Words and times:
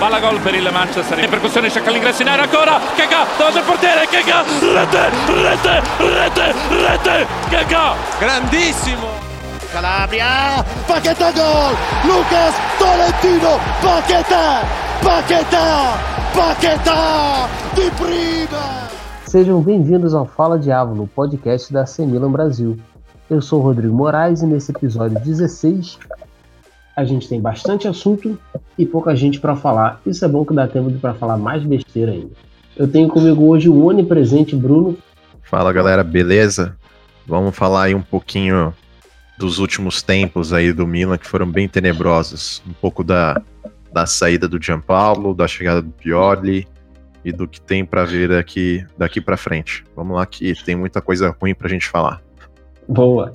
palla 0.00 0.18
gol 0.18 0.40
per 0.40 0.54
il 0.54 0.66
Manchester. 0.72 1.18
In 1.18 1.28
percussione 1.28 1.68
cerca 1.68 1.90
l'ingresso 1.90 2.22
in 2.22 2.28
area 2.28 2.44
ancora. 2.44 2.80
Kaka 2.96 3.26
davanti 3.36 3.58
al 3.58 3.64
portiere? 3.64 4.06
Kaka 4.06 4.44
rete 4.72 5.10
rete 5.26 5.82
rete 5.98 6.54
rete. 6.70 7.26
Kaka 7.50 7.94
grandissimo. 8.18 9.08
Calabria 9.70 10.64
Paquetá 10.86 11.30
gol. 11.32 11.76
Lucas 12.04 12.54
Tolentino 12.78 13.58
Paquetá 13.82 14.62
Paquetá 15.02 15.98
Paquetá 16.32 17.48
de 17.74 17.90
prima. 17.90 18.88
Sejam 19.26 19.60
bem-vindos 19.60 20.14
ao 20.14 20.24
Fala 20.24 20.58
Diabo, 20.58 21.08
podcast 21.14 21.70
da 21.72 21.84
Semilan 21.84 22.32
Brasil. 22.32 22.78
Eu 23.28 23.42
sou 23.42 23.60
o 23.60 23.62
Rodrigo 23.62 23.94
Moraes 23.94 24.40
e 24.40 24.46
nesse 24.46 24.72
episódio 24.72 25.20
16 25.20 25.98
a 27.00 27.04
gente 27.04 27.28
tem 27.28 27.40
bastante 27.40 27.88
assunto 27.88 28.38
e 28.76 28.84
pouca 28.84 29.16
gente 29.16 29.40
para 29.40 29.56
falar. 29.56 30.00
Isso 30.04 30.24
é 30.24 30.28
bom 30.28 30.44
que 30.44 30.54
dá 30.54 30.68
tempo 30.68 30.90
para 30.98 31.14
falar 31.14 31.38
mais 31.38 31.62
besteira 31.62 32.12
ainda. 32.12 32.32
Eu 32.76 32.86
tenho 32.86 33.08
comigo 33.08 33.44
hoje 33.46 33.68
o 33.68 33.84
onipresente 33.86 34.54
Bruno. 34.54 34.96
Fala 35.42 35.72
galera, 35.72 36.04
beleza? 36.04 36.76
Vamos 37.26 37.56
falar 37.56 37.84
aí 37.84 37.94
um 37.94 38.02
pouquinho 38.02 38.74
dos 39.38 39.58
últimos 39.58 40.02
tempos 40.02 40.52
aí 40.52 40.72
do 40.72 40.86
Milan 40.86 41.16
que 41.16 41.26
foram 41.26 41.50
bem 41.50 41.66
tenebrosos. 41.66 42.62
Um 42.68 42.72
pouco 42.74 43.02
da, 43.02 43.40
da 43.92 44.04
saída 44.04 44.46
do 44.46 44.62
Gianpaolo, 44.62 45.34
da 45.34 45.48
chegada 45.48 45.80
do 45.80 45.90
Pioli 45.90 46.68
e 47.24 47.32
do 47.32 47.48
que 47.48 47.60
tem 47.60 47.84
para 47.84 48.04
ver 48.04 48.32
aqui 48.32 48.84
daqui 48.96 49.20
para 49.20 49.38
frente. 49.38 49.84
Vamos 49.96 50.16
lá 50.16 50.26
que 50.26 50.54
tem 50.64 50.76
muita 50.76 51.00
coisa 51.00 51.34
ruim 51.40 51.54
pra 51.54 51.68
gente 51.68 51.88
falar. 51.88 52.20
Boa. 52.86 53.32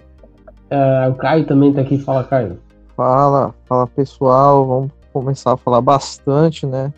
Uh, 0.72 1.10
o 1.10 1.16
Caio 1.16 1.46
também 1.46 1.74
tá 1.74 1.82
aqui. 1.82 1.98
Fala, 1.98 2.24
Caio. 2.24 2.60
Fala, 2.96 3.54
fala 3.66 3.86
pessoal, 3.86 4.66
vamos 4.66 4.92
começar 5.12 5.52
a 5.52 5.58
falar 5.58 5.82
bastante, 5.82 6.66
né? 6.66 6.94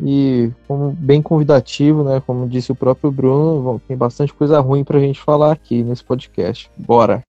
E 0.00 0.50
como 0.66 0.90
bem 0.90 1.22
convidativo, 1.22 2.02
né? 2.02 2.20
Como 2.26 2.48
disse 2.48 2.72
o 2.72 2.74
próprio 2.74 3.12
Bruno, 3.12 3.80
tem 3.86 3.96
bastante 3.96 4.34
coisa 4.34 4.58
ruim 4.58 4.82
pra 4.82 4.98
gente 4.98 5.20
falar 5.20 5.52
aqui 5.52 5.84
nesse 5.84 6.02
podcast. 6.02 6.68
Bora! 6.76 7.22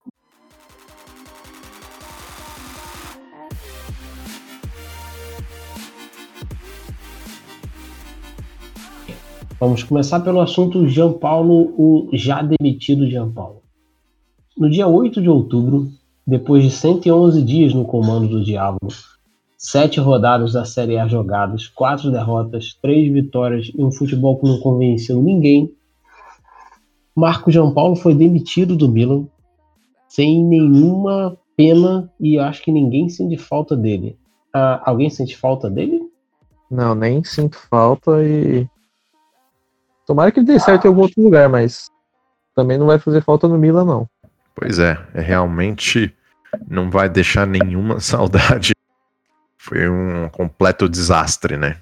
Vamos 9.60 9.84
começar 9.84 10.22
pelo 10.22 10.42
assunto 10.42 10.88
Jean 10.88 11.14
Paulo, 11.14 11.76
o 11.78 12.10
já 12.14 12.42
demitido 12.42 13.08
Jean 13.08 13.30
Paulo. 13.30 13.62
No 14.58 14.68
dia 14.68 14.88
8 14.88 15.22
de 15.22 15.30
outubro, 15.30 15.92
depois 16.30 16.64
de 16.64 16.70
111 16.70 17.42
dias 17.42 17.74
no 17.74 17.84
comando 17.84 18.28
do 18.28 18.44
Diabo, 18.44 18.78
sete 19.58 20.00
rodadas 20.00 20.54
da 20.54 20.64
Série 20.64 21.00
A 21.00 21.08
jogadas, 21.08 21.68
quatro 21.68 22.12
derrotas, 22.12 22.78
três 22.80 23.12
vitórias 23.12 23.72
e 23.76 23.84
um 23.84 23.92
futebol 23.92 24.38
que 24.40 24.48
não 24.48 24.60
convenceu 24.60 25.22
ninguém, 25.22 25.74
Marco 27.16 27.52
João 27.52 27.74
Paulo 27.74 27.96
foi 27.96 28.14
demitido 28.14 28.76
do 28.76 28.88
Milan 28.88 29.26
sem 30.08 30.44
nenhuma 30.44 31.36
pena 31.58 32.10
e 32.20 32.38
acho 32.38 32.64
que 32.64 32.72
ninguém 32.72 33.10
sente 33.10 33.38
falta 33.38 33.76
dele. 33.76 34.18
Ah, 34.54 34.82
alguém 34.86 35.10
sente 35.10 35.36
falta 35.36 35.70
dele? 35.70 36.00
Não, 36.70 36.94
nem 36.94 37.24
sinto 37.24 37.58
falta 37.58 38.24
e. 38.24 38.68
Tomara 40.06 40.32
que 40.32 40.40
ele 40.40 40.48
dê 40.48 40.60
certo 40.60 40.86
em 40.86 40.88
algum 40.88 41.02
outro 41.02 41.22
lugar, 41.22 41.50
mas 41.50 41.90
também 42.56 42.78
não 42.78 42.86
vai 42.86 43.00
fazer 43.00 43.22
falta 43.22 43.48
no 43.48 43.58
Milan, 43.58 43.86
não. 43.86 44.08
Pois 44.56 44.80
é, 44.80 44.98
é 45.14 45.22
realmente 45.22 46.16
não 46.68 46.90
vai 46.90 47.10
deixar 47.10 47.46
nenhuma 47.46 48.00
saudade. 48.02 48.74
Foi 49.58 49.90
um 49.90 50.30
completo 50.30 50.88
desastre, 50.88 51.58
né? 51.58 51.78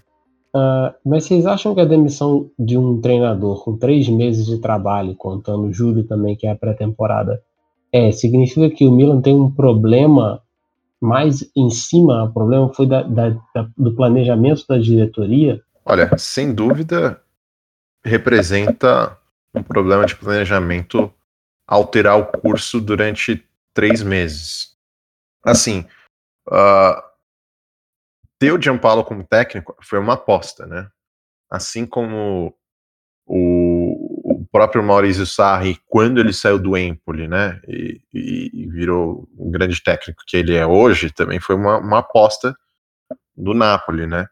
Uh, 0.56 0.94
mas 1.06 1.26
vocês 1.26 1.46
acham 1.46 1.76
que 1.76 1.82
a 1.82 1.86
demissão 1.86 2.50
de 2.58 2.78
um 2.78 3.00
treinador 3.00 3.64
com 3.64 3.78
três 3.78 4.10
meses 4.10 4.46
de 4.46 4.58
trabalho, 4.60 5.16
contando 5.16 5.72
julho 5.72 6.04
também, 6.04 6.36
que 6.36 6.48
é 6.48 6.52
a 6.52 6.56
pré-temporada, 6.56 7.42
é, 7.92 8.12
significa 8.12 8.70
que 8.70 8.86
o 8.86 8.92
Milan 8.92 9.22
tem 9.22 9.36
um 9.36 9.52
problema 9.52 10.42
mais 11.00 11.48
em 11.56 11.70
cima? 11.70 12.24
O 12.24 12.34
problema 12.34 12.74
foi 12.74 12.88
da, 12.88 13.04
da, 13.04 13.30
da, 13.54 13.70
do 13.78 13.94
planejamento 13.94 14.66
da 14.68 14.78
diretoria? 14.78 15.62
Olha, 15.86 16.10
sem 16.18 16.54
dúvida, 16.54 17.22
representa 18.04 19.18
um 19.54 19.62
problema 19.62 20.06
de 20.06 20.16
planejamento 20.16 21.12
alterar 21.68 22.18
o 22.18 22.26
curso 22.26 22.80
durante 22.80 23.44
três 23.78 24.02
meses. 24.02 24.76
Assim, 25.46 25.88
uh, 26.50 27.00
ter 28.40 28.52
o 28.52 28.60
Gianpaolo 28.60 29.06
como 29.06 29.24
técnico 29.24 29.78
foi 29.84 30.00
uma 30.00 30.14
aposta, 30.14 30.66
né? 30.66 30.90
Assim 31.48 31.86
como 31.86 32.58
o, 33.28 34.34
o 34.34 34.48
próprio 34.52 34.82
Maurizio 34.82 35.28
Sarri, 35.28 35.80
quando 35.86 36.20
ele 36.20 36.34
saiu 36.34 36.58
do 36.58 36.76
Empoli, 36.76 37.28
né, 37.28 37.62
e, 37.68 38.02
e, 38.12 38.68
virou 38.68 39.30
um 39.38 39.52
grande 39.52 39.82
técnico 39.82 40.24
que 40.26 40.38
ele 40.38 40.56
é 40.56 40.66
hoje, 40.66 41.12
também 41.12 41.40
foi 41.40 41.56
uma, 41.56 41.78
uma 41.78 42.00
aposta 42.00 42.58
do 43.36 43.54
Napoli, 43.54 44.08
né? 44.08 44.28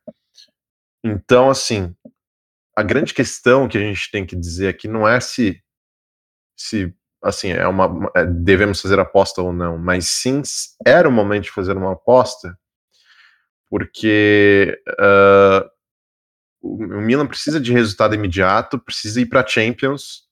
Então, 1.04 1.52
assim, 1.52 1.96
a 2.76 2.82
grande 2.82 3.14
questão 3.14 3.68
que 3.68 3.78
a 3.78 3.82
gente 3.82 4.10
tem 4.10 4.26
que 4.26 4.36
dizer 4.36 4.70
aqui 4.70 4.88
não 4.88 5.08
é 5.08 5.20
se, 5.20 5.62
se 6.58 6.92
assim, 7.26 7.50
é 7.50 7.68
uma, 7.68 8.12
é, 8.16 8.24
devemos 8.24 8.80
fazer 8.80 9.00
aposta 9.00 9.42
ou 9.42 9.52
não, 9.52 9.78
mas 9.80 10.08
sim 10.08 10.44
era 10.86 11.10
o 11.10 11.12
momento 11.12 11.46
de 11.46 11.52
fazer 11.52 11.76
uma 11.76 11.94
aposta, 11.94 12.56
porque 13.68 14.80
uh, 14.92 15.68
o 16.62 17.02
Milan 17.02 17.26
precisa 17.26 17.60
de 17.60 17.74
resultado 17.74 18.14
imediato, 18.14 18.78
precisa 18.78 19.20
ir 19.20 19.26
para 19.26 19.46
Champions, 19.46 20.26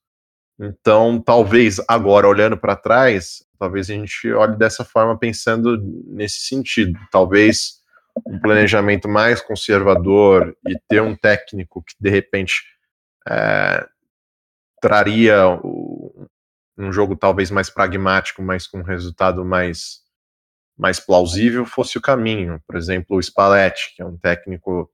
então 0.60 1.20
talvez 1.20 1.82
agora, 1.88 2.28
olhando 2.28 2.58
para 2.58 2.76
trás, 2.76 3.44
talvez 3.58 3.90
a 3.90 3.94
gente 3.94 4.32
olhe 4.32 4.56
dessa 4.56 4.86
forma 4.86 5.18
pensando 5.18 5.82
nesse 6.06 6.42
sentido, 6.42 6.98
talvez 7.12 7.82
um 8.28 8.40
planejamento 8.40 9.10
mais 9.10 9.42
conservador 9.42 10.56
e 10.68 10.78
ter 10.88 11.02
um 11.02 11.16
técnico 11.16 11.82
que 11.82 11.96
de 12.00 12.12
repente 12.12 12.62
é, 13.28 13.88
traria 14.80 15.60
um 16.78 16.92
jogo 16.92 17.16
talvez 17.16 17.52
mais 17.52 17.70
pragmático, 17.70 18.42
mas 18.42 18.68
com 18.68 18.80
um 18.80 18.84
resultado 18.84 19.46
mais, 19.46 20.02
mais 20.78 21.00
plausível, 21.00 21.66
fosse 21.66 21.98
o 21.98 22.02
caminho. 22.02 22.62
Por 22.68 22.76
exemplo, 22.76 23.18
o 23.18 23.22
Spalletti, 23.22 23.96
que 23.96 24.02
é 24.02 24.06
um 24.06 24.18
técnico 24.18 24.90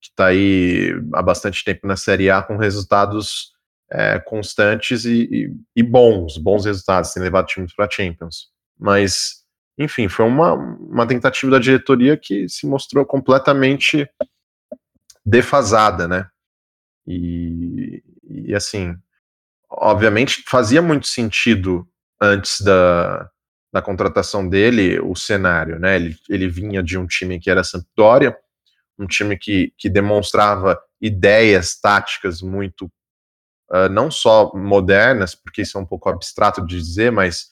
que 0.00 0.10
está 0.10 0.26
aí 0.26 0.92
há 1.14 1.22
bastante 1.22 1.64
tempo 1.64 1.86
na 1.86 1.96
Série 1.96 2.30
A 2.30 2.42
com 2.42 2.56
resultados 2.56 3.52
é, 3.90 4.18
constantes 4.18 5.04
e, 5.04 5.28
e, 5.30 5.56
e, 5.76 5.82
bons, 5.82 6.36
bons 6.36 6.66
resultados, 6.66 7.12
tem 7.12 7.22
levado 7.22 7.46
times 7.46 7.74
para 7.74 7.86
a 7.86 7.90
Champions. 7.90 8.48
Mas, 8.78 9.44
enfim, 9.78 10.08
foi 10.08 10.26
uma, 10.26 10.52
uma 10.52 11.06
tentativa 11.06 11.52
da 11.52 11.58
diretoria 11.58 12.16
que 12.16 12.48
se 12.48 12.66
mostrou 12.66 13.04
completamente 13.04 14.08
defasada, 15.24 16.06
né? 16.06 16.28
E, 17.06 18.02
e 18.28 18.54
assim, 18.54 18.94
obviamente 19.70 20.42
fazia 20.46 20.80
muito 20.80 21.06
sentido 21.06 21.86
antes 22.20 22.60
da, 22.60 23.28
da 23.72 23.82
contratação 23.82 24.48
dele 24.48 24.98
o 25.00 25.14
cenário, 25.14 25.78
né? 25.78 25.96
Ele, 25.96 26.16
ele 26.28 26.48
vinha 26.48 26.82
de 26.82 26.98
um 26.98 27.06
time 27.06 27.38
que 27.38 27.50
era 27.50 27.64
Sampdoria, 27.64 28.36
um 28.98 29.06
time 29.06 29.36
que, 29.36 29.72
que 29.78 29.88
demonstrava 29.88 30.78
ideias 31.00 31.78
táticas 31.78 32.42
muito 32.42 32.90
uh, 33.70 33.88
não 33.90 34.10
só 34.10 34.52
modernas, 34.54 35.34
porque 35.34 35.62
isso 35.62 35.78
é 35.78 35.80
um 35.80 35.86
pouco 35.86 36.08
abstrato 36.08 36.66
de 36.66 36.76
dizer, 36.76 37.12
mas, 37.12 37.50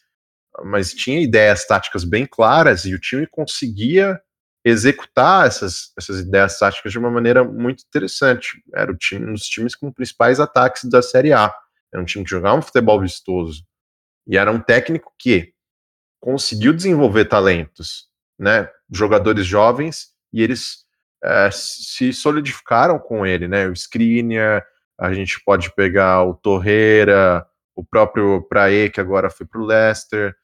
mas 0.64 0.92
tinha 0.92 1.20
ideias 1.20 1.64
táticas 1.66 2.02
bem 2.04 2.26
claras 2.26 2.84
e 2.84 2.94
o 2.94 3.00
time 3.00 3.26
conseguia 3.26 4.20
executar 4.64 5.46
essas, 5.46 5.92
essas 5.96 6.18
ideias 6.18 6.58
táticas 6.58 6.90
de 6.90 6.98
uma 6.98 7.10
maneira 7.10 7.44
muito 7.44 7.84
interessante. 7.86 8.60
Era 8.74 8.90
o 8.90 8.96
time, 8.96 9.30
um 9.30 9.34
dos 9.34 9.46
times 9.46 9.76
com 9.76 9.92
principais 9.92 10.40
ataques 10.40 10.84
da 10.86 11.00
Série 11.00 11.32
A. 11.32 11.54
Era 11.96 12.02
um 12.02 12.04
time 12.04 12.24
que 12.24 12.30
jogava 12.30 12.58
um 12.58 12.62
futebol 12.62 13.00
vistoso. 13.00 13.64
E 14.26 14.36
era 14.36 14.52
um 14.52 14.60
técnico 14.60 15.14
que 15.18 15.54
conseguiu 16.20 16.74
desenvolver 16.74 17.24
talentos, 17.24 18.06
né? 18.38 18.68
Jogadores 18.92 19.46
jovens, 19.46 20.08
e 20.30 20.42
eles 20.42 20.84
é, 21.24 21.48
se 21.50 22.12
solidificaram 22.12 22.98
com 22.98 23.24
ele, 23.24 23.48
né? 23.48 23.66
O 23.66 23.72
Skriniar, 23.72 24.62
a 25.00 25.14
gente 25.14 25.42
pode 25.42 25.74
pegar 25.74 26.22
o 26.24 26.34
Torreira, 26.34 27.46
o 27.74 27.82
próprio 27.82 28.42
Prae, 28.42 28.90
que 28.90 29.00
agora 29.00 29.30
foi 29.30 29.46
para 29.46 29.60
o 29.60 29.64
Leicester. 29.64 30.36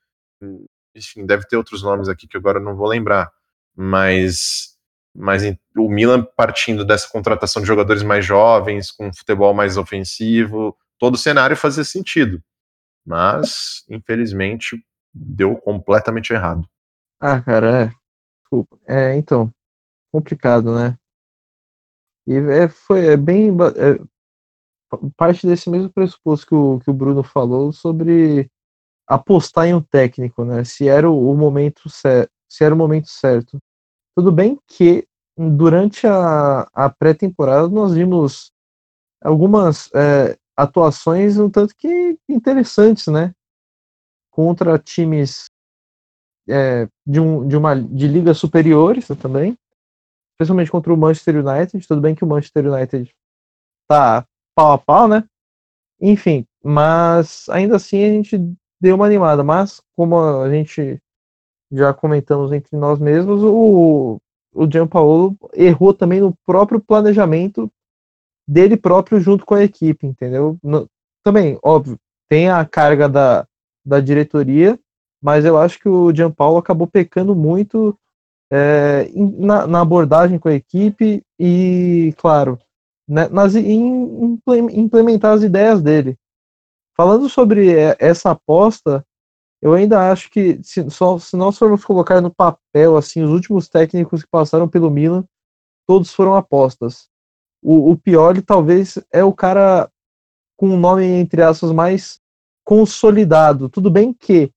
Enfim, 0.94 1.26
deve 1.26 1.46
ter 1.46 1.58
outros 1.58 1.82
nomes 1.82 2.08
aqui 2.08 2.26
que 2.26 2.36
agora 2.38 2.58
não 2.58 2.74
vou 2.74 2.88
lembrar. 2.88 3.30
Mas, 3.76 4.78
mas 5.14 5.42
o 5.76 5.90
Milan 5.90 6.26
partindo 6.34 6.82
dessa 6.82 7.08
contratação 7.10 7.60
de 7.60 7.68
jogadores 7.68 8.02
mais 8.02 8.24
jovens, 8.24 8.90
com 8.90 9.12
futebol 9.12 9.52
mais 9.52 9.76
ofensivo, 9.76 10.74
todo 11.02 11.16
o 11.16 11.18
cenário 11.18 11.56
fazia 11.56 11.82
sentido. 11.82 12.40
Mas, 13.04 13.84
infelizmente, 13.90 14.80
deu 15.12 15.56
completamente 15.56 16.32
errado. 16.32 16.64
Ah, 17.18 17.42
cara, 17.42 17.86
é. 17.86 17.92
Desculpa. 18.40 18.78
É, 18.86 19.16
então, 19.16 19.52
complicado, 20.12 20.72
né? 20.72 20.96
E 22.24 22.36
é, 22.36 22.68
foi 22.68 23.04
é 23.06 23.16
bem 23.16 23.48
é, 23.50 23.98
parte 25.16 25.44
desse 25.44 25.68
mesmo 25.68 25.92
pressuposto 25.92 26.46
que 26.46 26.54
o, 26.54 26.78
que 26.78 26.88
o 26.88 26.94
Bruno 26.94 27.24
falou 27.24 27.72
sobre 27.72 28.48
apostar 29.04 29.66
em 29.66 29.74
um 29.74 29.82
técnico, 29.82 30.44
né? 30.44 30.62
Se 30.62 30.88
era 30.88 31.10
o, 31.10 31.32
o 31.32 31.36
momento 31.36 31.88
certo, 31.88 32.30
se 32.48 32.62
era 32.62 32.72
o 32.72 32.78
momento 32.78 33.08
certo. 33.08 33.58
Tudo 34.16 34.30
bem 34.30 34.56
que 34.68 35.04
durante 35.36 36.06
a, 36.06 36.60
a 36.72 36.88
pré-temporada 36.88 37.68
nós 37.68 37.92
vimos 37.92 38.52
algumas 39.20 39.90
é, 39.94 40.38
atuações 40.56 41.38
um 41.38 41.50
tanto 41.50 41.74
que 41.76 42.18
interessantes, 42.28 43.06
né? 43.06 43.34
Contra 44.30 44.78
times 44.78 45.46
é, 46.48 46.88
de, 47.06 47.20
um, 47.20 47.46
de 47.46 47.56
uma 47.56 47.74
de 47.74 48.08
ligas 48.08 48.38
superiores 48.38 49.06
também, 49.20 49.56
especialmente 50.34 50.70
contra 50.70 50.92
o 50.92 50.96
Manchester 50.96 51.36
United. 51.36 51.86
Tudo 51.86 52.00
bem 52.00 52.14
que 52.14 52.24
o 52.24 52.26
Manchester 52.26 52.72
United 52.72 53.10
tá 53.88 54.26
pau 54.54 54.72
a 54.72 54.78
pau, 54.78 55.08
né? 55.08 55.24
Enfim, 56.00 56.46
mas 56.62 57.48
ainda 57.48 57.76
assim 57.76 58.04
a 58.04 58.08
gente 58.08 58.38
deu 58.80 58.96
uma 58.96 59.06
animada. 59.06 59.44
Mas 59.44 59.80
como 59.94 60.18
a 60.18 60.50
gente 60.50 61.00
já 61.70 61.94
comentamos 61.94 62.52
entre 62.52 62.76
nós 62.76 62.98
mesmos, 62.98 63.42
o, 63.42 64.20
o 64.52 64.70
Gianpaolo 64.70 65.36
errou 65.54 65.94
também 65.94 66.20
no 66.20 66.34
próprio 66.44 66.80
planejamento 66.80 67.70
dele 68.46 68.76
próprio 68.76 69.20
junto 69.20 69.44
com 69.44 69.54
a 69.54 69.62
equipe, 69.62 70.06
entendeu? 70.06 70.58
No, 70.62 70.88
também, 71.24 71.58
óbvio, 71.62 71.98
tem 72.28 72.48
a 72.48 72.64
carga 72.64 73.08
da, 73.08 73.46
da 73.84 74.00
diretoria, 74.00 74.78
mas 75.22 75.44
eu 75.44 75.56
acho 75.58 75.78
que 75.78 75.88
o 75.88 76.14
Gianpaolo 76.14 76.58
acabou 76.58 76.86
pecando 76.86 77.34
muito 77.34 77.96
é, 78.50 79.10
na, 79.14 79.66
na, 79.66 79.80
abordagem 79.80 80.38
com 80.38 80.48
a 80.48 80.54
equipe 80.54 81.22
e, 81.38 82.12
claro, 82.18 82.58
né, 83.08 83.28
nas, 83.28 83.54
em, 83.54 84.38
implementar 84.72 85.32
as 85.32 85.42
ideias 85.42 85.80
dele. 85.80 86.16
Falando 86.96 87.28
sobre 87.28 87.72
essa 87.98 88.32
aposta, 88.32 89.04
eu 89.62 89.72
ainda 89.72 90.10
acho 90.10 90.28
que 90.28 90.58
se, 90.62 90.90
só, 90.90 91.18
se 91.18 91.36
nós 91.36 91.56
formos 91.56 91.84
colocar 91.84 92.20
no 92.20 92.34
papel 92.34 92.96
assim 92.96 93.22
os 93.22 93.30
últimos 93.30 93.68
técnicos 93.68 94.22
que 94.22 94.28
passaram 94.28 94.68
pelo 94.68 94.90
Milan, 94.90 95.24
todos 95.86 96.12
foram 96.12 96.34
apostas. 96.34 97.08
O, 97.62 97.92
o 97.92 97.96
Pioli 97.96 98.42
talvez 98.42 98.98
é 99.12 99.22
o 99.22 99.32
cara 99.32 99.88
com 100.56 100.70
o 100.70 100.76
nome 100.76 101.04
entre 101.04 101.42
aspas 101.42 101.72
mais 101.72 102.20
consolidado. 102.64 103.68
Tudo 103.68 103.90
bem 103.90 104.12
que 104.12 104.50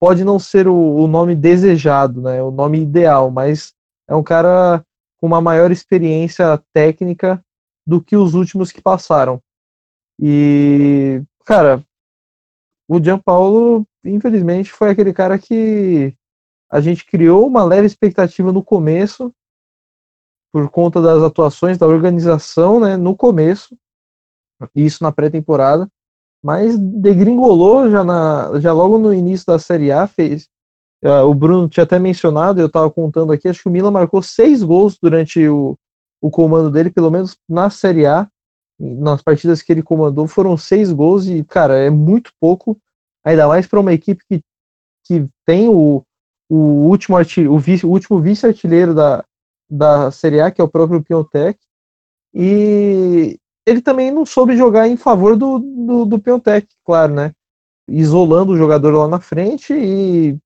pode 0.00 0.24
não 0.24 0.38
ser 0.38 0.66
o, 0.66 0.74
o 0.74 1.06
nome 1.06 1.34
desejado, 1.34 2.22
né, 2.22 2.42
o 2.42 2.50
nome 2.50 2.80
ideal, 2.80 3.30
mas 3.30 3.72
é 4.08 4.14
um 4.14 4.22
cara 4.22 4.84
com 5.18 5.26
uma 5.26 5.40
maior 5.40 5.70
experiência 5.70 6.60
técnica 6.72 7.44
do 7.86 8.02
que 8.02 8.16
os 8.16 8.34
últimos 8.34 8.72
que 8.72 8.80
passaram. 8.80 9.40
E, 10.20 11.22
cara, 11.44 11.84
o 12.88 13.02
Gianpaolo 13.02 13.86
infelizmente, 14.04 14.72
foi 14.72 14.90
aquele 14.90 15.12
cara 15.12 15.38
que 15.38 16.14
a 16.70 16.80
gente 16.80 17.04
criou 17.04 17.46
uma 17.46 17.64
leve 17.64 17.86
expectativa 17.86 18.52
no 18.52 18.62
começo, 18.62 19.32
por 20.52 20.68
conta 20.68 21.00
das 21.00 21.22
atuações 21.22 21.78
da 21.78 21.86
organização, 21.86 22.78
né, 22.78 22.96
no 22.96 23.16
começo, 23.16 23.74
isso 24.74 25.02
na 25.02 25.10
pré-temporada, 25.10 25.88
mas 26.42 26.76
degringolou 26.78 27.90
já, 27.90 28.04
na, 28.04 28.60
já 28.60 28.72
logo 28.72 28.98
no 28.98 29.14
início 29.14 29.46
da 29.46 29.58
Série 29.58 29.90
A, 29.90 30.06
fez, 30.06 30.48
uh, 31.04 31.24
o 31.26 31.34
Bruno 31.34 31.68
tinha 31.68 31.84
até 31.84 31.98
mencionado, 31.98 32.60
eu 32.60 32.66
estava 32.66 32.90
contando 32.90 33.32
aqui, 33.32 33.48
acho 33.48 33.62
que 33.62 33.68
o 33.68 33.72
Milan 33.72 33.90
marcou 33.90 34.22
seis 34.22 34.62
gols 34.62 34.98
durante 35.00 35.48
o, 35.48 35.76
o 36.20 36.30
comando 36.30 36.70
dele, 36.70 36.90
pelo 36.90 37.10
menos 37.10 37.36
na 37.48 37.70
Série 37.70 38.04
A, 38.04 38.28
nas 38.78 39.22
partidas 39.22 39.62
que 39.62 39.72
ele 39.72 39.82
comandou, 39.82 40.26
foram 40.26 40.56
seis 40.56 40.92
gols 40.92 41.26
e, 41.26 41.44
cara, 41.44 41.78
é 41.78 41.88
muito 41.88 42.32
pouco 42.40 42.76
ainda 43.24 43.46
mais 43.46 43.66
para 43.66 43.80
uma 43.80 43.92
equipe 43.92 44.22
que, 44.28 44.42
que 45.06 45.26
tem 45.46 45.68
o, 45.68 46.02
o 46.50 46.56
último, 46.56 47.16
o, 47.16 47.58
vice, 47.58 47.86
o 47.86 47.90
último 47.90 48.20
vice-artilheiro 48.20 48.92
da, 48.94 49.24
da 49.72 50.10
Série 50.10 50.40
A, 50.40 50.50
que 50.50 50.60
é 50.60 50.64
o 50.64 50.68
próprio 50.68 51.02
Piontek, 51.02 51.58
e 52.34 53.38
ele 53.66 53.80
também 53.80 54.10
não 54.10 54.26
soube 54.26 54.54
jogar 54.56 54.86
em 54.86 54.96
favor 54.98 55.36
do, 55.36 55.58
do, 55.58 56.04
do 56.04 56.22
claro, 56.84 57.14
né? 57.14 57.32
Isolando 57.88 58.52
o 58.52 58.56
jogador 58.56 58.90
lá 58.90 59.08
na 59.08 59.20
frente 59.20 59.72
e 59.72 60.38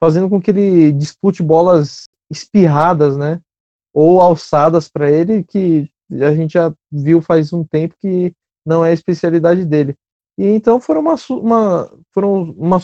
fazendo 0.00 0.28
com 0.28 0.40
que 0.40 0.50
ele 0.50 0.92
dispute 0.92 1.42
bolas 1.42 2.08
espirradas, 2.30 3.16
né? 3.16 3.40
Ou 3.92 4.20
alçadas 4.20 4.88
para 4.88 5.10
ele, 5.10 5.44
que 5.44 5.90
a 6.10 6.34
gente 6.34 6.52
já 6.52 6.72
viu 6.90 7.20
faz 7.20 7.52
um 7.52 7.64
tempo 7.64 7.94
que 7.98 8.32
não 8.64 8.84
é 8.84 8.90
a 8.90 8.94
especialidade 8.94 9.66
dele. 9.66 9.94
E 10.38 10.46
então 10.46 10.80
foram 10.80 11.02
uma, 11.02 11.16
uma, 11.30 11.92
foram 12.10 12.42
uma, 12.52 12.78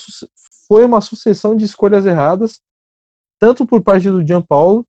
foi 0.66 0.84
uma 0.84 1.00
sucessão 1.00 1.56
de 1.56 1.64
escolhas 1.64 2.04
erradas, 2.04 2.60
tanto 3.38 3.66
por 3.66 3.82
parte 3.82 4.10
do 4.10 4.26
Gianpaolo, 4.26 4.84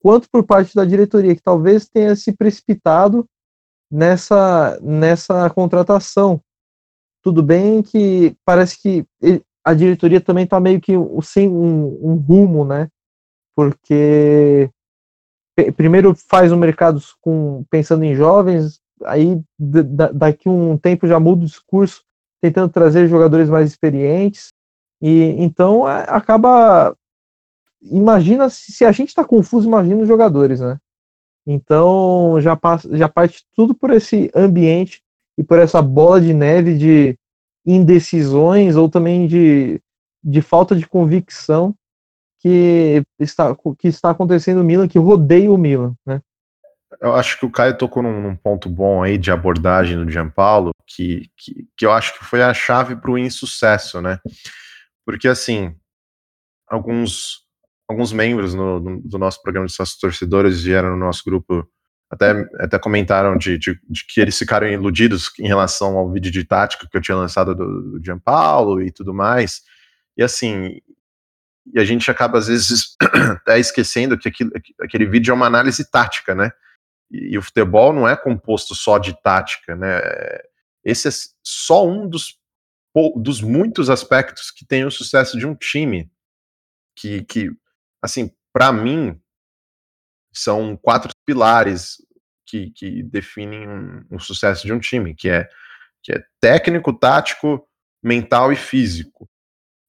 quanto 0.00 0.28
por 0.30 0.44
parte 0.44 0.74
da 0.74 0.84
diretoria, 0.84 1.34
que 1.34 1.42
talvez 1.42 1.88
tenha 1.88 2.14
se 2.14 2.32
precipitado 2.32 3.26
nessa, 3.90 4.78
nessa 4.80 5.48
contratação. 5.50 6.40
Tudo 7.22 7.42
bem 7.42 7.82
que 7.82 8.36
parece 8.44 8.80
que 8.80 9.06
a 9.64 9.74
diretoria 9.74 10.20
também 10.20 10.44
está 10.44 10.58
meio 10.60 10.80
que 10.80 10.92
sem 11.22 11.48
um, 11.48 12.12
um, 12.12 12.14
rumo, 12.14 12.64
né? 12.64 12.88
Porque 13.54 14.70
primeiro 15.76 16.14
faz 16.14 16.52
o 16.52 16.54
um 16.54 16.58
mercado 16.58 17.00
com, 17.20 17.64
pensando 17.68 18.04
em 18.04 18.14
jovens, 18.14 18.80
aí 19.04 19.40
daqui 19.58 20.48
um 20.48 20.76
tempo 20.78 21.06
já 21.06 21.18
muda 21.18 21.42
o 21.42 21.46
discurso, 21.46 22.02
tentando 22.40 22.72
trazer 22.72 23.08
jogadores 23.08 23.48
mais 23.50 23.68
experientes. 23.68 24.52
E 25.02 25.34
então 25.38 25.86
acaba. 25.86 26.96
Imagina 27.82 28.48
se 28.50 28.84
a 28.84 28.92
gente 28.92 29.08
está 29.08 29.24
confuso, 29.24 29.68
imagina 29.68 30.02
os 30.02 30.08
jogadores, 30.08 30.60
né? 30.60 30.78
Então 31.46 32.40
já, 32.40 32.56
passa, 32.56 32.94
já 32.96 33.08
parte 33.08 33.44
tudo 33.54 33.74
por 33.74 33.90
esse 33.90 34.30
ambiente 34.34 35.02
e 35.38 35.44
por 35.44 35.58
essa 35.58 35.80
bola 35.80 36.20
de 36.20 36.34
neve 36.34 36.76
de 36.76 37.18
indecisões 37.64 38.76
ou 38.76 38.88
também 38.88 39.26
de, 39.26 39.80
de 40.22 40.42
falta 40.42 40.74
de 40.74 40.86
convicção 40.86 41.74
que 42.40 43.02
está, 43.18 43.56
que 43.78 43.88
está 43.88 44.10
acontecendo 44.10 44.58
no 44.58 44.64
Milan, 44.64 44.88
que 44.88 44.98
rodeia 44.98 45.50
o 45.50 45.58
Milan, 45.58 45.94
né? 46.06 46.20
eu 47.00 47.14
acho 47.14 47.38
que 47.38 47.46
o 47.46 47.50
Caio 47.50 47.76
tocou 47.76 48.02
num, 48.02 48.20
num, 48.20 48.36
ponto 48.36 48.68
bom 48.68 49.02
aí 49.02 49.18
de 49.18 49.30
abordagem 49.30 50.02
do 50.02 50.10
Gianpaolo, 50.10 50.70
que, 50.86 51.30
que, 51.36 51.68
que 51.76 51.86
eu 51.86 51.92
acho 51.92 52.18
que 52.18 52.24
foi 52.24 52.42
a 52.42 52.54
chave 52.54 52.96
para 52.96 53.10
o 53.10 53.18
insucesso, 53.18 54.00
né? 54.00 54.18
Porque, 55.04 55.28
assim, 55.28 55.76
alguns, 56.66 57.46
alguns 57.88 58.12
membros 58.12 58.54
no, 58.54 58.78
no, 58.78 59.00
do 59.00 59.18
nosso 59.18 59.42
programa 59.42 59.66
de 59.66 59.72
sócios 59.72 59.98
torcedores 59.98 60.62
vieram 60.62 60.90
no 60.90 60.96
nosso 60.98 61.24
grupo, 61.24 61.66
até, 62.10 62.46
até 62.60 62.78
comentaram 62.78 63.36
de, 63.36 63.56
de, 63.58 63.80
de, 63.88 64.06
que 64.06 64.20
eles 64.20 64.36
ficaram 64.36 64.68
iludidos 64.68 65.32
em 65.38 65.46
relação 65.46 65.96
ao 65.96 66.12
vídeo 66.12 66.30
de 66.30 66.44
tática 66.44 66.86
que 66.88 66.96
eu 66.96 67.00
tinha 67.00 67.16
lançado 67.16 67.54
do, 67.54 67.92
do 67.92 68.04
Gianpaolo 68.04 68.82
e 68.82 68.92
tudo 68.92 69.14
mais. 69.14 69.62
E, 70.16 70.22
assim, 70.22 70.80
e 71.74 71.80
a 71.80 71.84
gente 71.84 72.10
acaba, 72.10 72.38
às 72.38 72.48
vezes, 72.48 72.96
até 73.40 73.58
esquecendo 73.58 74.18
que 74.18 74.28
aquilo, 74.28 74.50
aquele 74.80 75.06
vídeo 75.06 75.32
é 75.32 75.34
uma 75.34 75.46
análise 75.46 75.90
tática, 75.90 76.34
né? 76.34 76.50
E, 77.10 77.34
e, 77.34 77.38
o 77.38 77.42
futebol 77.42 77.92
não 77.92 78.06
é 78.06 78.14
composto 78.14 78.74
só 78.74 78.98
de 78.98 79.18
tática, 79.22 79.74
né? 79.74 80.00
Esse 80.84 81.08
é 81.08 81.10
só 81.42 81.86
um 81.86 82.08
dos, 82.08 82.38
dos 83.16 83.40
muitos 83.40 83.88
aspectos 83.88 84.50
que 84.50 84.66
tem 84.66 84.84
o 84.84 84.90
sucesso 84.90 85.38
de 85.38 85.46
um 85.46 85.54
time. 85.54 86.10
Que, 86.96 87.22
que 87.24 87.52
assim, 88.02 88.30
para 88.52 88.72
mim, 88.72 89.20
são 90.32 90.76
quatro 90.76 91.10
pilares 91.26 91.96
que, 92.46 92.70
que 92.70 93.02
definem 93.02 93.68
um, 93.68 94.04
um, 94.12 94.18
sucesso 94.18 94.66
de 94.66 94.72
um 94.72 94.78
time, 94.78 95.14
que 95.14 95.28
é, 95.28 95.48
que 96.02 96.12
é 96.12 96.22
técnico, 96.40 96.92
tático, 96.92 97.66
mental 98.02 98.52
e 98.52 98.56
físico. 98.56 99.28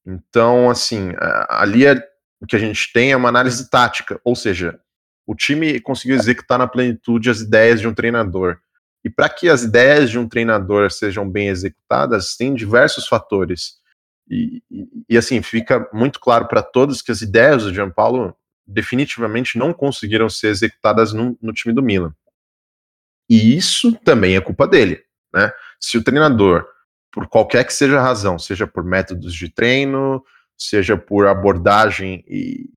Então, 0.06 0.68
assim, 0.70 1.12
ali 1.48 1.86
é, 1.86 1.94
o 2.40 2.46
que 2.46 2.56
a 2.56 2.58
gente 2.58 2.92
tem 2.92 3.12
é 3.12 3.16
uma 3.16 3.28
análise 3.28 3.68
tática, 3.70 4.20
ou 4.24 4.34
seja, 4.34 4.80
o 5.26 5.34
time 5.34 5.80
conseguiu 5.80 6.16
executar 6.16 6.58
na 6.58 6.66
plenitude 6.66 7.30
as 7.30 7.40
ideias 7.40 7.80
de 7.80 7.86
um 7.86 7.94
treinador. 7.94 8.58
E 9.04 9.08
para 9.08 9.28
que 9.28 9.48
as 9.48 9.62
ideias 9.62 10.10
de 10.10 10.18
um 10.18 10.28
treinador 10.28 10.90
sejam 10.90 11.28
bem 11.28 11.48
executadas, 11.48 12.36
tem 12.36 12.54
diversos 12.54 13.06
fatores. 13.06 13.79
E, 14.30 14.62
e, 15.08 15.18
assim, 15.18 15.42
fica 15.42 15.88
muito 15.92 16.20
claro 16.20 16.46
para 16.46 16.62
todos 16.62 17.02
que 17.02 17.10
as 17.10 17.20
ideias 17.20 17.64
do 17.64 17.74
Gianpaolo 17.74 18.36
definitivamente 18.64 19.58
não 19.58 19.72
conseguiram 19.72 20.28
ser 20.28 20.48
executadas 20.48 21.12
no, 21.12 21.36
no 21.42 21.52
time 21.52 21.74
do 21.74 21.82
Milan. 21.82 22.14
E 23.28 23.56
isso 23.56 23.92
também 24.04 24.36
é 24.36 24.40
culpa 24.40 24.68
dele. 24.68 25.02
Né? 25.34 25.52
Se 25.80 25.98
o 25.98 26.04
treinador, 26.04 26.64
por 27.10 27.26
qualquer 27.26 27.64
que 27.64 27.72
seja 27.72 27.98
a 27.98 28.02
razão, 28.02 28.38
seja 28.38 28.68
por 28.68 28.84
métodos 28.84 29.34
de 29.34 29.48
treino, 29.48 30.24
seja 30.56 30.96
por 30.96 31.26
abordagem 31.26 32.24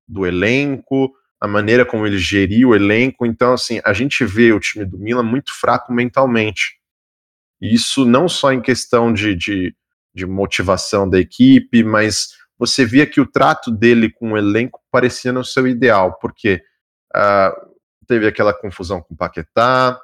do 0.08 0.26
elenco, 0.26 1.14
a 1.40 1.48
maneira 1.48 1.86
como 1.86 2.08
ele 2.08 2.18
geriu 2.18 2.70
o 2.70 2.76
elenco. 2.76 3.26
Então, 3.26 3.54
assim, 3.54 3.80
a 3.84 3.94
gente 3.94 4.26
vê 4.26 4.52
o 4.54 4.60
time 4.60 4.86
do 4.86 4.98
Milan 4.98 5.24
muito 5.24 5.54
fraco 5.54 5.94
mentalmente. 5.94 6.80
Isso 7.62 8.06
não 8.06 8.28
só 8.28 8.52
em 8.52 8.62
questão 8.62 9.14
de, 9.14 9.36
de, 9.36 9.76
de 10.14 10.26
motivação 10.26 11.10
da 11.10 11.20
equipe, 11.20 11.84
mas 11.84 12.30
você 12.58 12.86
via 12.86 13.06
que 13.06 13.20
o 13.20 13.26
trato 13.26 13.72
dele 13.72 14.12
com 14.12 14.34
o 14.34 14.38
elenco 14.38 14.82
parecia 14.92 15.34
não 15.34 15.44
ser 15.44 15.62
o 15.62 15.68
ideal, 15.68 16.18
porque 16.20 16.62
uh, 17.16 17.74
teve 18.08 18.28
aquela 18.28 18.54
confusão 18.54 19.02
com 19.02 19.14
o 19.14 19.18
Paquetá, 19.18 20.00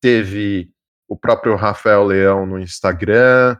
teve 0.00 0.72
o 1.06 1.16
próprio 1.16 1.56
Rafael 1.56 2.04
Leão 2.04 2.46
no 2.46 2.58
Instagram. 2.58 3.56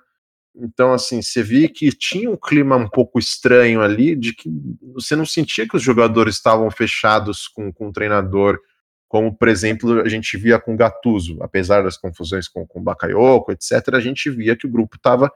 Então, 0.56 0.92
assim, 0.92 1.20
você 1.20 1.42
via 1.42 1.68
que 1.68 1.90
tinha 1.90 2.30
um 2.30 2.36
clima 2.36 2.76
um 2.76 2.88
pouco 2.88 3.18
estranho 3.18 3.82
ali, 3.82 4.16
de 4.16 4.32
que 4.34 4.48
você 4.94 5.14
não 5.14 5.26
sentia 5.26 5.68
que 5.68 5.76
os 5.76 5.82
jogadores 5.82 6.36
estavam 6.36 6.70
fechados 6.70 7.46
com, 7.46 7.72
com 7.72 7.88
o 7.88 7.92
treinador, 7.92 8.58
como, 9.08 9.36
por 9.36 9.48
exemplo, 9.48 10.00
a 10.00 10.08
gente 10.08 10.36
via 10.36 10.58
com 10.58 10.74
o 10.74 10.76
Gattuso, 10.76 11.42
apesar 11.42 11.82
das 11.82 11.96
confusões 11.96 12.46
com, 12.46 12.64
com 12.64 12.78
o 12.78 12.82
Bakayoko, 12.82 13.50
etc., 13.50 13.94
a 13.94 14.00
gente 14.00 14.30
via 14.30 14.56
que 14.56 14.66
o 14.66 14.70
grupo 14.70 14.96
estava 14.96 15.30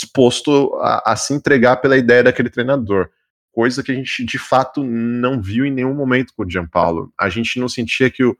disposto 0.00 0.74
a, 0.80 1.12
a 1.12 1.16
se 1.16 1.34
entregar 1.34 1.76
pela 1.76 1.96
ideia 1.96 2.24
daquele 2.24 2.50
treinador 2.50 3.10
coisa 3.58 3.82
que 3.82 3.90
a 3.90 3.94
gente 3.96 4.24
de 4.24 4.38
fato 4.38 4.84
não 4.84 5.42
viu 5.42 5.66
em 5.66 5.72
nenhum 5.72 5.92
momento 5.92 6.32
com 6.32 6.44
o 6.44 6.48
Gianpaolo. 6.48 7.12
A 7.18 7.28
gente 7.28 7.58
não 7.58 7.68
sentia 7.68 8.08
que 8.08 8.22
o, 8.22 8.38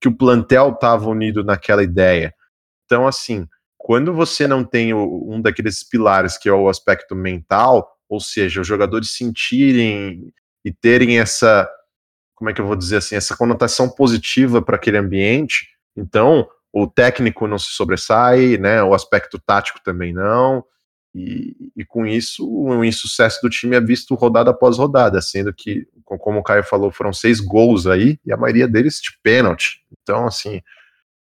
que 0.00 0.08
o 0.08 0.16
plantel 0.16 0.70
estava 0.70 1.10
unido 1.10 1.44
naquela 1.44 1.82
ideia. 1.82 2.34
Então, 2.86 3.06
assim, 3.06 3.46
quando 3.76 4.14
você 4.14 4.46
não 4.46 4.64
tem 4.64 4.94
o, 4.94 5.30
um 5.30 5.42
daqueles 5.42 5.84
pilares 5.84 6.38
que 6.38 6.48
é 6.48 6.52
o 6.54 6.70
aspecto 6.70 7.14
mental, 7.14 7.98
ou 8.08 8.18
seja, 8.18 8.62
os 8.62 8.66
jogadores 8.66 9.14
sentirem 9.14 10.32
e 10.64 10.72
terem 10.72 11.18
essa, 11.18 11.68
como 12.34 12.48
é 12.48 12.54
que 12.54 12.60
eu 12.62 12.66
vou 12.66 12.76
dizer 12.76 12.96
assim, 12.96 13.14
essa 13.14 13.36
conotação 13.36 13.90
positiva 13.90 14.62
para 14.62 14.76
aquele 14.76 14.96
ambiente, 14.96 15.68
então 15.94 16.48
o 16.72 16.86
técnico 16.86 17.46
não 17.46 17.58
se 17.58 17.72
sobressai, 17.72 18.56
né? 18.56 18.82
O 18.82 18.94
aspecto 18.94 19.38
tático 19.38 19.80
também 19.84 20.14
não. 20.14 20.64
E, 21.18 21.72
e, 21.74 21.82
com 21.82 22.04
isso, 22.04 22.46
o 22.46 22.84
insucesso 22.84 23.40
do 23.40 23.48
time 23.48 23.74
é 23.74 23.80
visto 23.80 24.14
rodada 24.14 24.50
após 24.50 24.76
rodada, 24.76 25.22
sendo 25.22 25.50
que, 25.50 25.88
como 26.04 26.40
o 26.40 26.42
Caio 26.42 26.62
falou, 26.62 26.92
foram 26.92 27.10
seis 27.10 27.40
gols 27.40 27.86
aí, 27.86 28.20
e 28.22 28.30
a 28.30 28.36
maioria 28.36 28.68
deles 28.68 29.00
de 29.00 29.18
pênalti. 29.22 29.82
Então, 30.02 30.26
assim, 30.26 30.60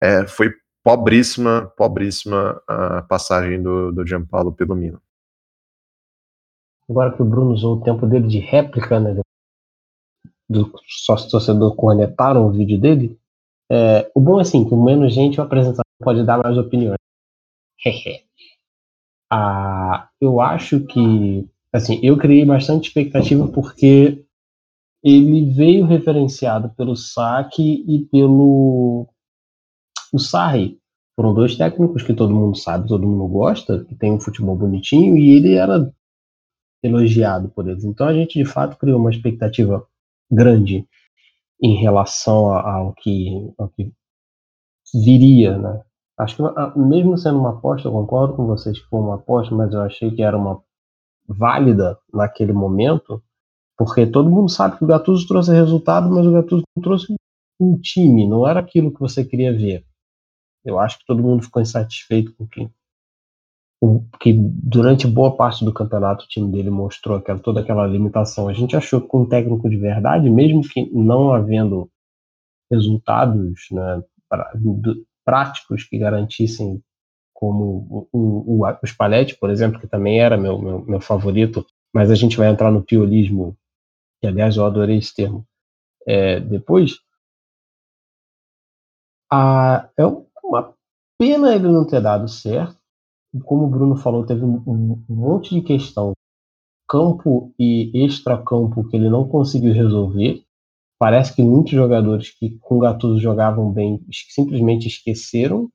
é, 0.04 0.28
foi 0.28 0.52
pobríssima, 0.84 1.72
pobríssima 1.78 2.62
a 2.68 3.02
passagem 3.04 3.64
do, 3.64 3.94
do 3.94 4.06
Gianpaolo 4.06 4.52
pelo 4.52 4.76
Milan. 4.76 5.00
Agora 6.90 7.14
que 7.16 7.22
o 7.22 7.26
Bruno 7.26 7.54
usou 7.54 7.78
o 7.78 7.82
tempo 7.82 8.06
dele 8.06 8.28
de 8.28 8.40
réplica, 8.40 9.00
né, 9.00 9.22
do 10.50 10.72
sócio 10.86 11.32
torcedor 11.32 11.76
cornetaram 11.78 12.46
o 12.46 12.52
vídeo 12.52 12.80
dele, 12.80 13.18
é, 13.72 14.12
o 14.14 14.20
bom 14.20 14.40
é 14.40 14.42
assim, 14.42 14.68
que 14.68 14.76
menos 14.76 15.14
gente 15.14 15.40
o 15.40 15.44
apresentador 15.44 15.86
pode 16.00 16.26
dar 16.26 16.44
mais 16.44 16.58
opiniões. 16.58 16.98
Ah, 19.30 20.10
eu 20.22 20.40
acho 20.40 20.80
que, 20.86 21.48
assim, 21.74 22.00
eu 22.02 22.18
criei 22.18 22.46
bastante 22.46 22.88
expectativa 22.88 23.48
porque 23.48 24.24
ele 25.04 25.54
veio 25.54 25.86
referenciado 25.86 26.70
pelo 26.76 26.96
Saque 26.96 27.84
e 27.88 28.06
pelo 28.06 29.08
o 30.14 30.20
Sarri. 30.20 30.80
Foram 31.16 31.34
dois 31.34 31.56
técnicos 31.56 32.04
que 32.04 32.14
todo 32.14 32.34
mundo 32.34 32.58
sabe, 32.58 32.88
todo 32.88 33.08
mundo 33.08 33.28
gosta, 33.28 33.84
que 33.86 33.96
tem 33.96 34.12
um 34.12 34.20
futebol 34.20 34.56
bonitinho, 34.56 35.18
e 35.18 35.32
ele 35.32 35.56
era 35.56 35.92
elogiado 36.84 37.50
por 37.50 37.68
eles. 37.68 37.84
Então 37.84 38.08
a 38.08 38.14
gente 38.14 38.38
de 38.38 38.46
fato 38.46 38.78
criou 38.78 39.00
uma 39.00 39.10
expectativa 39.10 39.86
grande 40.32 40.88
em 41.62 41.76
relação 41.76 42.50
ao 42.52 42.94
que, 42.94 43.52
ao 43.58 43.70
que 43.70 43.92
viria, 44.94 45.58
né? 45.58 45.82
Acho 46.18 46.36
que 46.36 46.44
ah, 46.44 46.74
mesmo 46.76 47.18
sendo 47.18 47.40
uma 47.40 47.52
aposta, 47.52 47.88
eu 47.88 47.92
concordo 47.92 48.36
com 48.36 48.48
vocês 48.48 48.80
que 48.80 48.90
foi 48.90 49.00
uma 49.00 49.16
aposta, 49.16 49.54
mas 49.54 49.72
eu 49.74 49.82
achei 49.82 50.10
que 50.10 50.24
era 50.24 50.36
uma 50.36 50.62
válida 51.28 51.98
naquele 52.12 52.54
momento, 52.54 53.22
porque 53.78 54.08
todo 54.08 54.30
mundo 54.30 54.50
sabe 54.50 54.78
que 54.78 54.84
o 54.84 54.88
Gattuso 54.88 55.28
trouxe 55.28 55.52
resultado, 55.52 56.10
mas 56.10 56.26
o 56.26 56.32
Gattuso 56.32 56.64
trouxe 56.82 57.14
um 57.60 57.78
time, 57.78 58.28
não 58.28 58.48
era 58.48 58.60
aquilo 58.60 58.92
que 58.92 59.00
você 59.00 59.24
queria 59.24 59.54
ver. 59.54 59.86
Eu 60.66 60.80
acho 60.80 60.98
que 61.00 61.06
todo 61.06 61.22
mundo 61.22 61.44
ficou 61.44 61.62
insatisfeito 61.62 62.34
com 62.36 62.48
que, 62.48 62.70
que 64.20 64.34
durante 64.34 65.08
boa 65.08 65.36
parte 65.36 65.64
do 65.64 65.74
campeonato 65.74 66.26
o 66.26 66.28
time 66.28 66.52
dele 66.52 66.70
mostrou 66.70 67.18
aquela, 67.18 67.40
toda 67.40 67.62
aquela 67.62 67.86
limitação. 67.86 68.48
A 68.48 68.54
gente 68.54 68.76
achou 68.76 69.02
que 69.02 69.08
com 69.08 69.22
um 69.22 69.30
técnico 69.30 69.70
de 69.70 69.78
verdade, 69.78 70.30
mesmo 70.30 70.62
que 70.62 70.90
não 70.92 71.32
havendo 71.32 71.90
resultados 72.72 73.68
né, 73.72 74.04
pra, 74.28 74.52
do, 74.56 75.06
práticos 75.28 75.84
que 75.84 75.98
garantissem, 75.98 76.82
como 77.34 78.08
o, 78.14 78.62
o, 78.62 78.64
o 78.64 78.88
Spalletti, 78.88 79.38
por 79.38 79.50
exemplo, 79.50 79.78
que 79.78 79.88
também 79.88 80.22
era 80.22 80.38
meu, 80.38 80.58
meu, 80.58 80.86
meu 80.86 81.02
favorito, 81.02 81.66
mas 81.94 82.10
a 82.10 82.16
gente 82.16 82.38
vai 82.38 82.48
entrar 82.48 82.72
no 82.72 82.82
piolismo, 82.82 83.58
que 84.22 84.28
aliás 84.28 84.56
eu 84.56 84.66
adorei 84.66 84.98
esse 84.98 85.14
termo, 85.14 85.46
é, 86.08 86.40
depois. 86.40 87.00
A, 89.30 89.90
é 89.98 90.06
uma 90.06 90.74
pena 91.20 91.54
ele 91.54 91.68
não 91.68 91.86
ter 91.86 92.02
dado 92.02 92.30
certo. 92.30 92.78
Como 93.44 93.66
o 93.66 93.70
Bruno 93.70 93.98
falou, 93.98 94.26
teve 94.26 94.46
um, 94.46 94.64
um 94.66 95.04
monte 95.10 95.54
de 95.54 95.62
questão 95.62 96.14
campo 96.88 97.54
e 97.60 97.92
extracampo 98.06 98.88
que 98.88 98.96
ele 98.96 99.10
não 99.10 99.28
conseguiu 99.28 99.74
resolver. 99.74 100.47
Parece 101.00 101.36
que 101.36 101.44
muitos 101.44 101.72
jogadores 101.72 102.32
que 102.32 102.58
com 102.60 102.80
Gattuso 102.80 103.20
jogavam 103.20 103.72
bem 103.72 104.04
simplesmente 104.12 104.88
esqueceram 104.88 105.70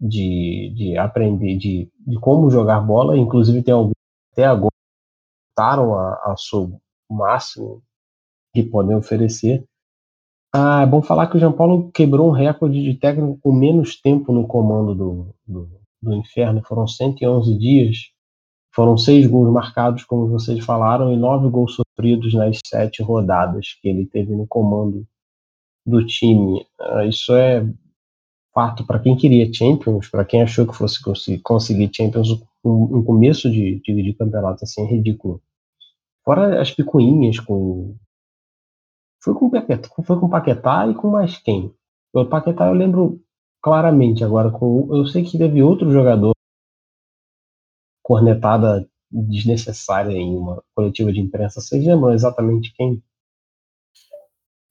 de, 0.00 0.72
de 0.74 0.98
aprender 0.98 1.56
de, 1.56 1.88
de 2.06 2.20
como 2.20 2.50
jogar 2.50 2.80
bola. 2.80 3.16
Inclusive 3.16 3.62
tem 3.62 3.74
alguns 3.74 3.92
até 4.32 4.44
agora 4.44 4.70
tentaram 5.50 5.94
a, 5.94 6.32
a 6.32 6.34
seu 6.36 6.80
máximo 7.10 7.82
que 8.54 8.62
podem 8.62 8.96
oferecer. 8.96 9.64
Ah, 10.52 10.82
é 10.82 10.86
bom 10.86 11.00
falar 11.00 11.28
que 11.28 11.36
o 11.36 11.40
João 11.40 11.52
Paulo 11.52 11.90
quebrou 11.92 12.28
um 12.28 12.32
recorde 12.32 12.82
de 12.82 12.94
técnico 12.94 13.38
com 13.40 13.52
menos 13.52 14.00
tempo 14.00 14.32
no 14.32 14.48
comando 14.48 14.94
do, 14.94 15.34
do, 15.46 15.80
do 16.02 16.14
Inferno. 16.14 16.62
Foram 16.64 16.88
111 16.88 17.56
dias 17.56 17.96
foram 18.72 18.96
seis 18.96 19.26
gols 19.26 19.52
marcados, 19.52 20.04
como 20.04 20.28
vocês 20.28 20.64
falaram, 20.64 21.12
e 21.12 21.16
nove 21.16 21.48
gols 21.48 21.74
sofridos 21.74 22.32
nas 22.34 22.58
sete 22.64 23.02
rodadas 23.02 23.74
que 23.80 23.88
ele 23.88 24.06
teve 24.06 24.34
no 24.34 24.46
comando 24.46 25.06
do 25.84 26.04
time. 26.06 26.64
Ah, 26.80 27.04
isso 27.04 27.34
é 27.34 27.66
fato 28.54 28.84
para 28.86 28.98
quem 28.98 29.16
queria 29.16 29.52
Champions, 29.52 30.08
para 30.08 30.24
quem 30.24 30.42
achou 30.42 30.66
que 30.66 30.74
fosse 30.74 31.00
conseguir 31.42 31.90
Champions, 31.94 32.28
um, 32.64 33.02
começo 33.02 33.50
de, 33.50 33.80
de, 33.80 34.02
de, 34.02 34.14
campeonato 34.14 34.64
assim 34.64 34.82
é 34.82 34.86
ridículo. 34.86 35.42
Fora 36.24 36.60
as 36.60 36.70
picuinhas 36.70 37.40
com. 37.40 37.96
Foi 39.22 39.34
com, 39.34 39.50
foi 40.02 40.18
com 40.18 40.28
Paquetá 40.28 40.86
e 40.88 40.94
com 40.94 41.10
mais 41.10 41.38
quem? 41.38 41.72
O 42.12 42.24
Paquetá 42.24 42.66
eu 42.66 42.74
lembro 42.74 43.20
claramente 43.62 44.24
agora. 44.24 44.50
Com, 44.50 44.88
eu 44.94 45.06
sei 45.06 45.24
que 45.24 45.38
teve 45.38 45.62
outro 45.62 45.90
jogador 45.90 46.32
cornetada 48.10 48.84
desnecessária 49.08 50.10
em 50.10 50.36
uma 50.36 50.60
coletiva 50.74 51.12
de 51.12 51.20
imprensa. 51.20 51.60
Vocês 51.60 51.86
lembram 51.86 52.12
exatamente 52.12 52.72
quem? 52.74 53.00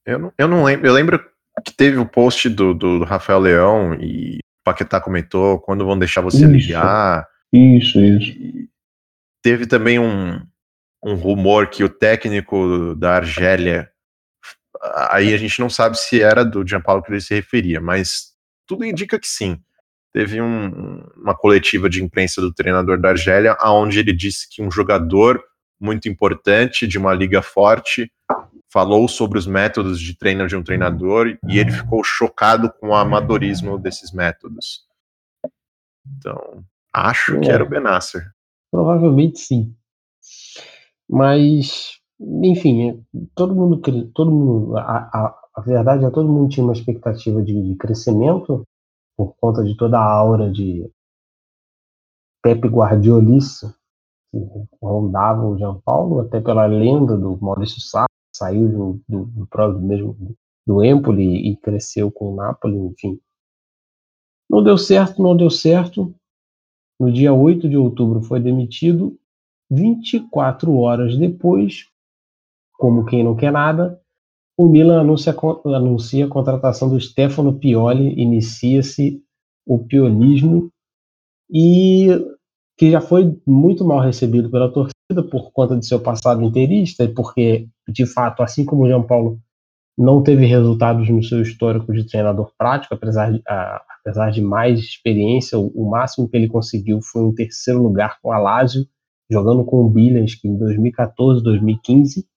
Eu 0.06 0.20
não, 0.20 0.34
eu 0.38 0.48
não 0.50 0.64
lembro. 0.66 0.88
Eu 0.88 0.94
lembro 0.94 1.26
que 1.64 1.74
teve 1.74 1.98
o 1.98 2.06
post 2.06 2.50
do, 2.50 2.74
do, 2.74 3.00
do 3.00 3.06
Rafael 3.06 3.40
Leão 3.40 3.94
e 3.94 4.40
o 4.40 4.64
Paquetá 4.66 5.00
comentou 5.00 5.58
quando 5.62 5.86
vão 5.86 5.98
deixar 5.98 6.20
você 6.20 6.44
isso, 6.44 6.52
ligar. 6.52 7.26
Isso, 7.54 8.02
isso. 8.02 8.30
E 8.32 8.70
teve 9.42 9.66
também 9.66 10.00
um, 10.00 10.46
um 11.02 11.16
rumor 11.16 11.70
que 11.70 11.82
o 11.82 11.90
técnico 11.90 12.94
da 12.96 13.16
Argélia. 13.16 13.90
Aí 15.12 15.34
a 15.34 15.38
gente 15.38 15.62
não 15.62 15.70
sabe 15.70 15.98
se 15.98 16.22
era 16.22 16.44
do 16.44 16.68
Gianpaolo 16.68 17.02
que 17.02 17.10
ele 17.10 17.22
se 17.22 17.34
referia, 17.34 17.80
mas 17.80 18.34
tudo 18.68 18.84
indica 18.84 19.18
que 19.18 19.28
sim 19.28 19.62
teve 20.14 20.42
um, 20.42 21.04
uma 21.18 21.36
coletiva 21.36 21.90
de 21.90 22.04
imprensa 22.04 22.42
do 22.42 22.54
treinador 22.54 23.00
da 23.00 23.10
Argélia, 23.10 23.56
onde 23.64 24.00
ele 24.00 24.14
disse 24.14 24.48
que 24.50 24.62
um 24.62 24.72
jogador 24.72 25.44
muito 25.80 26.10
importante 26.10 26.88
de 26.88 26.98
uma 26.98 27.14
liga 27.14 27.42
forte 27.42 28.12
falou 28.72 29.08
sobre 29.08 29.40
os 29.40 29.48
métodos 29.48 30.00
de 30.00 30.16
treino 30.16 30.48
de 30.48 30.56
um 30.56 30.64
treinador 30.64 31.38
e 31.48 31.58
ele 31.58 31.72
ficou 31.72 32.04
chocado 32.04 32.72
com 32.80 32.90
o 32.90 32.96
amadorismo 32.96 33.78
desses 33.80 34.12
métodos. 34.12 34.82
Então, 36.18 36.64
acho 36.94 37.38
é. 37.38 37.40
que 37.40 37.50
era 37.50 37.64
o 37.64 37.70
Benasser. 37.70 38.30
Provavelmente 38.72 39.40
sim. 39.40 39.76
Mas, 41.10 42.00
enfim, 42.20 42.90
é, 42.90 42.98
todo 43.34 43.56
mundo, 43.56 43.82
todo 44.14 44.30
mundo, 44.30 44.78
a, 44.78 44.82
a, 44.82 45.36
a 45.56 45.62
verdade 45.62 46.06
é 46.06 46.10
todo 46.12 46.30
mundo 46.30 46.50
tinha 46.50 46.64
uma 46.64 46.74
expectativa 46.74 47.42
de, 47.42 47.60
de 47.62 47.76
crescimento 47.76 48.64
por 49.20 49.36
conta 49.36 49.66
de 49.66 49.76
toda 49.76 50.00
a 50.00 50.14
aura 50.14 50.50
de 50.50 50.90
Pepe 52.42 52.70
Guardiolice 52.70 53.68
que 54.32 54.38
rondava 54.82 55.46
o 55.46 55.58
Jean 55.58 55.78
Paulo, 55.82 56.22
até 56.22 56.40
pela 56.40 56.66
lenda 56.68 57.18
do 57.18 57.38
Maurício 57.42 57.82
Sarri, 57.82 58.08
saiu 58.34 58.70
do, 58.70 59.02
do, 59.10 59.26
do 59.26 59.80
mesmo 59.82 60.16
do 60.66 60.86
Empoli 60.86 61.50
e 61.50 61.58
cresceu 61.58 62.10
com 62.10 62.32
o 62.32 62.36
Napoli, 62.38 62.78
enfim. 62.78 63.20
Não 64.50 64.64
deu 64.64 64.78
certo, 64.78 65.22
não 65.22 65.36
deu 65.36 65.50
certo. 65.50 66.16
No 66.98 67.12
dia 67.12 67.34
8 67.34 67.68
de 67.68 67.76
outubro 67.76 68.22
foi 68.22 68.40
demitido. 68.40 69.20
24 69.70 70.74
horas 70.78 71.18
depois, 71.18 71.90
como 72.78 73.06
quem 73.06 73.22
não 73.22 73.36
quer 73.36 73.52
nada, 73.52 74.02
o 74.60 74.68
Milan 74.68 75.00
anuncia, 75.00 75.34
anuncia 75.74 76.26
a 76.26 76.28
contratação 76.28 76.90
do 76.90 77.00
Stefano 77.00 77.58
Pioli, 77.58 78.22
inicia-se 78.22 79.24
o 79.66 79.80
piolismo 79.80 80.70
e 81.50 82.10
que 82.78 82.92
já 82.92 83.00
foi 83.00 83.40
muito 83.48 83.86
mal 83.86 84.02
recebido 84.02 84.52
pela 84.52 84.70
torcida 84.70 85.24
por 85.32 85.54
conta 85.54 85.78
de 85.78 85.86
seu 85.86 86.02
passado 86.02 86.44
inteirista 86.44 87.06
e 87.06 87.08
porque, 87.08 87.70
de 87.88 88.06
fato, 88.06 88.44
assim 88.44 88.66
como 88.66 88.84
o 88.84 88.90
João 88.90 89.08
Paulo 89.08 89.40
não 89.98 90.22
teve 90.22 90.46
resultados 90.46 91.08
no 91.08 91.24
seu 91.24 91.42
histórico 91.42 91.94
de 91.94 92.06
treinador 92.06 92.52
prático, 92.58 92.94
apesar 92.94 93.32
de, 93.32 93.42
a, 93.48 93.82
apesar 94.02 94.30
de 94.30 94.42
mais 94.42 94.78
experiência, 94.78 95.58
o, 95.58 95.68
o, 95.68 95.90
máximo 95.90 96.28
que 96.28 96.36
ele 96.36 96.50
conseguiu 96.50 97.02
foi 97.02 97.22
um 97.22 97.34
terceiro 97.34 97.82
lugar 97.82 98.20
com 98.22 98.34
a 98.34 98.38
Lazio, 98.38 98.86
jogando 99.32 99.64
com 99.64 99.86
o 99.86 99.90
Billions, 99.90 100.38
em 100.44 100.58
2014, 100.58 101.42
2015, 101.42 102.28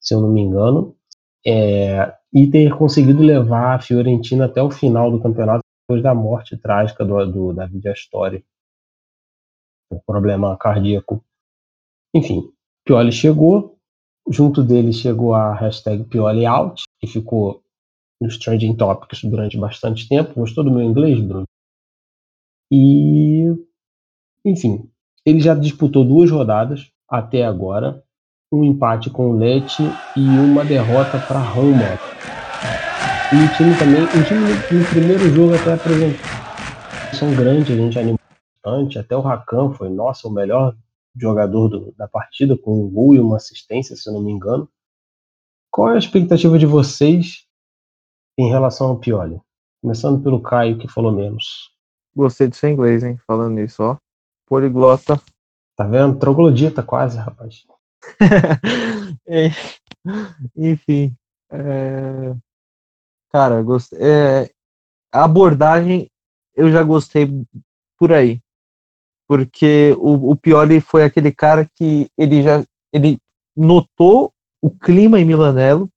se 0.00 0.14
eu 0.14 0.20
não 0.20 0.32
me 0.32 0.40
engano, 0.40 0.97
é, 1.46 2.14
e 2.32 2.50
ter 2.50 2.76
conseguido 2.76 3.22
levar 3.22 3.76
a 3.76 3.80
Fiorentina 3.80 4.46
até 4.46 4.62
o 4.62 4.70
final 4.70 5.10
do 5.10 5.20
campeonato 5.20 5.62
depois 5.82 6.02
da 6.02 6.14
morte 6.14 6.56
trágica 6.56 7.04
do, 7.04 7.24
do 7.26 7.52
David 7.52 7.88
Astori, 7.88 8.44
por 9.88 10.02
problema 10.04 10.56
cardíaco. 10.56 11.24
Enfim, 12.14 12.52
Pioli 12.84 13.12
chegou, 13.12 13.78
junto 14.28 14.62
dele 14.62 14.92
chegou 14.92 15.34
a 15.34 15.54
hashtag 15.54 16.04
Pioli 16.04 16.44
Out, 16.44 16.84
que 17.00 17.06
ficou 17.06 17.62
nos 18.20 18.38
trending 18.38 18.76
topics 18.76 19.22
durante 19.24 19.56
bastante 19.56 20.08
tempo. 20.08 20.34
Gostou 20.34 20.64
do 20.64 20.70
meu 20.70 20.82
inglês, 20.82 21.20
Bruno? 21.20 21.44
E, 22.70 23.46
enfim, 24.44 24.90
ele 25.24 25.40
já 25.40 25.54
disputou 25.54 26.04
duas 26.04 26.30
rodadas 26.30 26.90
até 27.08 27.44
agora, 27.44 28.04
um 28.52 28.64
empate 28.64 29.10
com 29.10 29.30
o 29.30 29.36
Lecce 29.36 29.82
e 30.16 30.20
uma 30.20 30.64
derrota 30.64 31.18
para 31.18 31.38
Roma. 31.38 31.98
E 33.32 33.44
o 33.44 33.56
time 33.56 33.76
também, 33.76 34.04
o 34.04 34.24
time 34.24 34.80
no 34.80 34.88
primeiro 34.88 35.28
jogo 35.34 35.54
até 35.54 35.74
apresentou 35.74 36.38
são 37.14 37.34
grande, 37.34 37.72
a 37.72 37.76
gente 37.76 37.98
animou 37.98 38.20
bastante, 38.64 38.98
até 38.98 39.16
o 39.16 39.20
Rakan 39.20 39.72
foi, 39.72 39.88
nossa, 39.88 40.28
o 40.28 40.30
melhor 40.30 40.76
jogador 41.16 41.68
do, 41.68 41.94
da 41.96 42.06
partida, 42.06 42.56
com 42.56 42.84
um 42.84 42.90
gol 42.90 43.14
e 43.14 43.20
uma 43.20 43.36
assistência, 43.36 43.96
se 43.96 44.08
eu 44.08 44.12
não 44.12 44.22
me 44.22 44.30
engano. 44.30 44.68
Qual 45.70 45.90
é 45.90 45.94
a 45.94 45.98
expectativa 45.98 46.58
de 46.58 46.66
vocês 46.66 47.46
em 48.38 48.48
relação 48.48 48.88
ao 48.88 48.98
Pioli? 48.98 49.40
Começando 49.82 50.22
pelo 50.22 50.40
Caio, 50.40 50.78
que 50.78 50.88
falou 50.88 51.12
menos. 51.12 51.70
Gostei 52.14 52.48
do 52.48 52.56
seu 52.56 52.70
inglês, 52.70 53.02
hein? 53.02 53.18
Falando 53.26 53.54
nisso, 53.54 53.82
ó. 53.82 53.96
Poliglota. 54.46 55.20
Tá 55.76 55.84
vendo? 55.84 56.18
Troglodita 56.18 56.82
quase, 56.82 57.18
rapaz. 57.18 57.64
É, 59.26 59.50
enfim. 60.56 61.14
É... 61.50 62.34
Cara, 63.30 63.62
gostei. 63.62 63.98
É... 64.00 64.50
A 65.12 65.24
abordagem 65.24 66.10
eu 66.54 66.70
já 66.70 66.82
gostei 66.82 67.28
por 67.98 68.12
aí 68.12 68.40
porque 69.28 69.94
o, 69.98 70.30
o 70.30 70.36
Pioli 70.36 70.80
foi 70.80 71.04
aquele 71.04 71.30
cara 71.30 71.68
que 71.76 72.10
ele 72.16 72.42
já 72.42 72.64
ele 72.90 73.18
notou 73.54 74.32
o 74.62 74.70
clima 74.70 75.20
em 75.20 75.24
Milanello, 75.24 75.88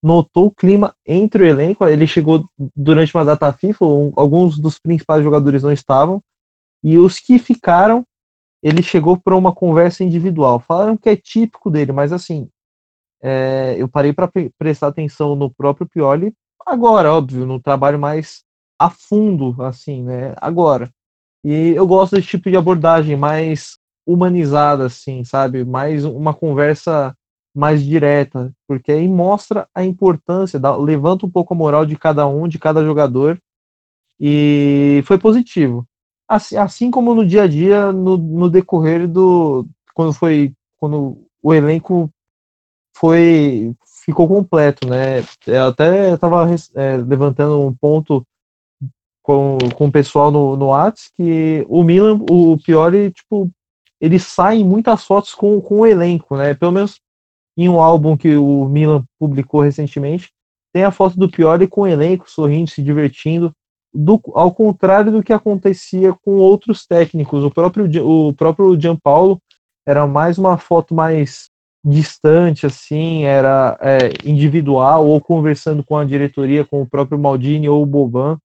notou 0.00 0.46
o 0.46 0.50
clima 0.54 0.94
entre 1.04 1.42
o 1.42 1.46
elenco. 1.46 1.84
Ele 1.84 2.06
chegou 2.06 2.48
durante 2.76 3.12
uma 3.12 3.24
data 3.24 3.52
FIFA, 3.52 3.84
um, 3.84 4.12
alguns 4.14 4.56
dos 4.56 4.78
principais 4.78 5.24
jogadores 5.24 5.64
não 5.64 5.72
estavam, 5.72 6.22
e 6.84 6.96
os 6.96 7.18
que 7.18 7.40
ficaram, 7.40 8.04
ele 8.62 8.82
chegou 8.82 9.16
para 9.16 9.36
uma 9.36 9.54
conversa 9.54 10.04
individual. 10.04 10.60
Falaram 10.60 10.96
que 10.96 11.08
é 11.08 11.16
típico 11.16 11.70
dele, 11.70 11.92
mas 11.92 12.12
assim, 12.12 12.48
é, 13.22 13.76
eu 13.78 13.88
parei 13.88 14.12
para 14.12 14.30
prestar 14.58 14.88
atenção 14.88 15.34
no 15.34 15.50
próprio 15.50 15.88
Pioli 15.88 16.32
agora, 16.66 17.12
óbvio, 17.12 17.46
no 17.46 17.60
trabalho 17.60 17.98
mais 17.98 18.42
a 18.78 18.90
fundo, 18.90 19.56
assim, 19.62 20.02
né? 20.02 20.34
Agora. 20.40 20.90
E 21.44 21.70
eu 21.70 21.86
gosto 21.86 22.16
desse 22.16 22.28
tipo 22.28 22.50
de 22.50 22.56
abordagem 22.56 23.16
mais 23.16 23.78
humanizada, 24.06 24.86
assim, 24.86 25.24
sabe? 25.24 25.64
Mais 25.64 26.04
uma 26.04 26.34
conversa 26.34 27.14
mais 27.54 27.82
direta, 27.82 28.52
porque 28.66 28.92
aí 28.92 29.08
mostra 29.08 29.68
a 29.74 29.84
importância, 29.84 30.60
dá, 30.60 30.76
levanta 30.76 31.26
um 31.26 31.30
pouco 31.30 31.54
a 31.54 31.56
moral 31.56 31.84
de 31.86 31.96
cada 31.96 32.26
um, 32.26 32.46
de 32.46 32.58
cada 32.58 32.84
jogador, 32.84 33.38
e 34.20 35.02
foi 35.06 35.18
positivo. 35.18 35.86
Assim, 36.28 36.56
assim 36.56 36.90
como 36.90 37.14
no 37.14 37.26
dia 37.26 37.44
a 37.44 37.46
dia, 37.46 37.92
no, 37.92 38.16
no 38.16 38.50
decorrer 38.50 39.08
do. 39.08 39.66
Quando 39.94 40.12
foi. 40.12 40.52
Quando 40.76 41.26
o 41.42 41.54
elenco 41.54 42.10
foi 42.94 43.74
ficou 44.08 44.26
completo, 44.26 44.88
né? 44.88 45.22
Eu 45.46 45.66
até 45.66 46.14
estava 46.14 46.46
é, 46.74 46.96
levantando 46.96 47.60
um 47.60 47.74
ponto 47.74 48.26
com, 49.22 49.58
com 49.74 49.86
o 49.86 49.92
pessoal 49.92 50.30
no, 50.30 50.56
no 50.56 50.68
Whats 50.68 51.10
que 51.14 51.66
o 51.68 51.84
Milan, 51.84 52.18
o 52.30 52.56
Piori, 52.56 53.10
tipo, 53.10 53.50
ele 54.00 54.18
sai 54.18 54.60
em 54.60 54.64
muitas 54.64 55.04
fotos 55.04 55.34
com, 55.34 55.60
com 55.60 55.80
o 55.80 55.86
elenco, 55.86 56.38
né? 56.38 56.54
Pelo 56.54 56.72
menos 56.72 56.98
em 57.54 57.68
um 57.68 57.80
álbum 57.80 58.16
que 58.16 58.34
o 58.34 58.64
Milan 58.66 59.04
publicou 59.18 59.60
recentemente, 59.60 60.30
tem 60.72 60.84
a 60.84 60.90
foto 60.90 61.18
do 61.18 61.28
Piori 61.28 61.66
com 61.66 61.82
o 61.82 61.86
elenco, 61.86 62.30
sorrindo, 62.30 62.70
se 62.70 62.82
divertindo, 62.82 63.52
do, 63.98 64.20
ao 64.32 64.52
contrário 64.52 65.10
do 65.10 65.24
que 65.24 65.32
acontecia 65.32 66.14
com 66.24 66.36
outros 66.36 66.86
técnicos. 66.86 67.42
O 67.42 67.50
próprio, 67.50 68.06
o 68.06 68.32
próprio 68.32 68.80
Gianpaolo 68.80 69.42
era 69.84 70.06
mais 70.06 70.38
uma 70.38 70.56
foto 70.56 70.94
mais 70.94 71.50
distante, 71.84 72.64
assim, 72.64 73.24
era 73.24 73.76
é, 73.80 74.10
individual, 74.24 75.04
ou 75.04 75.20
conversando 75.20 75.82
com 75.82 75.96
a 75.96 76.04
diretoria, 76.04 76.64
com 76.64 76.80
o 76.82 76.88
próprio 76.88 77.18
Maldini 77.18 77.68
ou 77.68 77.82
o 77.82 77.86
Boban. 77.86 78.38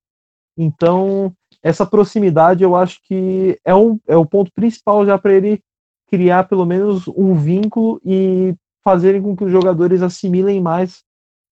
Então, 0.57 1.31
essa 1.61 1.85
proximidade 1.85 2.63
eu 2.63 2.75
acho 2.75 2.99
que 3.03 3.59
é, 3.63 3.75
um, 3.75 3.99
é 4.07 4.17
o 4.17 4.25
ponto 4.25 4.51
principal 4.53 5.05
já 5.05 5.19
para 5.19 5.33
ele 5.33 5.61
criar 6.07 6.45
pelo 6.45 6.65
menos 6.65 7.07
um 7.09 7.35
vínculo 7.35 8.01
e 8.03 8.55
fazerem 8.83 9.21
com 9.21 9.35
que 9.35 9.43
os 9.43 9.51
jogadores 9.51 10.01
assimilem 10.01 10.59
mais 10.59 11.03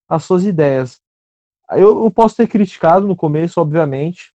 as 0.09 0.23
suas 0.23 0.43
ideias. 0.43 0.99
Eu, 1.71 2.03
eu 2.03 2.11
posso 2.11 2.35
ter 2.35 2.47
criticado 2.47 3.07
no 3.07 3.15
começo, 3.15 3.59
obviamente. 3.59 4.33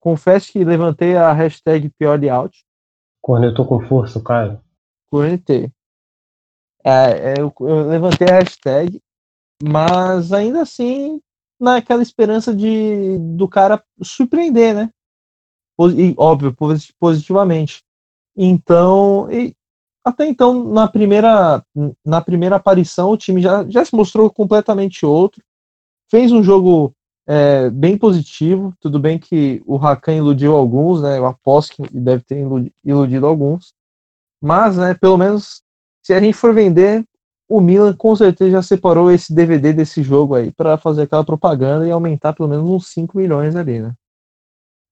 Confesso 0.00 0.52
que 0.52 0.64
levantei 0.64 1.16
a 1.16 1.32
hashtag 1.32 1.90
PiorDout. 1.98 2.64
Cornetou 3.20 3.66
com 3.66 3.80
força, 3.86 4.20
Caio. 4.20 4.60
Cornetei. 5.10 5.70
É, 6.84 6.90
é, 6.90 7.34
eu, 7.38 7.52
eu 7.60 7.88
levantei 7.88 8.28
a 8.28 8.38
hashtag, 8.40 9.00
mas 9.62 10.32
ainda 10.32 10.62
assim 10.62 11.20
naquela 11.60 12.02
esperança 12.02 12.52
de 12.52 13.16
do 13.18 13.46
cara 13.46 13.82
surpreender, 14.02 14.74
né? 14.74 14.90
E, 15.96 16.14
óbvio, 16.18 16.54
positivamente. 16.98 17.82
Então, 18.36 19.30
e, 19.30 19.54
até 20.04 20.26
então, 20.26 20.64
na 20.64 20.88
primeira, 20.88 21.64
na 22.04 22.20
primeira 22.20 22.56
aparição, 22.56 23.10
o 23.10 23.16
time 23.16 23.40
já, 23.40 23.64
já 23.68 23.84
se 23.84 23.94
mostrou 23.94 24.28
completamente 24.30 25.06
outro. 25.06 25.42
Fez 26.12 26.30
um 26.30 26.42
jogo 26.42 26.94
é, 27.26 27.70
bem 27.70 27.96
positivo. 27.96 28.74
Tudo 28.78 28.98
bem 28.98 29.18
que 29.18 29.62
o 29.64 29.78
Rakan 29.78 30.16
iludiu 30.16 30.54
alguns, 30.54 31.00
né? 31.00 31.16
Eu 31.16 31.24
aposto 31.24 31.74
que 31.76 31.98
deve 31.98 32.22
ter 32.22 32.46
iludido 32.84 33.26
alguns. 33.26 33.72
Mas, 34.38 34.76
né, 34.76 34.92
pelo 34.92 35.16
menos, 35.16 35.62
se 36.04 36.12
a 36.12 36.20
gente 36.20 36.34
for 36.34 36.54
vender, 36.54 37.02
o 37.48 37.62
Milan 37.62 37.96
com 37.96 38.14
certeza 38.14 38.50
já 38.50 38.62
separou 38.62 39.10
esse 39.10 39.32
DVD 39.32 39.72
desse 39.72 40.02
jogo 40.02 40.34
aí 40.34 40.52
para 40.52 40.76
fazer 40.76 41.04
aquela 41.04 41.24
propaganda 41.24 41.88
e 41.88 41.90
aumentar 41.90 42.34
pelo 42.34 42.50
menos 42.50 42.68
uns 42.68 42.88
5 42.88 43.16
milhões 43.16 43.56
ali, 43.56 43.80
né? 43.80 43.94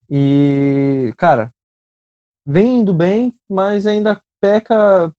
E, 0.08 1.12
cara, 1.18 1.52
vem 2.46 2.78
indo 2.78 2.94
bem, 2.94 3.38
mas 3.46 3.86
ainda 3.86 4.22
peca 4.40 5.14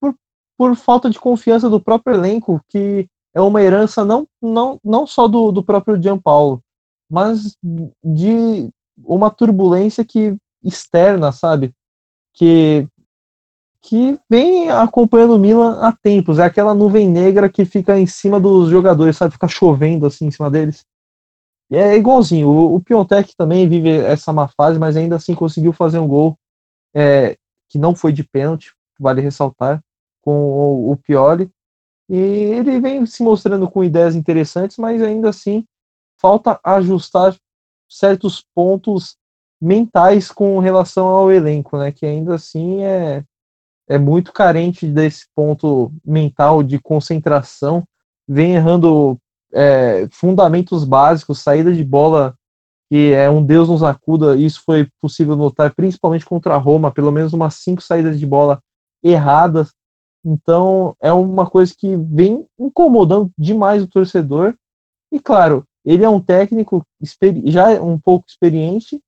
por, 0.00 0.14
por 0.56 0.74
falta 0.76 1.10
de 1.10 1.20
confiança 1.20 1.68
do 1.68 1.78
próprio 1.78 2.16
elenco, 2.16 2.58
que 2.70 3.06
é 3.38 3.42
uma 3.42 3.62
herança 3.62 4.04
não, 4.04 4.26
não, 4.42 4.78
não 4.84 5.06
só 5.06 5.28
do, 5.28 5.52
do 5.52 5.62
próprio 5.62 6.00
Gianpaolo, 6.00 6.62
mas 7.10 7.56
de 8.04 8.68
uma 9.04 9.30
turbulência 9.30 10.04
que 10.04 10.36
externa, 10.62 11.32
sabe? 11.32 11.72
Que 12.34 12.86
que 13.80 14.18
vem 14.28 14.68
acompanhando 14.70 15.36
o 15.36 15.38
Milan 15.38 15.78
há 15.80 15.92
tempos. 15.92 16.38
É 16.38 16.44
aquela 16.44 16.74
nuvem 16.74 17.08
negra 17.08 17.48
que 17.48 17.64
fica 17.64 17.98
em 17.98 18.06
cima 18.06 18.38
dos 18.40 18.68
jogadores, 18.68 19.16
sabe? 19.16 19.32
Fica 19.32 19.48
chovendo 19.48 20.04
assim 20.04 20.26
em 20.26 20.30
cima 20.30 20.50
deles. 20.50 20.84
E 21.70 21.76
é 21.76 21.96
igualzinho. 21.96 22.48
O, 22.48 22.76
o 22.76 22.82
também 23.36 23.68
vive 23.68 23.90
essa 23.90 24.32
má 24.32 24.48
fase, 24.48 24.78
mas 24.78 24.96
ainda 24.96 25.16
assim 25.16 25.34
conseguiu 25.34 25.72
fazer 25.72 25.98
um 25.98 26.08
gol 26.08 26.36
é, 26.94 27.36
que 27.68 27.78
não 27.78 27.94
foi 27.94 28.12
de 28.12 28.24
pênalti, 28.24 28.74
vale 28.98 29.20
ressaltar, 29.20 29.80
com 30.20 30.32
o, 30.32 30.92
o 30.92 30.96
Pioli. 30.96 31.48
E 32.08 32.16
ele 32.16 32.80
vem 32.80 33.04
se 33.04 33.22
mostrando 33.22 33.68
com 33.68 33.84
ideias 33.84 34.14
interessantes, 34.14 34.78
mas 34.78 35.02
ainda 35.02 35.28
assim 35.28 35.64
falta 36.16 36.58
ajustar 36.64 37.36
certos 37.88 38.44
pontos 38.54 39.16
mentais 39.60 40.30
com 40.30 40.58
relação 40.58 41.06
ao 41.06 41.30
elenco, 41.30 41.76
né? 41.76 41.92
Que 41.92 42.06
ainda 42.06 42.34
assim 42.34 42.82
é, 42.82 43.24
é 43.88 43.98
muito 43.98 44.32
carente 44.32 44.86
desse 44.86 45.26
ponto 45.34 45.92
mental 46.04 46.62
de 46.62 46.78
concentração, 46.78 47.84
vem 48.26 48.54
errando 48.54 49.18
é, 49.52 50.06
fundamentos 50.10 50.84
básicos, 50.84 51.40
saída 51.40 51.72
de 51.72 51.84
bola 51.84 52.34
que 52.90 53.12
é 53.12 53.28
um 53.28 53.44
Deus 53.44 53.68
nos 53.68 53.82
acuda, 53.82 54.34
isso 54.34 54.62
foi 54.64 54.88
possível 54.98 55.36
notar 55.36 55.74
principalmente 55.74 56.24
contra 56.24 56.54
a 56.54 56.58
Roma, 56.58 56.90
pelo 56.90 57.12
menos 57.12 57.34
umas 57.34 57.54
cinco 57.56 57.82
saídas 57.82 58.18
de 58.18 58.26
bola 58.26 58.62
erradas. 59.02 59.74
Então 60.28 60.94
é 61.00 61.10
uma 61.10 61.48
coisa 61.48 61.74
que 61.74 61.96
vem 61.96 62.46
incomodando 62.58 63.32
demais 63.38 63.82
o 63.82 63.88
torcedor. 63.88 64.54
E 65.10 65.18
claro, 65.18 65.64
ele 65.84 66.04
é 66.04 66.08
um 66.08 66.20
técnico 66.20 66.84
já 67.46 67.72
é 67.72 67.80
um 67.80 67.98
pouco 67.98 68.26
experiente 68.28 69.00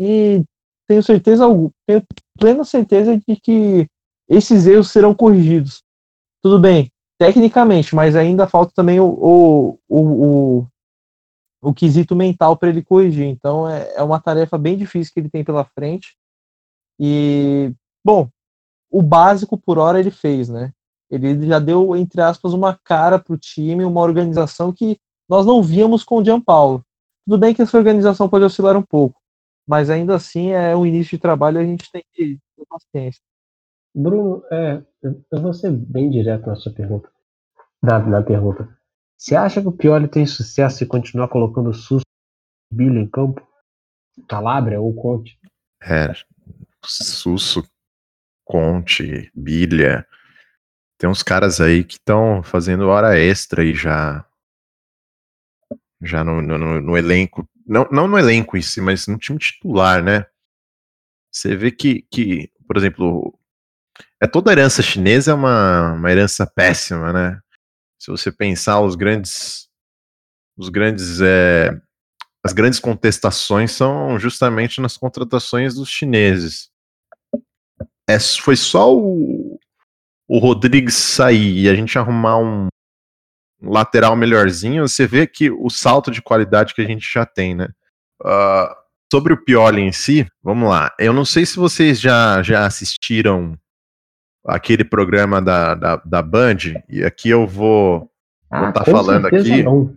e 0.00 0.42
tenho 0.88 1.02
certeza, 1.02 1.44
tenho 1.86 2.02
plena 2.38 2.64
certeza 2.64 3.18
de 3.18 3.36
que 3.36 3.86
esses 4.26 4.66
erros 4.66 4.90
serão 4.90 5.14
corrigidos. 5.14 5.82
Tudo 6.42 6.58
bem, 6.58 6.90
tecnicamente, 7.18 7.94
mas 7.94 8.16
ainda 8.16 8.46
falta 8.46 8.72
também 8.74 8.98
o, 8.98 9.06
o, 9.06 9.78
o, 9.88 10.00
o, 10.00 10.66
o 11.60 11.74
quesito 11.74 12.16
mental 12.16 12.56
para 12.56 12.70
ele 12.70 12.82
corrigir. 12.82 13.26
Então 13.26 13.68
é, 13.68 13.92
é 13.94 14.02
uma 14.02 14.18
tarefa 14.18 14.56
bem 14.56 14.76
difícil 14.76 15.12
que 15.12 15.20
ele 15.20 15.28
tem 15.28 15.44
pela 15.44 15.64
frente. 15.66 16.16
E, 16.98 17.74
bom, 18.02 18.28
o 18.92 19.02
básico 19.02 19.56
por 19.56 19.78
hora 19.78 19.98
ele 19.98 20.10
fez, 20.10 20.48
né? 20.48 20.72
Ele 21.10 21.46
já 21.46 21.58
deu, 21.58 21.96
entre 21.96 22.20
aspas, 22.20 22.52
uma 22.52 22.78
cara 22.84 23.18
para 23.18 23.34
o 23.34 23.38
time, 23.38 23.84
uma 23.84 24.00
organização 24.00 24.72
que 24.72 24.98
nós 25.28 25.46
não 25.46 25.62
víamos 25.62 26.04
com 26.04 26.16
o 26.16 26.24
Gianpaulo. 26.24 26.84
Tudo 27.24 27.38
bem 27.38 27.54
que 27.54 27.62
essa 27.62 27.76
organização 27.76 28.28
pode 28.28 28.44
oscilar 28.44 28.76
um 28.76 28.82
pouco, 28.82 29.20
mas 29.66 29.90
ainda 29.90 30.14
assim 30.14 30.50
é 30.50 30.76
o 30.76 30.86
início 30.86 31.16
de 31.16 31.22
trabalho 31.22 31.58
e 31.58 31.64
a 31.64 31.66
gente 31.66 31.90
tem 31.90 32.04
que 32.12 32.38
ter 32.56 32.64
paciência. 32.68 33.20
Bruno, 33.94 34.42
é, 34.50 34.82
eu 35.02 35.40
vou 35.40 35.52
ser 35.52 35.70
bem 35.70 36.10
direto 36.10 36.46
na 36.46 36.56
sua 36.56 36.72
pergunta. 36.72 37.10
Na, 37.82 37.98
na 37.98 38.22
pergunta. 38.22 38.68
Você 39.16 39.36
acha 39.36 39.60
que 39.60 39.68
o 39.68 39.72
Pioli 39.72 40.08
tem 40.08 40.26
sucesso 40.26 40.78
se 40.78 40.86
continuar 40.86 41.28
colocando 41.28 41.70
o 41.70 41.74
Susso 41.74 42.04
Bilha 42.72 42.98
em 42.98 43.06
campo? 43.06 43.46
Calabria 44.28 44.80
ou 44.80 44.94
Conte? 44.94 45.38
É, 45.82 46.12
Susso, 46.84 47.62
Conte, 48.44 49.30
Bilha. 49.34 50.06
Tem 50.98 51.08
uns 51.08 51.22
caras 51.22 51.60
aí 51.60 51.84
que 51.84 51.94
estão 51.94 52.42
fazendo 52.42 52.88
hora 52.88 53.18
extra 53.18 53.64
e 53.64 53.74
já. 53.74 54.24
Já 56.00 56.24
no, 56.24 56.42
no, 56.42 56.80
no, 56.80 56.96
elenco. 56.96 57.48
Não, 57.66 57.86
não 57.90 58.08
no 58.08 58.18
elenco 58.18 58.56
em 58.56 58.62
si, 58.62 58.80
mas 58.80 59.06
no 59.06 59.18
time 59.18 59.38
titular, 59.38 60.02
né? 60.02 60.26
Você 61.30 61.56
vê 61.56 61.70
que, 61.70 62.02
que 62.10 62.52
por 62.66 62.78
exemplo, 62.78 63.38
é 64.18 64.26
toda 64.26 64.50
herança 64.50 64.82
chinesa 64.82 65.32
é 65.32 65.34
uma, 65.34 65.92
uma 65.92 66.10
herança 66.10 66.46
péssima, 66.46 67.12
né? 67.12 67.38
Se 67.98 68.10
você 68.10 68.32
pensar 68.32 68.80
os 68.80 68.94
grandes, 68.94 69.68
os 70.56 70.70
grandes, 70.70 71.20
é, 71.20 71.70
as 72.42 72.54
grandes 72.54 72.80
contestações 72.80 73.72
são 73.72 74.18
justamente 74.18 74.80
nas 74.80 74.96
contratações 74.96 75.74
dos 75.74 75.90
chineses. 75.90 76.71
É, 78.08 78.18
foi 78.18 78.56
só 78.56 78.94
o, 78.94 79.58
o 80.28 80.38
Rodrigues 80.38 80.94
sair 80.94 81.62
e 81.62 81.68
a 81.68 81.74
gente 81.74 81.98
arrumar 81.98 82.38
um, 82.38 82.68
lateral 83.62 84.16
melhorzinho, 84.16 84.86
você 84.86 85.06
vê 85.06 85.26
que 85.26 85.50
o 85.50 85.70
salto 85.70 86.10
de 86.10 86.20
qualidade 86.20 86.74
que 86.74 86.80
a 86.82 86.86
gente 86.86 87.08
já 87.12 87.24
tem, 87.24 87.54
né? 87.54 87.68
Uh, 88.20 88.74
sobre 89.12 89.32
o 89.32 89.44
Pioli 89.44 89.82
em 89.82 89.92
si, 89.92 90.26
vamos 90.42 90.68
lá. 90.68 90.92
Eu 90.98 91.12
não 91.12 91.24
sei 91.24 91.46
se 91.46 91.56
vocês 91.56 92.00
já, 92.00 92.42
já 92.42 92.66
assistiram 92.66 93.56
aquele 94.44 94.84
programa 94.84 95.40
da, 95.40 95.74
da, 95.74 95.96
da 95.96 96.22
Band, 96.22 96.56
e 96.88 97.04
aqui 97.04 97.28
eu 97.30 97.46
vou 97.46 98.10
estar 98.44 98.68
ah, 98.68 98.72
tá 98.72 98.84
falando 98.84 99.26
aqui. 99.26 99.62
Não. 99.62 99.96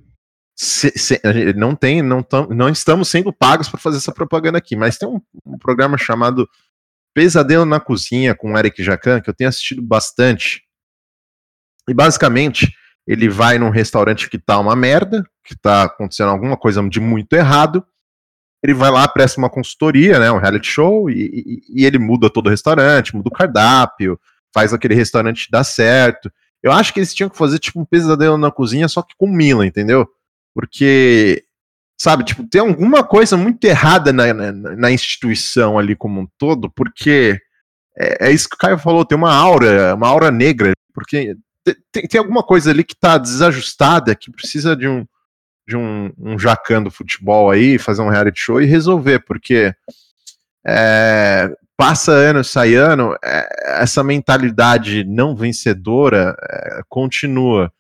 Se, 0.58 0.90
se, 0.96 1.22
não 1.56 1.76
tem, 1.76 2.02
não, 2.02 2.24
tam, 2.24 2.48
não 2.48 2.70
estamos 2.70 3.10
sendo 3.10 3.34
pagos 3.34 3.68
para 3.68 3.80
fazer 3.80 3.98
essa 3.98 4.14
propaganda 4.14 4.58
aqui, 4.58 4.76
mas 4.76 4.98
tem 4.98 5.08
um, 5.08 5.20
um, 5.46 5.58
programa 5.58 5.98
chamado 5.98 6.48
Pesadelo 7.16 7.64
na 7.64 7.80
Cozinha 7.80 8.36
com 8.36 8.52
o 8.52 8.58
Eric 8.58 8.84
Jacan, 8.84 9.22
que 9.22 9.30
eu 9.30 9.34
tenho 9.34 9.48
assistido 9.48 9.82
bastante. 9.82 10.64
E 11.88 11.94
basicamente, 11.94 12.76
ele 13.08 13.30
vai 13.30 13.58
num 13.58 13.70
restaurante 13.70 14.30
que 14.30 14.38
tá 14.38 14.60
uma 14.60 14.76
merda, 14.76 15.24
que 15.46 15.56
tá 15.56 15.84
acontecendo 15.84 16.30
alguma 16.30 16.58
coisa 16.58 16.88
de 16.90 17.00
muito 17.00 17.32
errado. 17.34 17.86
Ele 18.62 18.74
vai 18.74 18.92
lá, 18.92 19.08
presta 19.08 19.40
uma 19.40 19.50
consultoria, 19.50 20.20
né, 20.20 20.30
um 20.30 20.40
reality 20.40 20.68
show, 20.68 21.10
e, 21.10 21.62
e, 21.70 21.82
e 21.82 21.86
ele 21.86 21.98
muda 21.98 22.30
todo 22.30 22.48
o 22.48 22.50
restaurante, 22.50 23.16
muda 23.16 23.30
o 23.30 23.32
cardápio, 23.32 24.20
faz 24.54 24.74
aquele 24.74 24.96
restaurante 24.96 25.50
dar 25.50 25.64
certo. 25.64 26.30
Eu 26.62 26.74
acho 26.74 26.94
que 26.94 27.00
eles 27.00 27.14
tinham 27.14 27.30
que 27.30 27.38
fazer 27.38 27.60
tipo 27.60 27.80
um 27.80 27.86
pesadelo 27.86 28.38
na 28.38 28.52
cozinha, 28.52 28.90
só 28.90 29.02
que 29.02 29.16
com 29.18 29.28
Milan, 29.28 29.68
entendeu? 29.68 30.06
Porque, 30.54 31.45
sabe, 31.98 32.24
tipo, 32.24 32.48
tem 32.48 32.62
alguma 32.62 33.04
coisa 33.04 33.38
muito 33.38 33.64
errada 33.66 34.12
na, 34.12 34.34
na, 34.34 34.52
na 34.52 34.92
instituição 34.92 35.80
ali 35.80 35.96
como 35.96 36.22
um 36.22 36.28
todo, 36.38 36.70
porque 36.70 37.40
é, 37.98 38.28
é, 38.28 38.32
isso 38.32 38.50
que 38.50 38.56
o 38.56 38.60
Caio 38.60 38.78
falou, 38.78 39.06
tem 39.06 39.18
uma 39.18 39.34
aura, 39.34 39.96
uma 39.96 40.08
aura 40.08 40.30
negra, 40.32 40.74
porque 40.94 41.36
tem, 41.92 42.08
tem 42.08 42.20
alguma 42.20 42.44
coisa 42.44 42.72
ali 42.72 42.84
que 42.84 42.96
tá 42.96 43.18
desajustada, 43.18 44.16
que 44.16 44.32
precisa 44.32 44.76
de 44.76 44.88
um 44.88 45.06
de 45.68 45.76
um, 45.76 46.14
um 46.18 46.38
jacan 46.38 46.84
do 46.84 46.92
futebol 46.92 47.50
aí, 47.50 47.80
fazer 47.80 48.02
um 48.02 48.10
reality 48.10 48.40
show 48.40 48.62
e 48.62 48.66
resolver, 48.66 49.20
porque 49.20 49.74
é, 50.64 51.50
passa 51.76 52.12
ano, 52.12 52.44
sai 52.44 52.76
ano, 52.76 53.16
é, 53.24 53.82
essa 53.82 54.04
mentalidade 54.04 55.04
não 55.04 55.36
vencedora 55.36 56.36
é, 56.40 56.82
continua. 56.88 57.72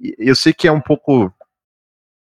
E 0.00 0.14
eu 0.18 0.34
sei 0.34 0.52
que 0.52 0.66
é 0.66 0.72
um 0.72 0.80
pouco 0.80 1.32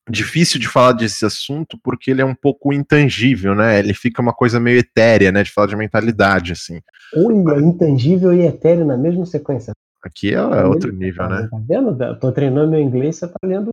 difícil 0.09 0.59
de 0.59 0.67
falar 0.67 0.93
desse 0.93 1.25
assunto 1.25 1.77
porque 1.81 2.11
ele 2.11 2.21
é 2.21 2.25
um 2.25 2.35
pouco 2.35 2.73
intangível, 2.73 3.55
né? 3.55 3.79
Ele 3.79 3.93
fica 3.93 4.21
uma 4.21 4.33
coisa 4.33 4.59
meio 4.59 4.79
etérea, 4.79 5.31
né? 5.31 5.43
De 5.43 5.51
falar 5.51 5.67
de 5.67 5.75
mentalidade, 5.75 6.51
assim. 6.51 6.81
Olha, 7.15 7.59
intangível 7.59 8.33
e 8.33 8.45
etéreo 8.45 8.85
na 8.85 8.97
mesma 8.97 9.25
sequência. 9.25 9.73
Aqui 10.03 10.33
é, 10.33 10.37
é 10.37 10.65
outro 10.65 10.91
nível, 10.91 11.29
né? 11.29 11.47
Tá 11.49 11.57
vendo? 11.65 12.19
Tô 12.19 12.31
treinando 12.31 12.71
meu 12.71 12.79
inglês, 12.81 13.15
você 13.15 13.27
tá 13.27 13.39
lendo. 13.43 13.69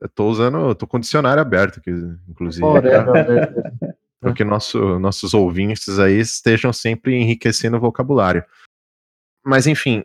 Eu 0.00 0.08
tô 0.08 0.28
usando, 0.28 0.58
eu 0.58 0.74
tô 0.74 0.86
com 0.86 1.00
dicionário 1.00 1.40
aberto 1.40 1.78
aqui, 1.78 1.90
inclusive. 2.28 2.60
Forever, 2.60 3.52
para 4.20 4.32
que 4.32 4.44
nosso, 4.44 4.98
nossos 4.98 5.34
ouvintes 5.34 5.98
aí 5.98 6.18
estejam 6.18 6.72
sempre 6.72 7.14
enriquecendo 7.14 7.76
o 7.76 7.80
vocabulário. 7.80 8.44
Mas 9.44 9.66
enfim, 9.66 10.04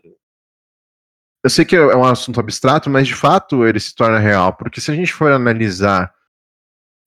eu 1.42 1.50
sei 1.50 1.64
que 1.64 1.76
é 1.76 1.96
um 1.96 2.04
assunto 2.04 2.40
abstrato, 2.40 2.88
mas 2.88 3.06
de 3.06 3.14
fato 3.14 3.66
ele 3.66 3.80
se 3.80 3.94
torna 3.94 4.18
real, 4.18 4.52
porque 4.54 4.80
se 4.80 4.90
a 4.90 4.94
gente 4.94 5.12
for 5.12 5.32
analisar 5.32 6.12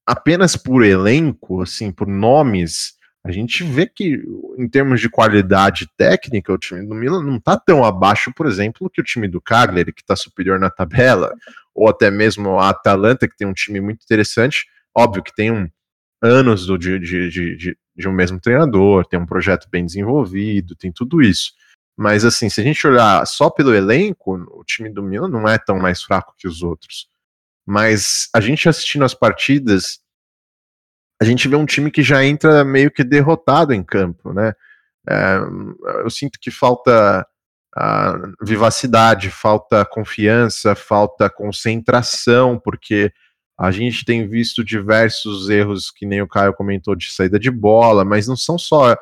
apenas 0.05 0.55
por 0.55 0.83
elenco, 0.83 1.61
assim, 1.61 1.91
por 1.91 2.07
nomes, 2.07 2.93
a 3.23 3.31
gente 3.31 3.63
vê 3.63 3.87
que 3.87 4.21
em 4.57 4.69
termos 4.69 5.01
de 5.01 5.09
qualidade 5.09 5.87
técnica, 5.97 6.53
o 6.53 6.57
time 6.57 6.85
do 6.85 6.93
Milan 6.93 7.23
não 7.23 7.37
está 7.37 7.57
tão 7.57 7.83
abaixo, 7.83 8.31
por 8.33 8.45
exemplo, 8.45 8.89
que 8.89 9.01
o 9.01 9.03
time 9.03 9.27
do 9.27 9.41
Cagliari, 9.41 9.91
que 9.91 10.01
está 10.01 10.15
superior 10.15 10.59
na 10.59 10.69
tabela, 10.69 11.33
ou 11.73 11.89
até 11.89 12.11
mesmo 12.11 12.59
a 12.59 12.69
Atalanta, 12.69 13.27
que 13.27 13.35
tem 13.35 13.47
um 13.47 13.53
time 13.53 13.81
muito 13.81 14.03
interessante. 14.03 14.65
Óbvio 14.95 15.23
que 15.23 15.33
tem 15.33 15.51
um, 15.51 15.67
anos 16.21 16.65
do, 16.65 16.77
de, 16.77 16.99
de, 16.99 17.29
de, 17.29 17.77
de 17.95 18.07
um 18.07 18.11
mesmo 18.11 18.39
treinador, 18.39 19.05
tem 19.05 19.19
um 19.19 19.25
projeto 19.25 19.67
bem 19.71 19.85
desenvolvido, 19.85 20.75
tem 20.75 20.91
tudo 20.91 21.21
isso. 21.21 21.51
Mas 21.97 22.25
assim, 22.25 22.49
se 22.49 22.59
a 22.59 22.63
gente 22.63 22.85
olhar 22.85 23.25
só 23.25 23.49
pelo 23.49 23.73
elenco, 23.73 24.35
o 24.51 24.63
time 24.63 24.89
do 24.89 25.01
Milan 25.01 25.29
não 25.29 25.47
é 25.47 25.57
tão 25.57 25.79
mais 25.79 26.03
fraco 26.03 26.35
que 26.37 26.47
os 26.47 26.61
outros. 26.61 27.07
Mas 27.65 28.29
a 28.33 28.39
gente 28.39 28.67
assistindo 28.67 29.05
as 29.05 29.13
partidas, 29.13 29.99
a 31.21 31.25
gente 31.25 31.47
vê 31.47 31.55
um 31.55 31.65
time 31.65 31.89
que 31.89 32.03
já 32.03 32.23
entra 32.23 32.65
meio 32.65 32.91
que 32.91 33.03
derrotado 33.03 33.73
em 33.73 33.83
campo, 33.83 34.33
né? 34.33 34.53
É, 35.07 35.37
eu 36.03 36.09
sinto 36.09 36.39
que 36.39 36.51
falta 36.51 37.25
vivacidade, 38.41 39.29
falta 39.29 39.83
confiança, 39.85 40.75
falta 40.75 41.29
concentração, 41.29 42.57
porque 42.57 43.11
a 43.57 43.69
gente 43.69 44.05
tem 44.05 44.27
visto 44.27 44.63
diversos 44.63 45.49
erros, 45.49 45.91
que 45.91 46.05
nem 46.05 46.21
o 46.21 46.27
Caio 46.27 46.53
comentou, 46.53 46.95
de 46.95 47.11
saída 47.11 47.37
de 47.37 47.51
bola, 47.51 48.05
mas 48.05 48.27
não 48.27 48.37
são 48.37 48.57
só 48.57 48.95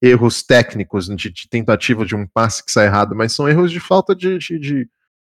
erros 0.00 0.42
técnicos 0.42 1.06
de, 1.06 1.30
de 1.30 1.48
tentativa 1.48 2.04
de 2.04 2.14
um 2.14 2.26
passe 2.26 2.64
que 2.64 2.70
sai 2.70 2.86
errado, 2.86 3.14
mas 3.14 3.32
são 3.32 3.48
erros 3.48 3.70
de 3.70 3.80
falta 3.80 4.14
de, 4.14 4.38
de, 4.38 4.58
de, 4.58 4.88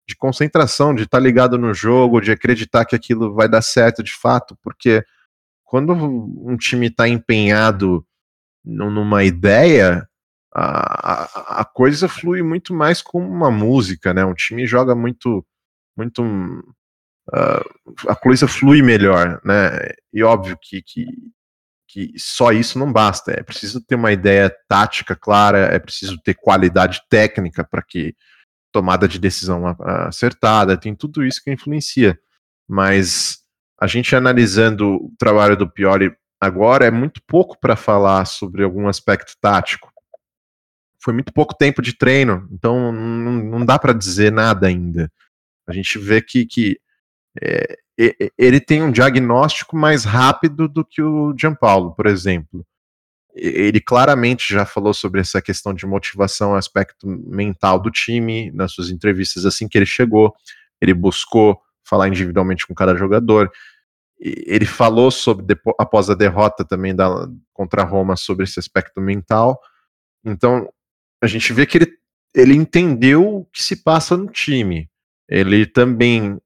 de 0.09 0.17
concentração, 0.17 0.95
de 0.95 1.03
estar 1.03 1.19
tá 1.19 1.23
ligado 1.23 1.59
no 1.59 1.75
jogo, 1.75 2.21
de 2.21 2.33
acreditar 2.33 2.85
que 2.85 2.97
aquilo 2.97 3.35
vai 3.35 3.49
dar 3.49 3.63
certo 3.63 4.03
de 4.03 4.13
fato, 4.13 4.57
porque 4.63 5.05
quando 5.65 5.93
um 5.93 6.57
time 6.57 6.87
está 6.87 7.09
empenhado 7.09 8.07
numa 8.65 9.25
ideia, 9.25 10.09
a, 10.55 11.13
a, 11.13 11.61
a 11.61 11.65
coisa 11.65 12.09
flui 12.09 12.43
muito 12.43 12.73
mais 12.73 13.03
como 13.03 13.29
uma 13.29 13.51
música, 13.51 14.15
né? 14.15 14.25
Um 14.25 14.35
time 14.35 14.67
joga 14.67 14.95
muito, 14.95 15.45
muito 15.97 16.23
uh, 16.23 18.09
a 18.09 18.15
coisa 18.15 18.47
flui 18.47 18.81
melhor, 18.83 19.41
né? 19.45 19.71
E 20.13 20.23
óbvio 20.23 20.57
que, 20.63 20.81
que, 20.81 21.05
que 21.95 22.13
só 22.17 22.51
isso 22.51 22.77
não 22.77 22.93
basta. 22.93 23.31
É 23.31 23.41
preciso 23.41 23.81
ter 23.81 23.95
uma 23.95 24.11
ideia 24.11 24.53
tática 24.69 25.15
clara, 25.15 25.73
é 25.73 25.79
preciso 25.79 26.19
ter 26.19 26.35
qualidade 26.35 27.01
técnica 27.09 27.63
para 27.63 27.81
que 27.81 28.17
tomada 28.73 29.07
de 29.07 29.17
decisão 29.21 29.65
acertada, 29.79 30.77
tem 30.77 30.93
tudo 30.93 31.25
isso 31.25 31.41
que 31.41 31.53
influencia. 31.53 32.19
Mas 32.69 33.45
a 33.81 33.87
gente 33.87 34.17
analisando 34.17 34.97
o 34.97 35.15
trabalho 35.17 35.57
do 35.57 35.71
Pioli 35.71 36.13
agora 36.41 36.85
é 36.85 36.91
muito 36.91 37.23
pouco 37.29 37.57
para 37.61 37.77
falar 37.77 38.25
sobre 38.25 38.65
algum 38.65 38.89
aspecto 38.89 39.35
tático. 39.41 39.93
Foi 41.01 41.15
muito 41.15 41.33
pouco 41.33 41.55
tempo 41.55 41.81
de 41.81 41.97
treino, 41.97 42.49
então 42.51 42.91
não, 42.91 43.65
dá 43.65 43.79
para 43.79 43.93
dizer 43.93 44.33
nada 44.33 44.67
ainda. 44.67 45.13
A 45.65 45.73
gente 45.73 45.97
vê 45.97 46.21
que, 46.21 46.45
que 46.45 46.81
é, 47.41 47.77
ele 47.97 48.61
tem 48.61 48.83
um 48.83 48.91
diagnóstico 48.91 49.77
mais 49.77 50.05
rápido 50.05 50.69
do 50.69 50.85
que 50.85 51.01
o 51.01 51.35
Gianpaulo, 51.39 51.95
por 51.95 52.07
exemplo. 52.07 52.67
Ele 53.35 53.81
claramente 53.81 54.53
já 54.53 54.65
falou 54.65 54.95
sobre 54.95 55.21
essa 55.21 55.43
questão 55.43 55.75
de 55.75 55.87
motivação, 55.87 56.55
aspecto 56.55 57.07
mental 57.07 57.79
do 57.81 57.91
time, 57.91 58.51
nas 58.53 58.73
suas 58.73 58.91
entrevistas 58.91 59.45
assim 59.45 59.67
que 59.67 59.77
ele 59.77 59.87
chegou. 59.87 60.35
Ele 60.81 60.95
buscou 60.95 61.61
falar 61.85 62.09
individualmente 62.09 62.67
com 62.67 62.75
cada 62.75 62.97
jogador. 62.97 63.51
Ele 64.19 64.65
falou 64.65 65.11
sobre, 65.11 65.57
após 65.79 66.09
a 66.09 66.15
derrota 66.15 66.65
também 66.65 66.95
da, 66.95 67.29
contra 67.53 67.83
a 67.83 67.85
Roma, 67.85 68.17
sobre 68.17 68.45
esse 68.45 68.59
aspecto 68.59 69.01
mental. 69.01 69.61
Então, 70.25 70.69
a 71.21 71.27
gente 71.27 71.53
vê 71.53 71.67
que 71.67 71.79
ele, 71.79 71.93
ele 72.35 72.55
entendeu 72.55 73.39
o 73.39 73.45
que 73.47 73.63
se 73.63 73.83
passa 73.83 74.17
no 74.17 74.29
time. 74.29 74.89
Ele 75.29 75.67
também 75.67 76.41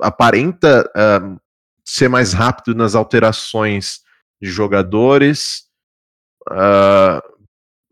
aparenta 0.00 0.90
uh, 0.96 1.40
ser 1.84 2.08
mais 2.08 2.32
rápido 2.32 2.74
nas 2.74 2.94
alterações 2.94 4.00
de 4.40 4.50
jogadores. 4.50 5.64
Uh, 6.50 7.22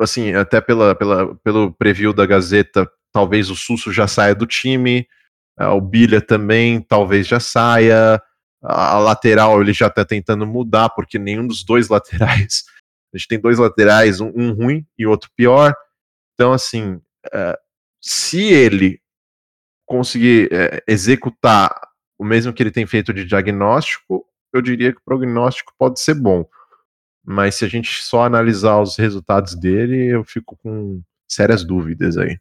assim, 0.01 0.35
até 0.35 0.61
pela, 0.61 0.95
pela, 0.95 1.35
pelo 1.37 1.73
preview 1.73 2.13
da 2.13 2.27
Gazeta, 2.27 2.91
talvez 3.13 3.51
o 3.51 3.57
Susso 3.57 3.93
já 3.93 4.07
saia 4.07 4.35
do 4.35 4.47
time, 4.47 5.07
uh, 5.61 5.69
o 5.69 5.81
Bilha 5.81 6.21
também 6.21 6.81
talvez 6.81 7.27
já 7.27 7.39
saia, 7.39 8.21
a, 8.63 8.99
lateral 8.99 9.61
ele 9.61 9.73
já 9.73 9.87
está 9.87 10.05
tentando 10.05 10.47
mudar, 10.47 10.91
porque 10.91 11.19
nenhum 11.19 11.47
dos 11.47 11.65
dois 11.65 11.89
laterais, 11.91 12.65
a 13.13 13.19
gente 13.19 13.29
tem 13.29 13.41
dois 13.41 13.59
laterais, 13.59 14.21
um, 14.21 14.33
um 14.35 14.53
ruim 14.53 14.87
e 14.99 15.07
outro 15.07 15.31
pior, 15.37 15.75
então 16.35 16.53
assim, 16.53 16.95
uh, 17.27 17.57
se 18.01 18.43
ele 18.43 19.01
conseguir 19.91 20.49
é, 20.53 20.85
executar 20.87 21.75
o 22.17 22.25
mesmo 22.25 22.53
que 22.53 22.63
ele 22.63 22.71
tem 22.71 22.87
feito 22.87 23.13
de 23.13 23.25
diagnóstico, 23.25 24.25
eu 24.53 24.63
diria 24.63 24.93
que 24.93 24.99
o 24.99 25.05
prognóstico 25.05 25.73
pode 25.77 25.99
ser 25.99 26.15
bom. 26.15 26.47
Mas 27.25 27.57
se 27.57 27.65
a 27.65 27.69
gente 27.69 28.01
só 28.05 28.23
analisar 28.23 28.81
os 28.81 28.97
resultados 28.97 29.57
dele, 29.57 30.07
eu 30.07 30.23
fico 30.23 30.57
com 30.63 31.03
sérias 31.29 31.65
dúvidas 31.65 32.17
aí. 32.17 32.39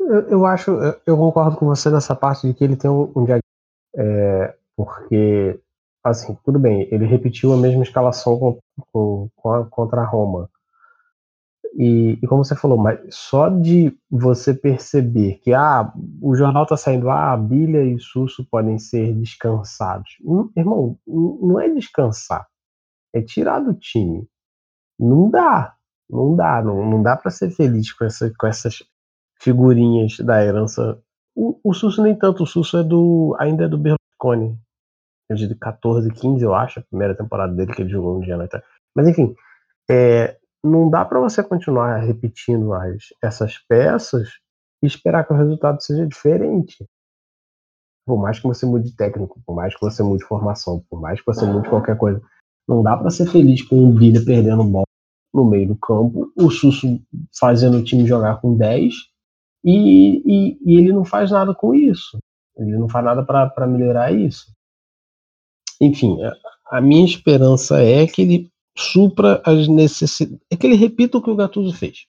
Eu, 0.00 0.22
eu 0.28 0.46
acho, 0.46 0.72
eu 1.06 1.16
concordo 1.16 1.56
com 1.56 1.66
você 1.66 1.88
nessa 1.88 2.16
parte 2.16 2.48
de 2.48 2.54
que 2.54 2.64
ele 2.64 2.74
tem 2.74 2.90
um, 2.90 3.02
um 3.14 3.24
diagnóstico, 3.24 3.44
é, 3.96 4.54
porque, 4.76 5.60
assim, 6.02 6.36
tudo 6.44 6.58
bem, 6.58 6.88
ele 6.90 7.06
repetiu 7.06 7.52
a 7.52 7.56
mesma 7.56 7.84
escalação 7.84 8.36
com, 8.38 8.58
com, 8.90 9.30
com 9.36 9.52
a, 9.52 9.66
contra 9.66 10.00
a 10.00 10.04
Roma. 10.04 10.50
E, 11.78 12.18
e, 12.20 12.26
como 12.26 12.44
você 12.44 12.56
falou, 12.56 12.76
mas 12.76 12.98
só 13.10 13.48
de 13.48 13.96
você 14.10 14.52
perceber 14.52 15.38
que 15.42 15.52
ah, 15.52 15.92
o 16.20 16.34
jornal 16.34 16.64
está 16.64 16.76
saindo, 16.76 17.08
ah, 17.08 17.36
Bilha 17.36 17.84
e 17.84 17.98
Susso 18.00 18.44
podem 18.50 18.78
ser 18.78 19.14
descansados. 19.14 20.16
Hum, 20.24 20.50
irmão, 20.56 20.98
não 21.06 21.60
é 21.60 21.68
descansar, 21.68 22.46
é 23.14 23.22
tirar 23.22 23.60
do 23.60 23.74
time. 23.74 24.26
Não 24.98 25.30
dá, 25.30 25.76
não 26.08 26.34
dá, 26.34 26.60
não, 26.62 26.90
não 26.90 27.02
dá 27.02 27.16
para 27.16 27.30
ser 27.30 27.50
feliz 27.50 27.92
com, 27.92 28.04
essa, 28.04 28.32
com 28.36 28.46
essas 28.46 28.82
figurinhas 29.40 30.18
da 30.18 30.44
herança. 30.44 31.00
O, 31.34 31.58
o 31.62 32.02
nem 32.02 32.16
tanto, 32.16 32.42
o 32.42 32.46
Susso 32.46 32.78
é 32.78 32.82
do, 32.82 33.36
ainda 33.38 33.64
é 33.64 33.68
do 33.68 33.78
Berlusconi, 33.78 34.58
é 35.30 35.34
de 35.34 35.54
14, 35.54 36.10
15, 36.10 36.44
eu 36.44 36.54
acho, 36.54 36.80
a 36.80 36.82
primeira 36.82 37.16
temporada 37.16 37.54
dele 37.54 37.72
que 37.72 37.82
ele 37.82 37.90
jogou 37.90 38.18
no 38.18 38.24
Genoa. 38.24 38.48
Mas 38.94 39.06
enfim, 39.08 39.34
é, 39.88 40.36
não 40.64 40.90
dá 40.90 41.04
para 41.04 41.20
você 41.20 41.42
continuar 41.42 41.96
repetindo 41.98 42.72
as, 42.74 43.04
essas 43.22 43.58
peças 43.58 44.28
e 44.82 44.86
esperar 44.86 45.26
que 45.26 45.32
o 45.32 45.36
resultado 45.36 45.82
seja 45.82 46.06
diferente. 46.06 46.84
Por 48.06 48.18
mais 48.18 48.38
que 48.38 48.46
você 48.46 48.66
mude 48.66 48.94
técnico, 48.94 49.40
por 49.46 49.54
mais 49.54 49.74
que 49.74 49.80
você 49.80 50.02
mude 50.02 50.24
formação, 50.24 50.84
por 50.88 51.00
mais 51.00 51.20
que 51.20 51.26
você 51.26 51.44
mude 51.44 51.68
qualquer 51.68 51.96
coisa, 51.96 52.20
não 52.68 52.82
dá 52.82 52.96
para 52.96 53.10
ser 53.10 53.26
feliz 53.26 53.62
com 53.62 53.88
o 53.88 53.92
Bilha 53.92 54.24
perdendo 54.24 54.64
bola 54.64 54.84
no 55.32 55.44
meio 55.44 55.68
do 55.68 55.76
campo, 55.76 56.32
o 56.36 56.50
Susso 56.50 57.00
fazendo 57.38 57.78
o 57.78 57.84
time 57.84 58.06
jogar 58.06 58.40
com 58.40 58.56
10 58.56 58.94
e, 59.64 60.22
e, 60.24 60.58
e 60.64 60.78
ele 60.78 60.92
não 60.92 61.04
faz 61.04 61.30
nada 61.30 61.54
com 61.54 61.74
isso. 61.74 62.18
Ele 62.56 62.76
não 62.76 62.88
faz 62.88 63.04
nada 63.04 63.24
para 63.24 63.66
melhorar 63.66 64.12
isso. 64.12 64.52
Enfim, 65.80 66.18
a 66.66 66.80
minha 66.80 67.04
esperança 67.04 67.80
é 67.82 68.06
que 68.06 68.22
ele 68.22 68.49
supra 68.76 69.42
as 69.44 69.68
necessidades. 69.68 70.40
É 70.50 70.56
que 70.56 70.66
ele 70.66 70.76
repita 70.76 71.18
o 71.18 71.22
que 71.22 71.30
o 71.30 71.36
Gattuso 71.36 71.74
fez. 71.74 72.06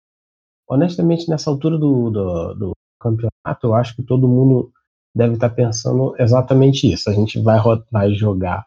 Honestamente, 0.67 1.29
nessa 1.29 1.49
altura 1.49 1.77
do, 1.77 2.09
do, 2.09 2.53
do, 2.53 2.71
campeonato, 2.99 3.67
eu 3.67 3.73
acho 3.73 3.95
que 3.95 4.03
todo 4.03 4.27
mundo 4.27 4.71
deve 5.13 5.33
estar 5.33 5.49
pensando 5.49 6.15
exatamente 6.17 6.91
isso. 6.91 7.09
A 7.09 7.13
gente 7.13 7.41
vai, 7.41 7.59
vai 7.91 8.13
jogar. 8.13 8.65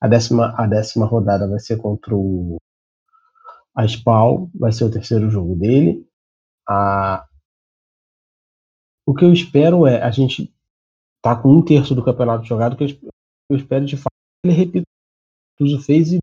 A 0.00 0.08
décima, 0.08 0.54
a 0.56 0.66
décima 0.66 1.06
rodada 1.06 1.48
vai 1.48 1.60
ser 1.60 1.76
contra 1.76 2.14
o 2.14 2.56
a 3.74 3.86
Spal, 3.86 4.50
vai 4.54 4.72
ser 4.72 4.84
o 4.84 4.90
terceiro 4.90 5.30
jogo 5.30 5.54
dele. 5.54 6.06
A, 6.68 7.26
o 9.06 9.14
que 9.14 9.24
eu 9.24 9.32
espero 9.32 9.86
é 9.86 10.02
a 10.02 10.10
gente 10.10 10.52
tá 11.22 11.36
com 11.36 11.48
um 11.50 11.64
terço 11.64 11.94
do 11.94 12.04
campeonato 12.04 12.44
jogado, 12.44 12.76
que 12.76 12.84
eu, 12.84 12.88
eu 13.50 13.56
espero 13.56 13.84
de 13.84 13.96
fato 13.96 14.12
que 14.42 14.48
ele 14.48 14.56
repita 14.56 14.86
o 15.60 15.64
que 15.64 15.74
o 15.74 15.80
fez 15.80 16.12
e 16.12 16.18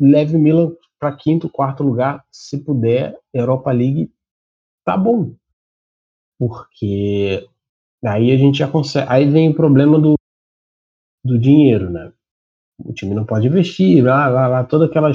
leve 0.00 0.36
o 0.36 0.38
Milan 0.38 0.72
para 0.98 1.16
quinto, 1.16 1.48
quarto 1.48 1.82
lugar, 1.82 2.24
se 2.30 2.62
puder, 2.64 3.18
Europa 3.32 3.70
League, 3.70 4.12
tá 4.84 4.96
bom. 4.96 5.34
Porque 6.38 7.48
aí 8.04 8.30
a 8.32 8.36
gente 8.36 8.58
já 8.58 8.70
consegue. 8.70 9.06
Aí 9.10 9.28
vem 9.28 9.50
o 9.50 9.54
problema 9.54 9.98
do, 10.00 10.14
do 11.24 11.38
dinheiro, 11.38 11.90
né? 11.90 12.12
O 12.78 12.92
time 12.92 13.14
não 13.14 13.26
pode 13.26 13.46
investir, 13.46 14.02
lá, 14.02 14.28
lá, 14.28 14.48
lá, 14.48 14.64
toda 14.64 14.86
aquela. 14.86 15.10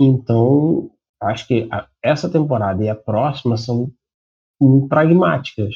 Então, 0.00 0.90
acho 1.22 1.46
que 1.46 1.68
a, 1.70 1.88
essa 2.02 2.30
temporada 2.30 2.82
e 2.82 2.88
a 2.88 2.96
próxima 2.96 3.56
são 3.56 3.92
pragmáticas. 4.88 5.74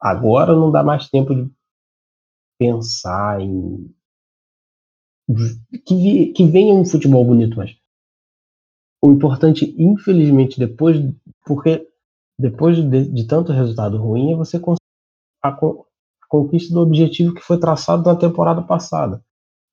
Agora 0.00 0.54
não 0.54 0.70
dá 0.70 0.82
mais 0.82 1.08
tempo 1.08 1.34
de 1.34 1.50
pensar 2.58 3.40
em 3.40 3.94
que, 5.84 6.26
que 6.32 6.46
venha 6.46 6.74
um 6.74 6.84
futebol 6.84 7.24
bonito, 7.24 7.56
mas 7.56 7.76
o 9.02 9.12
importante, 9.12 9.74
infelizmente, 9.78 10.58
depois, 10.58 10.98
porque 11.46 11.86
depois 12.38 12.76
de, 12.76 13.04
de 13.08 13.26
tanto 13.26 13.52
resultado 13.52 13.96
ruim, 13.98 14.32
é 14.32 14.36
você 14.36 14.58
conseguir 14.58 14.78
a, 15.42 15.48
a 15.50 16.26
conquista 16.28 16.72
do 16.72 16.80
objetivo 16.80 17.34
que 17.34 17.42
foi 17.42 17.58
traçado 17.58 18.04
na 18.04 18.16
temporada 18.16 18.62
passada. 18.62 19.22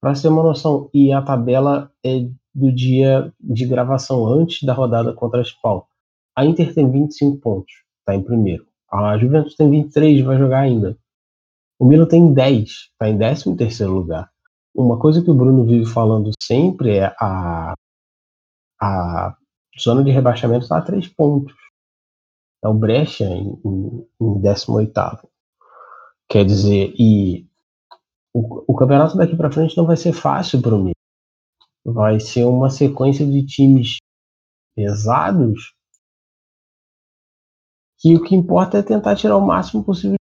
Para 0.01 0.13
ter 0.13 0.27
uma 0.27 0.43
noção, 0.43 0.89
e 0.93 1.11
a 1.11 1.21
tabela 1.21 1.91
é 2.03 2.27
do 2.53 2.71
dia 2.71 3.33
de 3.39 3.65
gravação 3.65 4.27
antes 4.27 4.63
da 4.63 4.73
rodada 4.73 5.13
contra 5.13 5.39
a 5.39 5.43
Spal. 5.43 5.87
A 6.35 6.45
Inter 6.45 6.73
tem 6.73 6.89
25 6.89 7.37
pontos, 7.37 7.73
está 7.99 8.15
em 8.15 8.23
primeiro. 8.23 8.65
A 8.91 9.17
Juventus 9.17 9.55
tem 9.55 9.69
23, 9.69 10.23
vai 10.23 10.37
jogar 10.37 10.59
ainda. 10.59 10.97
O 11.79 11.85
Milan 11.85 12.05
tem 12.05 12.33
10, 12.33 12.69
está 12.69 13.09
em 13.09 13.17
13 13.17 13.55
terceiro 13.55 13.93
lugar. 13.93 14.31
Uma 14.75 14.99
coisa 14.99 15.23
que 15.23 15.31
o 15.31 15.33
Bruno 15.33 15.63
vive 15.63 15.85
falando 15.85 16.31
sempre 16.43 16.97
é 16.97 17.15
a, 17.17 17.73
a 18.81 19.37
zona 19.79 20.03
de 20.03 20.11
rebaixamento 20.11 20.63
está 20.63 20.77
a 20.77 20.81
três 20.81 21.07
pontos. 21.07 21.55
É 22.61 22.67
o 22.67 22.73
Brecha 22.73 23.23
em, 23.23 23.57
em, 23.65 24.07
em 24.19 24.41
18. 24.41 24.91
Quer 26.27 26.43
dizer, 26.43 26.93
e 26.99 27.47
o, 28.33 28.73
o 28.73 28.75
campeonato 28.75 29.15
daqui 29.15 29.37
para 29.37 29.51
frente 29.51 29.77
não 29.77 29.85
vai 29.85 29.95
ser 29.95 30.11
fácil 30.11 30.61
para 30.61 30.75
o 30.75 30.79
Milan. 30.79 30.91
Vai 31.85 32.19
ser 32.19 32.43
uma 32.43 32.69
sequência 32.69 33.25
de 33.25 33.45
times 33.45 33.97
pesados 34.75 35.73
que 37.97 38.13
o 38.15 38.21
que 38.21 38.35
importa 38.35 38.79
é 38.79 38.83
tentar 38.83 39.15
tirar 39.15 39.37
o 39.37 39.45
máximo 39.45 39.85
possível. 39.85 40.17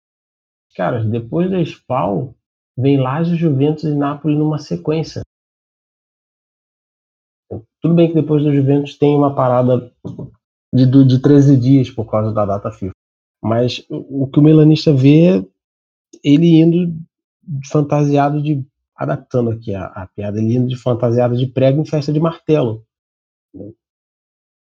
Caras, 0.76 1.10
depois 1.10 1.50
da 1.50 1.60
Spal, 1.62 2.36
Vem 2.78 3.00
Lazio, 3.00 3.36
Juventus 3.36 3.84
e 3.84 3.96
Napoli 3.96 4.36
numa 4.36 4.58
sequência. 4.58 5.22
Tudo 7.82 7.96
bem 7.96 8.08
que 8.08 8.16
depois 8.16 8.44
do 8.44 8.54
Juventus 8.54 8.98
tem 8.98 9.16
uma 9.16 9.36
parada 9.36 9.92
de, 10.74 11.06
de 11.06 11.22
13 11.22 11.58
dias 11.58 11.92
por 11.92 12.10
causa 12.10 12.34
da 12.34 12.46
data 12.46 12.72
FIFA. 12.72 12.94
Mas 13.44 13.86
o, 13.90 14.28
que 14.28 14.40
o 14.40 14.42
melanista 14.42 14.94
vê, 14.94 15.46
ele 16.24 16.60
indo 16.60 16.96
fantasiado 17.72 18.42
de. 18.42 18.66
Adaptando 18.96 19.50
aqui 19.50 19.74
a, 19.74 19.86
a 19.88 20.08
piada, 20.08 20.40
ele 20.40 20.56
indo 20.56 20.68
de 20.68 20.78
fantasiado 20.78 21.36
de 21.36 21.48
prego 21.48 21.82
em 21.82 21.86
festa 21.86 22.14
de 22.14 22.20
martelo. 22.20 22.86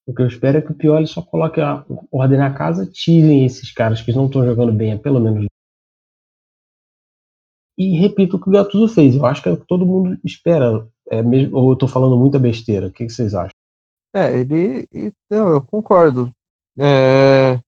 O 0.06 0.14
que 0.14 0.22
eu 0.22 0.26
espero 0.26 0.58
é 0.58 0.62
que 0.62 0.70
o 0.70 0.74
Pioli 0.74 1.06
só 1.06 1.20
coloque 1.20 1.60
a 1.60 1.84
ordem 2.10 2.38
na 2.38 2.54
casa, 2.54 2.86
tirem 2.86 3.44
esses 3.44 3.72
caras 3.72 4.00
que 4.00 4.12
não 4.12 4.26
estão 4.26 4.44
jogando 4.44 4.72
bem 4.72 4.92
há 4.92 4.98
pelo 4.98 5.20
menos. 5.20 5.46
E 7.78 7.98
repito 7.98 8.36
o 8.36 8.40
que 8.40 8.48
o 8.48 8.52
Gattuso 8.52 8.92
fez. 8.92 9.16
Eu 9.16 9.24
acho 9.24 9.42
que 9.42 9.48
é 9.48 9.52
o 9.52 9.56
que 9.56 9.66
todo 9.66 9.86
mundo 9.86 10.18
espera. 10.24 10.86
É 11.08 11.22
mesmo, 11.22 11.56
ou 11.56 11.70
eu 11.70 11.74
estou 11.74 11.88
falando 11.88 12.16
muita 12.16 12.38
besteira? 12.38 12.86
O 12.86 12.90
que, 12.90 13.08
vocês 13.08 13.34
acham? 13.34 13.52
É, 14.14 14.38
ele. 14.38 14.86
Não, 15.30 15.48
eu 15.48 15.62
concordo. 15.62 16.30
É, 16.78 17.58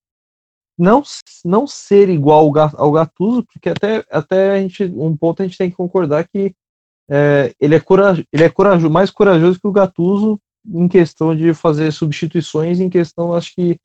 não, 0.79 1.03
não 1.45 1.67
ser 1.67 2.09
igual 2.09 2.51
ao 2.77 2.93
Gattuso, 2.93 3.45
porque 3.45 3.69
até, 3.69 4.05
até 4.11 4.53
a 4.53 4.61
gente, 4.61 4.85
um 4.85 5.17
ponto 5.17 5.43
a 5.43 5.47
gente 5.47 5.59
tem 5.59 5.71
que 5.71 5.77
concordar 5.77 6.27
que 6.29 6.55
é, 7.09 7.55
ele, 7.61 7.75
é 7.75 7.81
coraj, 7.81 8.25
ele 8.33 8.45
é 8.45 8.89
mais 8.91 9.11
corajoso 9.11 9.61
que 9.61 9.67
o 9.67 9.73
Gattuso 9.73 10.41
em 10.67 10.89
questão 10.89 11.37
de 11.37 11.53
fazer 11.53 11.93
substituições, 11.93 12.81
em 12.81 12.89
questão, 12.89 13.35
acho 13.35 13.55
que, 13.55 13.79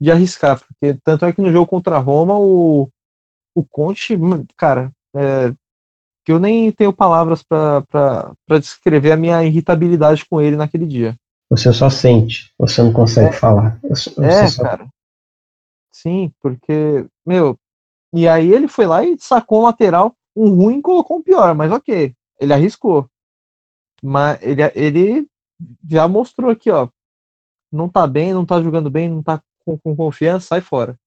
de 0.00 0.10
arriscar, 0.10 0.60
porque 0.60 0.98
tanto 1.04 1.24
é 1.24 1.32
que 1.32 1.40
no 1.40 1.52
jogo 1.52 1.66
contra 1.66 1.96
a 1.96 2.00
Roma, 2.00 2.36
o, 2.36 2.88
o 3.54 3.64
Conte, 3.64 4.18
cara, 4.56 4.90
é, 5.14 5.54
que 6.24 6.32
eu 6.32 6.38
nem 6.38 6.72
tenho 6.72 6.92
palavras 6.92 7.42
para 7.42 8.34
descrever 8.58 9.12
a 9.12 9.16
minha 9.16 9.44
irritabilidade 9.44 10.24
com 10.24 10.40
ele 10.40 10.56
naquele 10.56 10.86
dia. 10.86 11.14
Você 11.50 11.72
só 11.72 11.90
sente, 11.90 12.52
você 12.58 12.82
não 12.82 12.92
consegue 12.92 13.28
é, 13.28 13.38
falar. 13.38 13.78
Você 13.82 14.10
é, 14.24 14.46
só... 14.46 14.62
cara. 14.62 14.88
Sim, 15.92 16.32
porque, 16.40 17.06
meu, 17.24 17.56
e 18.12 18.26
aí 18.26 18.52
ele 18.52 18.66
foi 18.66 18.86
lá 18.86 19.04
e 19.04 19.16
sacou 19.18 19.60
um 19.60 19.64
lateral, 19.64 20.14
um 20.34 20.48
ruim 20.48 20.80
colocou 20.80 21.18
um 21.18 21.22
pior, 21.22 21.54
mas 21.54 21.70
ok, 21.70 22.14
ele 22.40 22.52
arriscou. 22.52 23.06
Mas 24.02 24.38
ele, 24.42 24.62
ele 24.74 25.26
já 25.88 26.08
mostrou 26.08 26.50
aqui, 26.50 26.70
ó, 26.70 26.88
não 27.70 27.88
tá 27.88 28.06
bem, 28.06 28.32
não 28.32 28.44
tá 28.44 28.60
jogando 28.60 28.90
bem, 28.90 29.08
não 29.08 29.22
tá 29.22 29.40
com, 29.64 29.78
com 29.78 29.94
confiança, 29.94 30.46
sai 30.46 30.60
fora. 30.60 30.98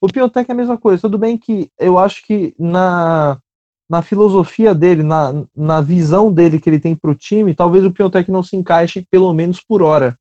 O 0.00 0.08
Piontek 0.08 0.50
é 0.50 0.52
a 0.52 0.56
mesma 0.56 0.78
coisa, 0.78 1.02
tudo 1.02 1.18
bem 1.18 1.36
que 1.36 1.70
eu 1.78 1.98
acho 1.98 2.22
que 2.26 2.54
na, 2.58 3.40
na 3.88 4.02
filosofia 4.02 4.74
dele, 4.74 5.02
na, 5.02 5.44
na 5.54 5.80
visão 5.80 6.32
dele 6.32 6.60
que 6.60 6.68
ele 6.68 6.80
tem 6.80 6.94
para 6.94 7.10
o 7.10 7.14
time, 7.14 7.54
talvez 7.54 7.84
o 7.84 7.92
Piontek 7.92 8.30
não 8.30 8.42
se 8.42 8.56
encaixe 8.56 9.06
pelo 9.10 9.32
menos 9.32 9.60
por 9.60 9.82
hora 9.82 10.18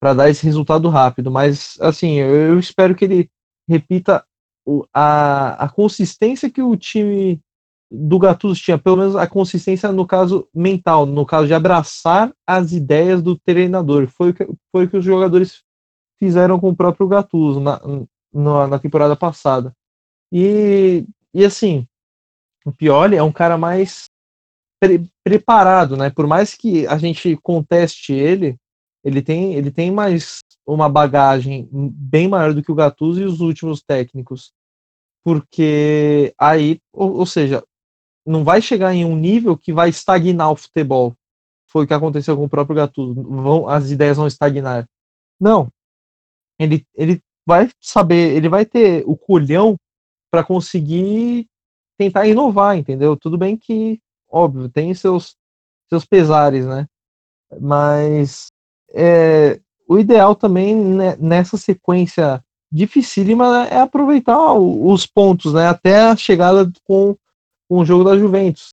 para 0.00 0.14
dar 0.14 0.30
esse 0.30 0.44
resultado 0.44 0.88
rápido. 0.88 1.30
Mas 1.30 1.76
assim, 1.80 2.14
eu, 2.14 2.34
eu 2.34 2.58
espero 2.58 2.94
que 2.94 3.04
ele 3.04 3.30
repita 3.68 4.24
o, 4.66 4.84
a, 4.92 5.64
a 5.64 5.68
consistência 5.68 6.50
que 6.50 6.62
o 6.62 6.76
time 6.76 7.40
do 7.90 8.18
Gattuso 8.18 8.60
tinha, 8.60 8.78
pelo 8.78 8.96
menos 8.96 9.14
a 9.14 9.26
consistência 9.26 9.92
no 9.92 10.06
caso 10.06 10.48
mental, 10.54 11.04
no 11.04 11.26
caso 11.26 11.46
de 11.46 11.54
abraçar 11.54 12.32
as 12.46 12.72
ideias 12.72 13.22
do 13.22 13.38
treinador. 13.38 14.08
Foi 14.08 14.30
o 14.30 14.34
que, 14.34 14.48
foi 14.72 14.86
o 14.86 14.88
que 14.88 14.96
os 14.96 15.04
jogadores 15.04 15.62
fizeram 16.18 16.58
com 16.58 16.70
o 16.70 16.76
próprio 16.76 17.06
Gattuso 17.06 17.60
na, 17.60 17.80
na, 18.32 18.66
na 18.66 18.78
temporada 18.78 19.14
passada. 19.14 19.72
E, 20.32 21.04
e 21.34 21.44
assim, 21.44 21.86
o 22.64 22.72
Pioli 22.72 23.16
é 23.16 23.22
um 23.22 23.32
cara 23.32 23.56
mais 23.56 24.04
pre 24.80 25.08
preparado, 25.24 25.96
né? 25.96 26.10
Por 26.10 26.26
mais 26.26 26.54
que 26.54 26.86
a 26.86 26.98
gente 26.98 27.36
conteste 27.36 28.12
ele, 28.12 28.56
ele 29.04 29.22
tem, 29.22 29.54
ele 29.54 29.70
tem 29.70 29.90
mais 29.90 30.40
uma 30.66 30.88
bagagem 30.88 31.68
bem 31.72 32.28
maior 32.28 32.52
do 32.54 32.62
que 32.62 32.70
o 32.70 32.74
Gattuso 32.74 33.20
e 33.20 33.24
os 33.24 33.40
últimos 33.40 33.82
técnicos. 33.82 34.52
Porque 35.24 36.34
aí, 36.38 36.80
ou, 36.92 37.18
ou 37.18 37.26
seja, 37.26 37.62
não 38.26 38.44
vai 38.44 38.60
chegar 38.62 38.94
em 38.94 39.04
um 39.04 39.16
nível 39.16 39.56
que 39.56 39.72
vai 39.72 39.88
estagnar 39.88 40.50
o 40.50 40.56
futebol. 40.56 41.14
Foi 41.68 41.84
o 41.84 41.86
que 41.86 41.94
aconteceu 41.94 42.36
com 42.36 42.44
o 42.44 42.48
próprio 42.48 42.76
Gattuso. 42.76 43.14
Vão, 43.14 43.68
as 43.68 43.90
ideias 43.90 44.16
vão 44.16 44.26
estagnar. 44.26 44.86
Não. 45.40 45.68
Ele, 46.58 46.86
ele 46.94 47.20
vai 47.46 47.70
saber, 47.80 48.36
ele 48.36 48.48
vai 48.48 48.64
ter 48.64 49.02
o 49.06 49.16
colhão 49.16 49.76
para 50.30 50.44
conseguir 50.44 51.46
tentar 52.02 52.26
inovar, 52.26 52.76
entendeu? 52.76 53.16
Tudo 53.16 53.38
bem 53.38 53.56
que, 53.56 54.00
óbvio, 54.28 54.68
tem 54.68 54.92
seus, 54.94 55.36
seus 55.88 56.04
pesares, 56.04 56.66
né? 56.66 56.86
Mas 57.60 58.48
é, 58.92 59.60
o 59.88 59.98
ideal 59.98 60.34
também 60.34 60.74
né, 60.74 61.16
nessa 61.16 61.56
sequência 61.56 62.42
dificílima 62.70 63.66
é 63.68 63.78
aproveitar 63.78 64.54
os 64.54 65.06
pontos, 65.06 65.52
né? 65.52 65.68
Até 65.68 66.00
a 66.00 66.16
chegada 66.16 66.70
com, 66.84 67.16
com 67.68 67.78
o 67.78 67.84
jogo 67.84 68.04
da 68.04 68.18
Juventus, 68.18 68.70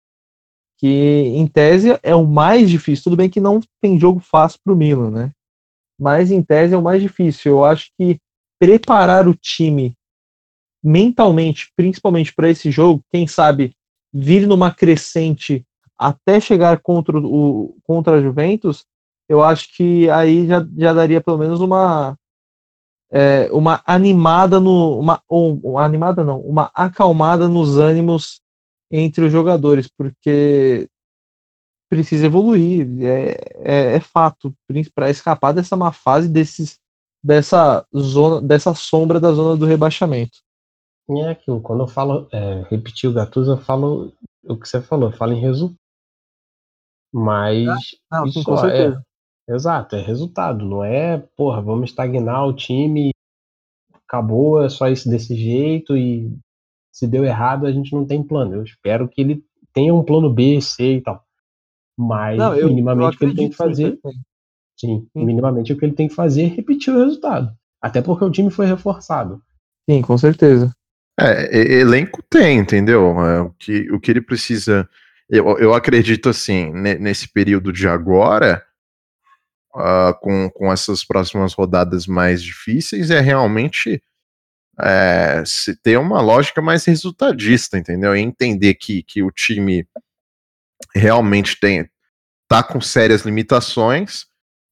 que 0.77 0.87
em 0.87 1.45
tese 1.45 1.99
é 2.01 2.15
o 2.15 2.25
mais 2.25 2.69
difícil. 2.69 3.03
Tudo 3.03 3.17
bem 3.17 3.29
que 3.29 3.41
não 3.41 3.59
tem 3.81 3.99
jogo 3.99 4.19
fácil 4.19 4.59
para 4.63 4.73
o 4.73 4.75
Milan, 4.75 5.11
né? 5.11 5.31
Mas 5.99 6.31
em 6.31 6.41
tese 6.41 6.73
é 6.73 6.77
o 6.77 6.81
mais 6.81 7.01
difícil. 7.01 7.51
Eu 7.51 7.65
acho 7.65 7.91
que 7.97 8.17
preparar 8.57 9.27
o 9.27 9.35
time 9.35 9.93
mentalmente, 10.83 11.71
principalmente 11.75 12.33
para 12.33 12.49
esse 12.49 12.71
jogo, 12.71 13.03
quem 13.11 13.27
sabe 13.27 13.73
vir 14.13 14.47
numa 14.47 14.71
crescente 14.73 15.65
até 15.97 16.39
chegar 16.39 16.79
contra 16.79 17.17
o 17.17 17.77
contra 17.83 18.17
a 18.17 18.21
Juventus, 18.21 18.85
eu 19.27 19.43
acho 19.43 19.75
que 19.75 20.09
aí 20.09 20.47
já, 20.47 20.65
já 20.77 20.93
daria 20.93 21.21
pelo 21.21 21.37
menos 21.37 21.59
uma 21.59 22.17
é, 23.11 23.49
uma 23.51 23.81
animada 23.85 24.59
no 24.59 24.99
uma, 24.99 25.21
uma 25.27 25.83
animada 25.83 26.23
não, 26.23 26.39
uma 26.39 26.71
acalmada 26.73 27.47
nos 27.47 27.77
ânimos 27.77 28.41
entre 28.91 29.25
os 29.25 29.31
jogadores, 29.31 29.87
porque 29.87 30.87
precisa 31.89 32.27
evoluir, 32.27 32.87
é, 33.03 33.37
é, 33.63 33.95
é 33.95 33.99
fato, 33.99 34.53
para 34.93 35.09
escapar 35.09 35.53
dessa 35.53 35.75
má 35.75 35.91
fase 35.91 36.29
desses 36.29 36.79
dessa 37.21 37.85
zona, 37.95 38.41
dessa 38.41 38.73
sombra 38.73 39.19
da 39.19 39.33
zona 39.33 39.57
do 39.57 39.65
rebaixamento. 39.65 40.39
É 41.17 41.29
aquilo, 41.29 41.59
quando 41.61 41.81
eu 41.81 41.87
falo, 41.87 42.27
é, 42.31 42.61
repetir 42.69 43.09
o 43.09 43.13
Gattuso, 43.13 43.51
eu 43.51 43.57
falo 43.57 44.13
o 44.43 44.55
que 44.55 44.67
você 44.67 44.79
falou, 44.79 45.09
eu 45.09 45.17
falo 45.17 45.33
em 45.33 45.39
resultado. 45.39 45.79
Mas 47.11 47.67
ah, 48.11 48.19
não, 48.19 48.25
isso 48.27 48.43
com 48.43 48.55
é, 48.67 49.01
exato, 49.49 49.95
é 49.95 50.01
resultado, 50.01 50.63
não 50.63 50.83
é, 50.83 51.17
porra, 51.35 51.61
vamos 51.61 51.89
estagnar 51.89 52.45
o 52.45 52.53
time, 52.53 53.09
acabou, 54.07 54.63
é 54.63 54.69
só 54.69 54.87
isso 54.87 55.09
desse 55.09 55.35
jeito 55.35 55.97
e 55.97 56.31
se 56.91 57.07
deu 57.07 57.25
errado 57.25 57.65
a 57.65 57.71
gente 57.71 57.93
não 57.93 58.05
tem 58.05 58.21
plano. 58.21 58.55
Eu 58.55 58.63
espero 58.63 59.07
que 59.07 59.21
ele 59.21 59.43
tenha 59.73 59.93
um 59.93 60.03
plano 60.03 60.31
B, 60.31 60.61
C 60.61 60.97
e 60.97 61.01
tal. 61.01 61.23
Mas 61.97 62.37
não, 62.37 62.55
eu, 62.55 62.67
minimamente 62.67 63.13
eu 63.13 63.15
o 63.15 63.17
que 63.17 63.25
ele 63.25 63.35
tem 63.35 63.49
que 63.49 63.55
fazer, 63.55 63.99
sim, 64.79 65.07
sim, 65.07 65.09
minimamente 65.15 65.73
o 65.73 65.77
que 65.77 65.85
ele 65.85 65.95
tem 65.95 66.07
que 66.07 66.15
fazer 66.15 66.43
é 66.43 66.47
repetir 66.47 66.93
o 66.93 66.97
resultado. 66.97 67.51
Até 67.81 68.01
porque 68.01 68.23
o 68.23 68.31
time 68.31 68.51
foi 68.51 68.67
reforçado. 68.67 69.41
Sim, 69.89 70.01
com 70.01 70.17
certeza. 70.17 70.71
É, 71.19 71.57
elenco 71.79 72.23
tem, 72.29 72.59
entendeu? 72.59 73.19
É, 73.19 73.41
o, 73.41 73.49
que, 73.51 73.91
o 73.91 73.99
que 73.99 74.11
ele 74.11 74.21
precisa. 74.21 74.87
Eu, 75.29 75.57
eu 75.59 75.73
acredito 75.73 76.29
assim, 76.29 76.71
nesse 76.71 77.27
período 77.27 77.71
de 77.71 77.87
agora, 77.87 78.63
uh, 79.75 80.17
com, 80.21 80.49
com 80.49 80.71
essas 80.71 81.03
próximas 81.03 81.53
rodadas 81.53 82.07
mais 82.07 82.41
difíceis, 82.41 83.11
é 83.11 83.19
realmente 83.19 84.01
é, 84.81 85.43
se 85.45 85.75
ter 85.75 85.97
uma 85.97 86.21
lógica 86.21 86.61
mais 86.61 86.85
resultadista, 86.85 87.77
entendeu? 87.77 88.15
E 88.15 88.21
entender 88.21 88.75
que, 88.75 89.03
que 89.03 89.21
o 89.21 89.29
time 89.29 89.87
realmente 90.95 91.59
tem 91.59 91.89
tá 92.47 92.63
com 92.63 92.81
sérias 92.81 93.21
limitações 93.21 94.25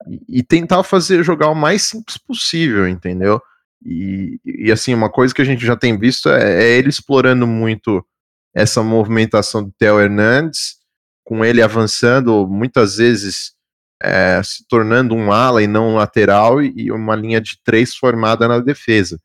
e, 0.07 0.39
e 0.39 0.43
tentar 0.43 0.81
fazer 0.83 1.23
jogar 1.23 1.49
o 1.49 1.55
mais 1.55 1.83
simples 1.83 2.17
possível, 2.17 2.87
entendeu? 2.87 3.41
E, 3.85 4.39
e, 4.43 4.71
assim, 4.71 4.93
uma 4.93 5.09
coisa 5.09 5.33
que 5.33 5.41
a 5.41 5.45
gente 5.45 5.65
já 5.65 5.75
tem 5.75 5.97
visto 5.97 6.29
é, 6.29 6.63
é 6.63 6.77
ele 6.77 6.89
explorando 6.89 7.45
muito 7.45 8.05
essa 8.53 8.81
movimentação 8.81 9.63
do 9.63 9.71
Theo 9.77 9.99
Hernandes, 9.99 10.77
com 11.23 11.45
ele 11.45 11.61
avançando, 11.61 12.47
muitas 12.47 12.97
vezes 12.97 13.53
é, 14.01 14.41
se 14.43 14.65
tornando 14.67 15.15
um 15.15 15.31
ala 15.31 15.61
e 15.61 15.67
não 15.67 15.89
um 15.89 15.95
lateral, 15.95 16.61
e 16.61 16.91
uma 16.91 17.15
linha 17.15 17.41
de 17.41 17.59
três 17.63 17.95
formada 17.95 18.47
na 18.47 18.59
defesa. 18.59 19.19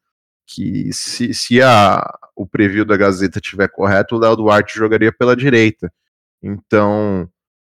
Que 0.47 0.93
se, 0.93 1.33
se 1.33 1.63
a, 1.63 2.05
o 2.37 2.47
preview 2.47 2.85
da 2.85 2.97
Gazeta 2.97 3.41
tiver 3.41 3.69
correto, 3.69 4.17
o 4.17 4.19
Léo 4.19 4.37
Duarte 4.37 4.77
jogaria 4.77 5.13
pela 5.13 5.37
direita. 5.37 5.93
Então, 6.43 7.29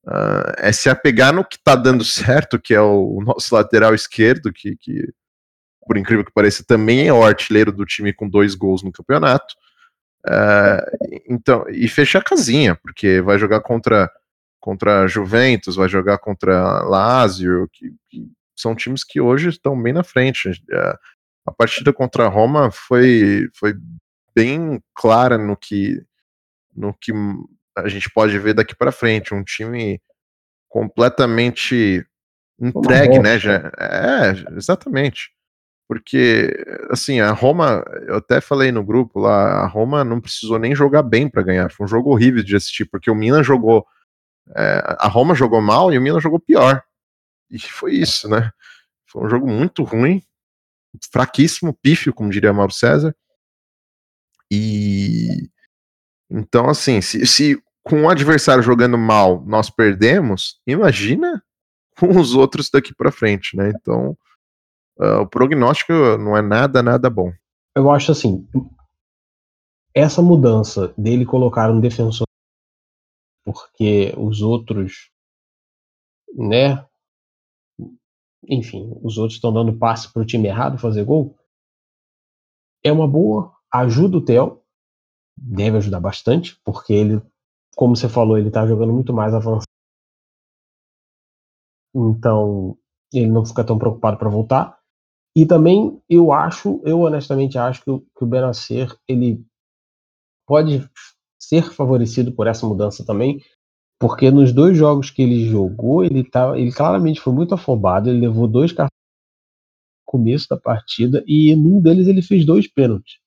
uh, 0.06 0.52
é 0.58 0.72
se 0.72 0.88
apegar 0.88 1.32
no 1.32 1.44
que 1.44 1.56
está 1.56 1.76
dando 1.76 2.02
certo, 2.04 2.58
que 2.58 2.74
é 2.74 2.80
o, 2.80 3.18
o 3.18 3.22
nosso 3.22 3.54
lateral 3.54 3.94
esquerdo, 3.94 4.52
que, 4.52 4.76
que 4.76 5.12
por 5.86 5.96
incrível 5.96 6.24
que 6.24 6.32
pareça, 6.32 6.64
também 6.66 7.06
é 7.06 7.12
o 7.12 7.24
artilheiro 7.24 7.72
do 7.72 7.84
time 7.84 8.12
com 8.12 8.28
dois 8.28 8.54
gols 8.54 8.82
no 8.82 8.92
campeonato. 8.92 9.54
Uh, 10.26 11.20
então, 11.28 11.64
e 11.68 11.86
fechar 11.86 12.20
a 12.20 12.24
casinha, 12.24 12.74
porque 12.74 13.20
vai 13.20 13.38
jogar 13.38 13.60
contra, 13.60 14.10
contra 14.58 15.06
Juventus, 15.06 15.76
vai 15.76 15.88
jogar 15.88 16.18
contra 16.18 16.82
Lazio, 16.82 17.68
que, 17.72 17.94
que 18.08 18.26
são 18.56 18.74
times 18.74 19.04
que 19.04 19.20
hoje 19.20 19.50
estão 19.50 19.80
bem 19.80 19.92
na 19.92 20.02
frente. 20.02 20.50
A, 20.72 20.98
a 21.46 21.52
partida 21.52 21.92
contra 21.92 22.24
a 22.24 22.28
Roma 22.28 22.70
foi, 22.70 23.48
foi 23.54 23.74
bem 24.34 24.82
clara 24.94 25.36
no 25.36 25.56
que, 25.56 26.02
no 26.74 26.94
que 26.94 27.12
a 27.76 27.88
gente 27.88 28.08
pode 28.10 28.38
ver 28.38 28.54
daqui 28.54 28.74
para 28.74 28.92
frente. 28.92 29.34
Um 29.34 29.44
time 29.44 30.00
completamente 30.68 32.06
entregue, 32.58 33.18
né? 33.18 33.38
Já, 33.38 33.70
é, 33.78 34.56
exatamente. 34.56 35.33
Porque, 35.86 36.50
assim, 36.90 37.20
a 37.20 37.30
Roma, 37.32 37.84
eu 38.06 38.16
até 38.16 38.40
falei 38.40 38.72
no 38.72 38.82
grupo 38.82 39.20
lá, 39.20 39.62
a 39.62 39.66
Roma 39.66 40.02
não 40.02 40.20
precisou 40.20 40.58
nem 40.58 40.74
jogar 40.74 41.02
bem 41.02 41.28
para 41.28 41.42
ganhar. 41.42 41.70
Foi 41.70 41.84
um 41.84 41.88
jogo 41.88 42.10
horrível 42.10 42.42
de 42.42 42.56
assistir, 42.56 42.86
porque 42.86 43.10
o 43.10 43.14
Milan 43.14 43.42
jogou. 43.42 43.86
É, 44.56 44.96
a 44.98 45.08
Roma 45.08 45.34
jogou 45.34 45.60
mal 45.60 45.92
e 45.92 45.98
o 45.98 46.00
Milan 46.00 46.20
jogou 46.20 46.40
pior. 46.40 46.82
E 47.50 47.58
foi 47.58 47.94
isso, 47.94 48.28
né? 48.28 48.50
Foi 49.06 49.24
um 49.24 49.28
jogo 49.28 49.46
muito 49.46 49.84
ruim, 49.84 50.22
fraquíssimo, 51.12 51.74
pífio, 51.74 52.14
como 52.14 52.30
diria 52.30 52.52
Mauro 52.52 52.72
César. 52.72 53.14
E. 54.50 55.48
Então, 56.30 56.68
assim, 56.68 57.00
se, 57.00 57.26
se 57.26 57.62
com 57.82 58.04
o 58.04 58.08
adversário 58.08 58.62
jogando 58.62 58.96
mal 58.96 59.44
nós 59.46 59.68
perdemos, 59.70 60.60
imagina 60.66 61.42
com 61.98 62.18
os 62.18 62.34
outros 62.34 62.70
daqui 62.70 62.94
para 62.94 63.12
frente, 63.12 63.56
né? 63.56 63.70
Então 63.76 64.16
uh, 64.98 65.22
o 65.22 65.26
prognóstico 65.28 65.92
não 66.18 66.36
é 66.36 66.42
nada, 66.42 66.82
nada 66.82 67.08
bom. 67.08 67.32
Eu 67.76 67.90
acho 67.90 68.12
assim, 68.12 68.46
essa 69.94 70.22
mudança 70.22 70.92
dele 70.96 71.24
colocar 71.24 71.70
um 71.70 71.80
defensor 71.80 72.26
porque 73.44 74.14
os 74.16 74.40
outros, 74.40 75.10
né? 76.34 76.84
Enfim, 78.48 78.98
os 79.02 79.18
outros 79.18 79.36
estão 79.36 79.52
dando 79.52 79.78
passe 79.78 80.12
para 80.12 80.22
o 80.22 80.26
time 80.26 80.48
errado 80.48 80.78
fazer 80.78 81.04
gol. 81.04 81.36
É 82.82 82.90
uma 82.90 83.06
boa, 83.06 83.54
ajuda 83.72 84.18
o 84.18 84.24
Theo, 84.24 84.62
deve 85.36 85.78
ajudar 85.78 86.00
bastante, 86.00 86.58
porque 86.64 86.92
ele, 86.92 87.22
como 87.74 87.96
você 87.96 88.08
falou, 88.08 88.36
ele 88.38 88.48
está 88.48 88.66
jogando 88.66 88.92
muito 88.92 89.12
mais 89.12 89.34
avançado. 89.34 89.64
Então, 91.94 92.76
ele 93.12 93.28
não 93.28 93.46
fica 93.46 93.64
tão 93.64 93.78
preocupado 93.78 94.18
para 94.18 94.28
voltar. 94.28 94.78
E 95.36 95.44
também 95.44 96.00
eu 96.08 96.32
acho, 96.32 96.80
eu 96.84 97.00
honestamente 97.00 97.58
acho 97.58 97.82
que, 97.82 97.90
que 97.98 98.24
o 98.24 98.26
Benacer 98.26 98.96
ele 99.08 99.44
pode 100.46 100.88
ser 101.40 101.72
favorecido 101.72 102.32
por 102.32 102.46
essa 102.46 102.66
mudança 102.66 103.04
também, 103.04 103.42
porque 103.98 104.30
nos 104.30 104.52
dois 104.52 104.76
jogos 104.76 105.10
que 105.10 105.22
ele 105.22 105.48
jogou, 105.48 106.04
ele 106.04 106.22
tá, 106.22 106.56
ele 106.58 106.72
claramente 106.72 107.20
foi 107.20 107.32
muito 107.32 107.54
afobado, 107.54 108.08
ele 108.08 108.20
levou 108.20 108.46
dois 108.46 108.70
cartões 108.70 108.90
no 110.06 110.12
começo 110.12 110.48
da 110.48 110.56
partida 110.56 111.24
e 111.26 111.54
num 111.56 111.80
deles 111.80 112.06
ele 112.06 112.22
fez 112.22 112.46
dois 112.46 112.68
pênaltis. 112.68 113.18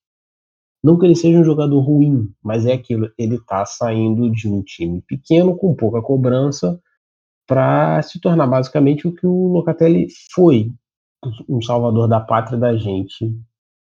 Não 0.84 0.97
que 0.97 1.05
ele 1.05 1.16
seja 1.16 1.39
um 1.39 1.43
jogador 1.43 1.80
ruim, 1.82 2.32
mas 2.41 2.66
é 2.66 2.74
aquilo, 2.74 3.12
ele 3.18 3.39
tá 3.43 3.66
saindo 3.66 4.32
de 4.32 4.47
um 4.47 4.62
time 4.62 5.01
pequeno 5.01 5.58
com 5.58 5.76
pouca 5.76 6.01
cobrança 6.01 6.80
para 7.47 8.01
se 8.01 8.20
tornar 8.20 8.47
basicamente 8.47 9.08
o 9.08 9.14
que 9.14 9.26
o 9.26 9.47
Locatelli 9.47 10.08
foi 10.34 10.72
um 11.47 11.61
salvador 11.61 12.07
da 12.07 12.20
pátria 12.20 12.57
da 12.57 12.76
gente 12.76 13.36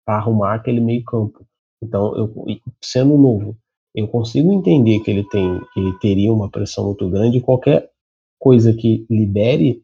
para 0.05 0.17
arrumar 0.17 0.55
aquele 0.55 0.79
meio 0.79 1.03
campo. 1.03 1.45
Então, 1.81 2.15
eu, 2.15 2.33
sendo 2.81 3.17
novo, 3.17 3.57
eu 3.93 4.07
consigo 4.07 4.51
entender 4.51 4.99
que 5.01 5.11
ele 5.11 5.27
tem, 5.27 5.59
que 5.73 5.79
ele 5.79 5.97
teria 5.99 6.31
uma 6.31 6.49
pressão 6.49 6.85
muito 6.85 7.09
grande. 7.09 7.41
Qualquer 7.41 7.91
coisa 8.39 8.73
que 8.73 9.05
libere 9.09 9.83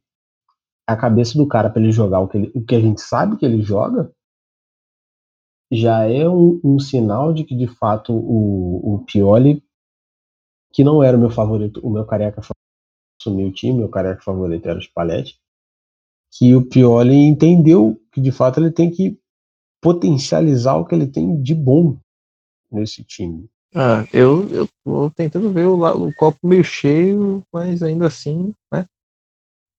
a 0.87 0.95
cabeça 0.95 1.37
do 1.37 1.47
cara 1.47 1.69
para 1.69 1.81
ele 1.81 1.91
jogar 1.91 2.19
o 2.19 2.27
que, 2.27 2.37
ele, 2.37 2.51
o 2.55 2.63
que 2.63 2.75
a 2.75 2.79
gente 2.79 3.01
sabe 3.01 3.37
que 3.37 3.45
ele 3.45 3.61
joga, 3.61 4.11
já 5.71 6.03
é 6.05 6.27
um, 6.27 6.59
um, 6.63 6.79
sinal 6.79 7.31
de 7.31 7.43
que 7.43 7.55
de 7.55 7.67
fato 7.67 8.11
o, 8.11 8.95
o 8.95 9.05
Pioli, 9.05 9.63
que 10.73 10.83
não 10.83 11.03
era 11.03 11.15
o 11.15 11.19
meu 11.19 11.29
favorito, 11.29 11.79
o 11.85 11.91
meu 11.91 12.05
careca 12.05 12.41
assumiu 13.21 13.49
o 13.49 13.51
time, 13.51 13.79
meu 13.79 13.89
careca 13.89 14.23
favorito 14.23 14.67
era 14.67 14.79
o 14.79 14.81
Spalletti, 14.81 15.39
que 16.31 16.55
o 16.55 16.65
Pioli 16.65 17.15
entendeu 17.15 17.99
que 18.11 18.21
de 18.21 18.31
fato 18.31 18.59
ele 18.59 18.71
tem 18.71 18.89
que 18.89 19.17
potencializar 19.81 20.75
o 20.75 20.85
que 20.85 20.93
ele 20.93 21.07
tem 21.07 21.41
de 21.41 21.55
bom 21.55 21.97
nesse 22.71 23.03
time. 23.03 23.49
Ah, 23.73 24.05
eu, 24.11 24.47
eu 24.49 24.67
tô 24.83 25.09
tentando 25.11 25.51
ver 25.51 25.65
o, 25.65 26.07
o 26.07 26.13
copo 26.15 26.39
meio 26.43 26.63
cheio, 26.63 27.43
mas 27.51 27.83
ainda 27.83 28.07
assim, 28.07 28.53
né? 28.71 28.85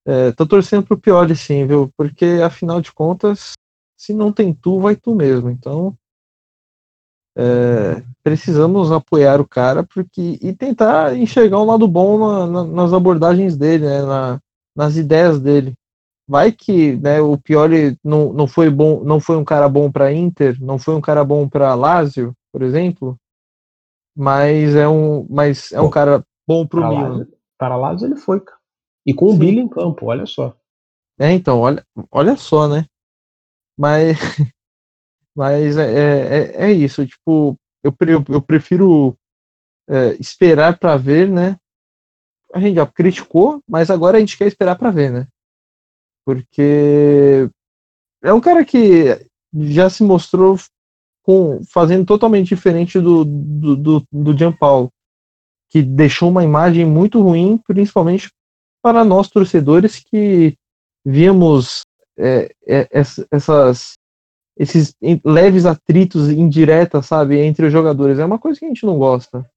É, 0.07 0.33
tô 0.33 0.47
torcendo 0.47 0.87
pro 0.87 0.99
Pioli 0.99 1.37
sim, 1.37 1.67
viu? 1.67 1.91
Porque 1.97 2.41
afinal 2.45 2.81
de 2.81 2.93
contas, 2.93 3.53
se 3.97 4.15
não 4.15 4.33
tem 4.33 4.55
tu, 4.55 4.81
vai 4.81 4.97
tu 4.97 5.15
mesmo. 5.15 5.51
Então, 5.51 5.97
é, 7.37 8.03
precisamos 8.23 8.91
apoiar 8.91 9.41
o 9.41 9.47
cara 9.47 9.83
porque 9.83 10.39
e 10.41 10.55
tentar 10.55 11.17
enxergar 11.17 11.61
um 11.61 11.67
lado 11.67 11.87
bom 11.87 12.19
na, 12.19 12.47
na, 12.47 12.65
nas 12.65 12.93
abordagens 12.93 13.57
dele, 13.57 13.87
né? 13.87 14.03
Na, 14.03 14.41
nas 14.75 14.97
ideias 14.97 15.41
dele 15.41 15.75
vai 16.31 16.53
que 16.53 16.95
né, 16.99 17.21
o 17.21 17.37
Pioli 17.37 17.99
não, 18.05 18.33
não 18.33 18.47
foi 18.47 18.71
bom, 18.71 19.03
não 19.03 19.19
foi 19.19 19.37
um 19.37 19.45
cara 19.45 19.69
bom 19.69 19.91
para 19.91 20.13
Inter, 20.13 20.57
não 20.63 20.79
foi 20.79 20.95
um 20.95 21.01
cara 21.01 21.25
bom 21.25 21.49
para 21.49 21.75
Lazio, 21.75 22.33
por 22.53 22.63
exemplo, 22.63 23.19
mas 24.17 24.77
é 24.77 24.87
um, 24.87 25.27
mas 25.29 25.73
é 25.73 25.81
um 25.81 25.91
cara 25.91 26.25
bom 26.47 26.65
para 26.65 26.81
o 26.83 26.89
Milan. 26.89 27.27
Para 27.59 27.75
Lazio 27.75 28.07
ele 28.07 28.15
foi, 28.15 28.39
cara. 28.39 28.61
E 29.05 29.13
com 29.13 29.31
Sim. 29.31 29.35
o 29.35 29.39
Billy 29.39 29.59
em 29.59 29.69
campo, 29.69 30.07
olha 30.07 30.25
só. 30.25 30.57
É, 31.19 31.33
então, 31.33 31.59
olha, 31.59 31.85
olha 32.13 32.37
só, 32.37 32.69
né? 32.69 32.87
Mas, 33.77 34.17
mas 35.35 35.77
é, 35.77 35.83
é, 35.83 36.39
é, 36.39 36.71
é 36.71 36.73
isso, 36.73 37.05
tipo, 37.05 37.57
eu, 37.83 37.93
eu, 38.07 38.25
eu 38.29 38.41
prefiro 38.41 39.17
é, 39.89 40.13
esperar 40.21 40.79
para 40.79 40.97
ver, 40.97 41.29
né? 41.29 41.57
A 42.55 42.61
gente 42.61 42.77
já 42.77 42.87
criticou, 42.87 43.61
mas 43.69 43.91
agora 43.91 44.17
a 44.17 44.21
gente 44.21 44.39
quer 44.39 44.47
esperar 44.47 44.79
para 44.79 44.93
ver, 44.93 45.11
né? 45.11 45.27
Porque 46.35 47.51
é 48.23 48.33
um 48.33 48.41
cara 48.41 48.65
que 48.65 49.27
já 49.53 49.91
se 49.91 50.05
mostrou 50.05 50.57
com, 51.25 51.61
fazendo 51.65 52.07
totalmente 52.07 52.49
diferente 52.49 53.01
do, 53.01 53.25
do, 53.25 53.77
do, 53.77 54.07
do 54.13 54.53
que 55.69 55.83
deixou 55.83 56.31
uma 56.31 56.45
imagem 56.45 56.87
muito 56.87 57.21
ruim, 57.21 57.59
principalmente 57.67 58.31
para 58.81 59.05
nós 59.05 59.29
torcedores 59.29 59.99
que 59.99 60.57
víamos 61.05 61.83
é, 62.17 62.55
é, 62.67 62.89
essas 62.93 63.95
esses 64.57 64.95
leves 65.25 65.65
atritos 65.65 66.29
indiretas, 66.29 67.07
sabe, 67.07 67.41
entre 67.41 67.67
os 67.67 67.73
jogadores. 67.73 68.19
É 68.19 68.25
uma 68.25 68.39
coisa 68.39 68.59
que 68.59 68.67
a 68.67 68.69
gente 68.69 68.85
não 68.85 68.99
gosta. 68.99 69.49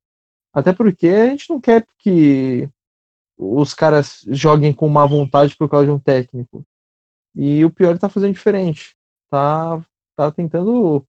Até 0.54 0.72
porque 0.72 1.08
a 1.08 1.28
gente 1.28 1.50
não 1.50 1.60
quer 1.60 1.86
que 2.00 2.70
os 3.38 3.74
caras 3.74 4.24
joguem 4.28 4.74
com 4.74 4.88
má 4.88 5.06
vontade 5.06 5.56
por 5.56 5.70
causa 5.70 5.86
de 5.86 5.92
um 5.92 6.00
técnico. 6.00 6.66
E 7.36 7.66
o 7.66 7.72
pior 7.72 7.98
tá 7.98 8.08
fazendo 8.10 8.34
diferente. 8.34 8.96
Tá, 9.30 9.84
tá 10.16 10.32
tentando 10.32 11.04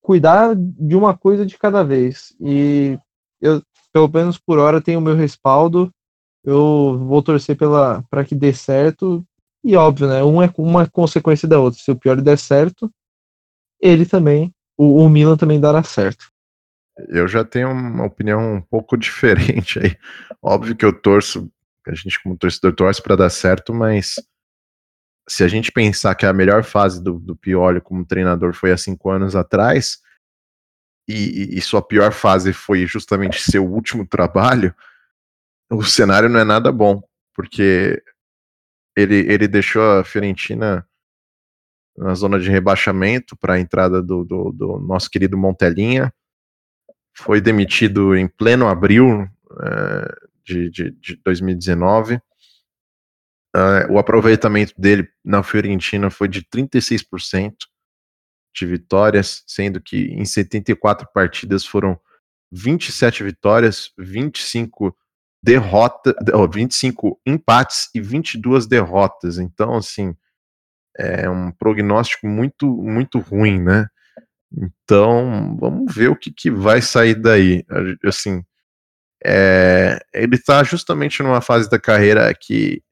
cuidar 0.00 0.54
de 0.56 0.96
uma 0.96 1.16
coisa 1.16 1.44
de 1.44 1.58
cada 1.58 1.82
vez. 1.82 2.34
E 2.40 2.98
eu, 3.40 3.62
pelo 3.92 4.08
menos 4.08 4.38
por 4.38 4.58
hora, 4.58 4.80
tenho 4.80 4.98
o 4.98 5.02
meu 5.02 5.14
respaldo. 5.14 5.92
Eu 6.42 6.98
vou 7.06 7.22
torcer 7.22 7.56
para 7.56 8.24
que 8.24 8.34
dê 8.34 8.52
certo. 8.52 9.24
E 9.62 9.76
óbvio, 9.76 10.08
né? 10.08 10.24
Um 10.24 10.42
é 10.42 10.50
uma 10.56 10.88
consequência 10.88 11.46
da 11.46 11.60
outra. 11.60 11.78
Se 11.78 11.90
o 11.90 11.96
pior 11.96 12.20
der 12.20 12.38
certo, 12.38 12.90
ele 13.80 14.06
também, 14.06 14.54
o, 14.76 15.04
o 15.04 15.08
Milan 15.08 15.36
também 15.36 15.60
dará 15.60 15.82
certo. 15.82 16.30
Eu 17.08 17.28
já 17.28 17.44
tenho 17.44 17.70
uma 17.70 18.04
opinião 18.04 18.54
um 18.54 18.60
pouco 18.60 18.96
diferente 18.98 19.78
aí. 19.78 19.96
Óbvio 20.42 20.76
que 20.76 20.84
eu 20.84 20.92
torço, 20.92 21.50
a 21.86 21.94
gente 21.94 22.20
como 22.22 22.36
torcedor 22.36 22.74
torce 22.74 23.02
para 23.02 23.16
dar 23.16 23.30
certo, 23.30 23.72
mas 23.72 24.16
se 25.28 25.44
a 25.44 25.48
gente 25.48 25.70
pensar 25.70 26.14
que 26.14 26.26
a 26.26 26.32
melhor 26.32 26.64
fase 26.64 27.02
do, 27.02 27.18
do 27.18 27.36
Pioli 27.36 27.80
como 27.80 28.04
treinador 28.04 28.54
foi 28.54 28.72
há 28.72 28.76
cinco 28.76 29.10
anos 29.10 29.36
atrás, 29.36 30.00
e, 31.06 31.56
e, 31.56 31.60
sua 31.62 31.80
pior 31.80 32.12
fase 32.12 32.52
foi 32.52 32.86
justamente 32.86 33.40
seu 33.40 33.66
último 33.66 34.06
trabalho, 34.06 34.74
o 35.70 35.82
cenário 35.82 36.28
não 36.28 36.38
é 36.38 36.44
nada 36.44 36.70
bom, 36.70 37.02
porque 37.34 38.02
ele, 38.94 39.16
ele 39.32 39.48
deixou 39.48 39.82
a 39.98 40.04
Fiorentina 40.04 40.86
na 41.96 42.14
zona 42.14 42.38
de 42.38 42.50
rebaixamento 42.50 43.36
para 43.36 43.54
a 43.54 43.60
entrada 43.60 44.02
do, 44.02 44.24
do, 44.24 44.52
do, 44.52 44.78
nosso 44.78 45.10
querido 45.10 45.36
Montelinha, 45.36 46.12
foi 47.18 47.40
demitido 47.40 48.14
em 48.14 48.28
pleno 48.28 48.68
abril 48.68 49.28
é, 49.60 50.14
de, 50.44 50.70
de, 50.70 50.90
de 50.92 51.16
2019. 51.24 52.20
Uh, 53.56 53.90
o 53.90 53.98
aproveitamento 53.98 54.72
dele 54.78 55.08
na 55.24 55.42
Fiorentina 55.42 56.10
foi 56.10 56.28
de 56.28 56.42
36% 56.42 57.54
de 58.54 58.66
vitórias, 58.66 59.42
sendo 59.46 59.80
que 59.80 60.12
em 60.12 60.24
74 60.24 61.08
partidas 61.12 61.66
foram 61.66 61.98
27 62.52 63.24
vitórias, 63.24 63.90
25 63.98 64.96
derrota, 65.42 66.14
25 66.52 67.20
empates 67.26 67.90
e 67.94 68.00
22 68.00 68.66
derrotas. 68.66 69.38
Então, 69.38 69.74
assim, 69.74 70.14
é 70.96 71.28
um 71.28 71.50
prognóstico 71.50 72.26
muito, 72.26 72.66
muito 72.66 73.18
ruim, 73.18 73.60
né? 73.60 73.88
Então, 74.52 75.56
vamos 75.58 75.94
ver 75.94 76.08
o 76.10 76.16
que, 76.16 76.32
que 76.32 76.50
vai 76.50 76.80
sair 76.80 77.14
daí. 77.14 77.64
Assim, 78.04 78.42
é, 79.24 79.98
ele 80.14 80.36
está 80.36 80.62
justamente 80.62 81.22
numa 81.22 81.40
fase 81.40 81.68
da 81.68 81.78
carreira 81.78 82.32
que 82.34 82.82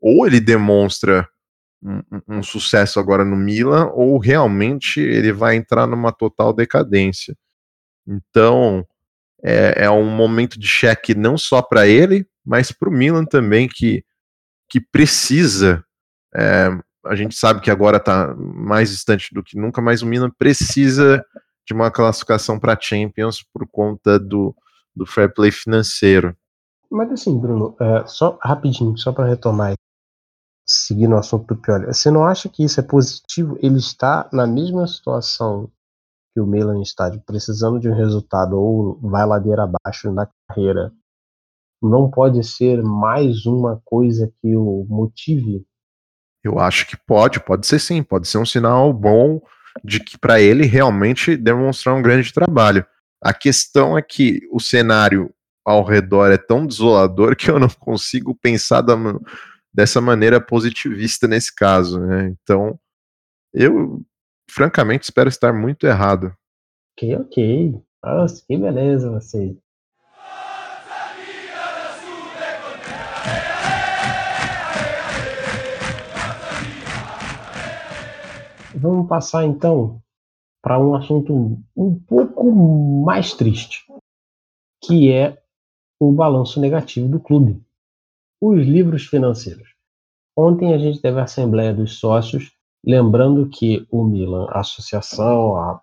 ou 0.00 0.26
ele 0.26 0.40
demonstra 0.40 1.26
um, 1.82 2.02
um, 2.28 2.42
sucesso 2.42 2.98
agora 2.98 3.24
no 3.24 3.36
Milan, 3.36 3.90
ou 3.92 4.18
realmente 4.18 5.00
ele 5.00 5.32
vai 5.32 5.56
entrar 5.56 5.86
numa 5.86 6.12
total 6.12 6.52
decadência. 6.52 7.36
Então, 8.06 8.86
é, 9.42 9.84
é 9.84 9.90
um 9.90 10.08
momento 10.08 10.58
de 10.58 10.66
cheque 10.66 11.14
não 11.14 11.38
só 11.38 11.62
para 11.62 11.86
ele, 11.86 12.26
mas 12.44 12.72
para 12.72 12.88
o 12.88 12.92
Milan 12.92 13.24
também, 13.24 13.68
que, 13.68 14.04
que 14.68 14.80
precisa 14.80 15.84
é, 16.34 16.68
a 17.06 17.14
gente 17.14 17.34
sabe 17.34 17.60
que 17.60 17.70
agora 17.70 17.98
está 17.98 18.34
mais 18.36 18.90
distante 18.90 19.32
do 19.32 19.42
que 19.42 19.58
nunca, 19.58 19.80
mas 19.80 20.02
o 20.02 20.06
Milan 20.06 20.30
precisa 20.30 21.24
de 21.66 21.72
uma 21.72 21.90
classificação 21.90 22.58
para 22.58 22.78
Champions 22.80 23.42
por 23.42 23.66
conta 23.66 24.18
do, 24.18 24.54
do 24.94 25.06
fair 25.06 25.32
play 25.32 25.50
financeiro. 25.50 26.36
Mas 26.90 27.10
assim, 27.10 27.38
Bruno, 27.38 27.74
é, 27.80 28.06
só 28.06 28.38
rapidinho, 28.42 28.96
só 28.96 29.12
para 29.12 29.26
retomar, 29.26 29.74
seguindo 30.66 31.14
o 31.14 31.18
assunto 31.18 31.54
do 31.54 31.60
Pioli, 31.60 31.86
você 31.86 32.10
não 32.10 32.24
acha 32.24 32.48
que 32.48 32.64
isso 32.64 32.78
é 32.80 32.82
positivo? 32.82 33.58
Ele 33.60 33.78
está 33.78 34.28
na 34.32 34.46
mesma 34.46 34.86
situação 34.86 35.70
que 36.32 36.40
o 36.40 36.46
Milan 36.46 36.80
está, 36.82 37.10
precisando 37.24 37.78
de 37.78 37.88
um 37.88 37.94
resultado 37.94 38.58
ou 38.58 38.98
vai 39.00 39.24
ladeira 39.24 39.64
abaixo 39.64 40.12
na 40.12 40.28
carreira. 40.48 40.92
Não 41.82 42.10
pode 42.10 42.42
ser 42.44 42.82
mais 42.82 43.46
uma 43.46 43.80
coisa 43.84 44.32
que 44.40 44.56
o 44.56 44.86
motive 44.88 45.64
eu 46.44 46.58
acho 46.58 46.86
que 46.86 46.96
pode, 46.96 47.40
pode 47.40 47.66
ser 47.66 47.78
sim, 47.78 48.02
pode 48.02 48.28
ser 48.28 48.38
um 48.38 48.44
sinal 48.44 48.92
bom 48.92 49.40
de 49.82 49.98
que 49.98 50.18
para 50.18 50.40
ele 50.40 50.66
realmente 50.66 51.36
demonstrar 51.36 51.94
um 51.94 52.02
grande 52.02 52.32
trabalho. 52.32 52.86
A 53.22 53.32
questão 53.32 53.96
é 53.96 54.02
que 54.02 54.46
o 54.52 54.60
cenário 54.60 55.34
ao 55.64 55.82
redor 55.82 56.30
é 56.30 56.36
tão 56.36 56.66
desolador 56.66 57.34
que 57.34 57.50
eu 57.50 57.58
não 57.58 57.70
consigo 57.70 58.34
pensar 58.34 58.82
da, 58.82 58.94
dessa 59.72 60.00
maneira 60.00 60.40
positivista 60.40 61.26
nesse 61.26 61.54
caso, 61.54 61.98
né? 61.98 62.28
Então, 62.28 62.78
eu 63.52 64.02
francamente 64.50 65.04
espero 65.04 65.28
estar 65.28 65.52
muito 65.52 65.86
errado. 65.86 66.34
Ok, 66.92 67.16
ok. 67.16 67.82
Nossa, 68.04 68.44
que 68.46 68.56
beleza 68.58 69.10
você. 69.10 69.56
Vamos 78.84 79.08
passar 79.08 79.46
então 79.46 80.02
para 80.60 80.78
um 80.78 80.94
assunto 80.94 81.58
um 81.74 81.98
pouco 82.06 82.52
mais 82.52 83.32
triste, 83.32 83.82
que 84.84 85.10
é 85.10 85.42
o 85.98 86.12
balanço 86.12 86.60
negativo 86.60 87.08
do 87.08 87.18
clube. 87.18 87.64
Os 88.38 88.58
livros 88.58 89.06
financeiros. 89.06 89.74
Ontem 90.36 90.74
a 90.74 90.78
gente 90.78 91.00
teve 91.00 91.18
a 91.18 91.24
Assembleia 91.24 91.72
dos 91.72 91.98
Sócios, 91.98 92.52
lembrando 92.84 93.48
que 93.48 93.86
o 93.90 94.04
Milan, 94.04 94.48
a 94.50 94.60
associação, 94.60 95.56
a 95.56 95.80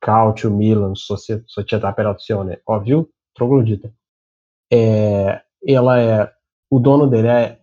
Cautio 0.00 0.50
Milan, 0.50 0.94
Società 0.96 1.92
per 1.92 2.08
Azione, 2.08 2.58
óbvio, 2.66 3.08
troglodita, 3.32 3.94
é, 4.72 5.40
ela 5.64 6.00
é, 6.00 6.34
o 6.68 6.80
dono 6.80 7.06
dele 7.06 7.28
é 7.28 7.60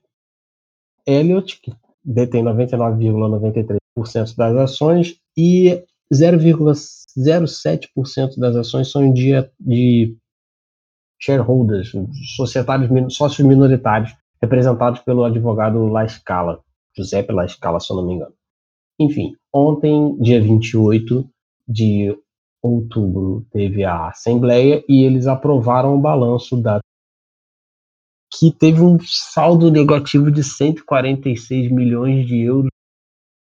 Elliot, 1.05 1.59
que 1.59 1.75
detém 2.01 2.41
99,93% 2.41 3.86
das 4.35 4.55
ações 4.55 5.19
e 5.35 5.83
0,07% 6.13 8.37
das 8.37 8.55
ações 8.55 8.91
são 8.91 9.11
de, 9.11 9.31
de 9.59 10.15
shareholders, 11.19 11.91
societários, 12.35 13.15
sócios 13.15 13.47
minoritários, 13.47 14.15
representados 14.41 15.01
pelo 15.01 15.23
advogado 15.23 15.87
La 15.87 16.07
Scala, 16.07 16.61
Giuseppe 16.95 17.33
La 17.33 17.47
Scala, 17.47 17.79
se 17.79 17.91
eu 17.91 17.97
não 17.97 18.05
me 18.05 18.13
engano. 18.13 18.33
Enfim, 18.99 19.35
ontem, 19.53 20.17
dia 20.19 20.41
28 20.41 21.27
de 21.67 22.17
outubro, 22.61 23.45
teve 23.51 23.83
a 23.83 24.07
Assembleia 24.07 24.83
e 24.87 25.03
eles 25.03 25.27
aprovaram 25.27 25.95
o 25.95 25.99
balanço 25.99 26.57
da 26.57 26.79
que 28.33 28.51
teve 28.51 28.81
um 28.81 28.99
saldo 28.99 29.71
negativo 29.71 30.29
de 30.29 30.43
146 30.43 31.71
milhões 31.71 32.27
de 32.27 32.41
euros 32.41 32.69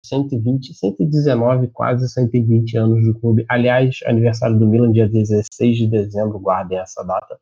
120, 0.05 0.75
119, 0.75 1.69
quase 1.69 2.09
120 2.09 2.77
anos 2.77 3.05
do 3.05 3.19
clube. 3.19 3.45
Aliás, 3.49 4.01
aniversário 4.07 4.59
do 4.59 4.67
Milan, 4.67 4.93
dia 4.93 5.09
16 5.09 5.79
de 5.79 5.87
dezembro, 5.87 6.39
guardem 6.39 6.79
essa 6.79 7.05
data. 7.05 7.39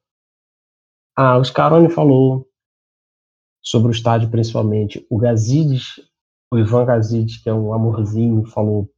Ah, 1.17 1.39
o 1.39 1.45
Scaroni 1.45 1.91
falou 1.91 2.47
sobre 3.63 3.89
o 3.89 3.93
estádio, 3.93 4.31
principalmente. 4.31 5.05
O 5.11 5.19
Gazidis, 5.19 6.01
o 6.53 6.59
Ivan 6.59 6.85
Gazidis, 6.85 7.43
que 7.43 7.49
é 7.49 7.55
um 7.55 7.73
amorzinho, 7.73 8.45
falou 8.47 8.89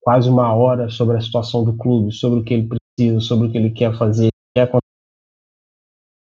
quase 0.00 0.28
uma 0.28 0.54
hora 0.54 0.88
sobre 0.88 1.16
a 1.16 1.20
situação 1.20 1.64
do 1.64 1.76
clube, 1.76 2.12
sobre 2.12 2.40
o 2.40 2.44
que 2.44 2.54
ele 2.54 2.68
precisa, 2.68 3.20
sobre 3.20 3.48
o 3.48 3.52
que 3.52 3.58
ele 3.58 3.70
quer 3.70 3.96
fazer, 3.96 4.28
quer 4.54 4.70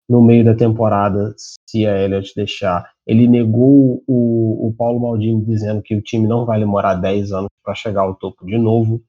no 0.08 0.22
meio 0.22 0.44
da 0.44 0.54
temporada, 0.54 1.34
se 1.36 1.86
a 1.86 1.98
Elliott 1.98 2.32
deixar. 2.34 2.95
Ele 3.06 3.28
negou 3.28 4.02
o, 4.06 4.68
o 4.68 4.74
Paulo 4.74 5.00
Maldini 5.00 5.44
dizendo 5.44 5.82
que 5.82 5.94
o 5.94 6.02
time 6.02 6.26
não 6.26 6.44
vai 6.44 6.58
demorar 6.58 6.94
10 6.94 7.32
anos 7.32 7.50
para 7.62 7.74
chegar 7.74 8.02
ao 8.02 8.16
topo 8.16 8.44
de 8.44 8.58
novo, 8.58 9.02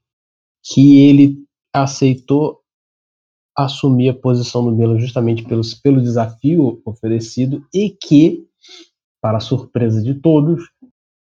que 0.64 1.08
ele 1.08 1.44
aceitou 1.74 2.62
assumir 3.58 4.10
a 4.10 4.14
posição 4.14 4.64
do 4.64 4.72
Milan 4.72 5.00
justamente 5.00 5.44
pelo, 5.44 5.62
pelo 5.82 6.02
desafio 6.02 6.80
oferecido 6.86 7.66
e 7.74 7.90
que, 7.90 8.48
para 9.20 9.40
surpresa 9.40 10.02
de 10.02 10.14
todos, 10.14 10.70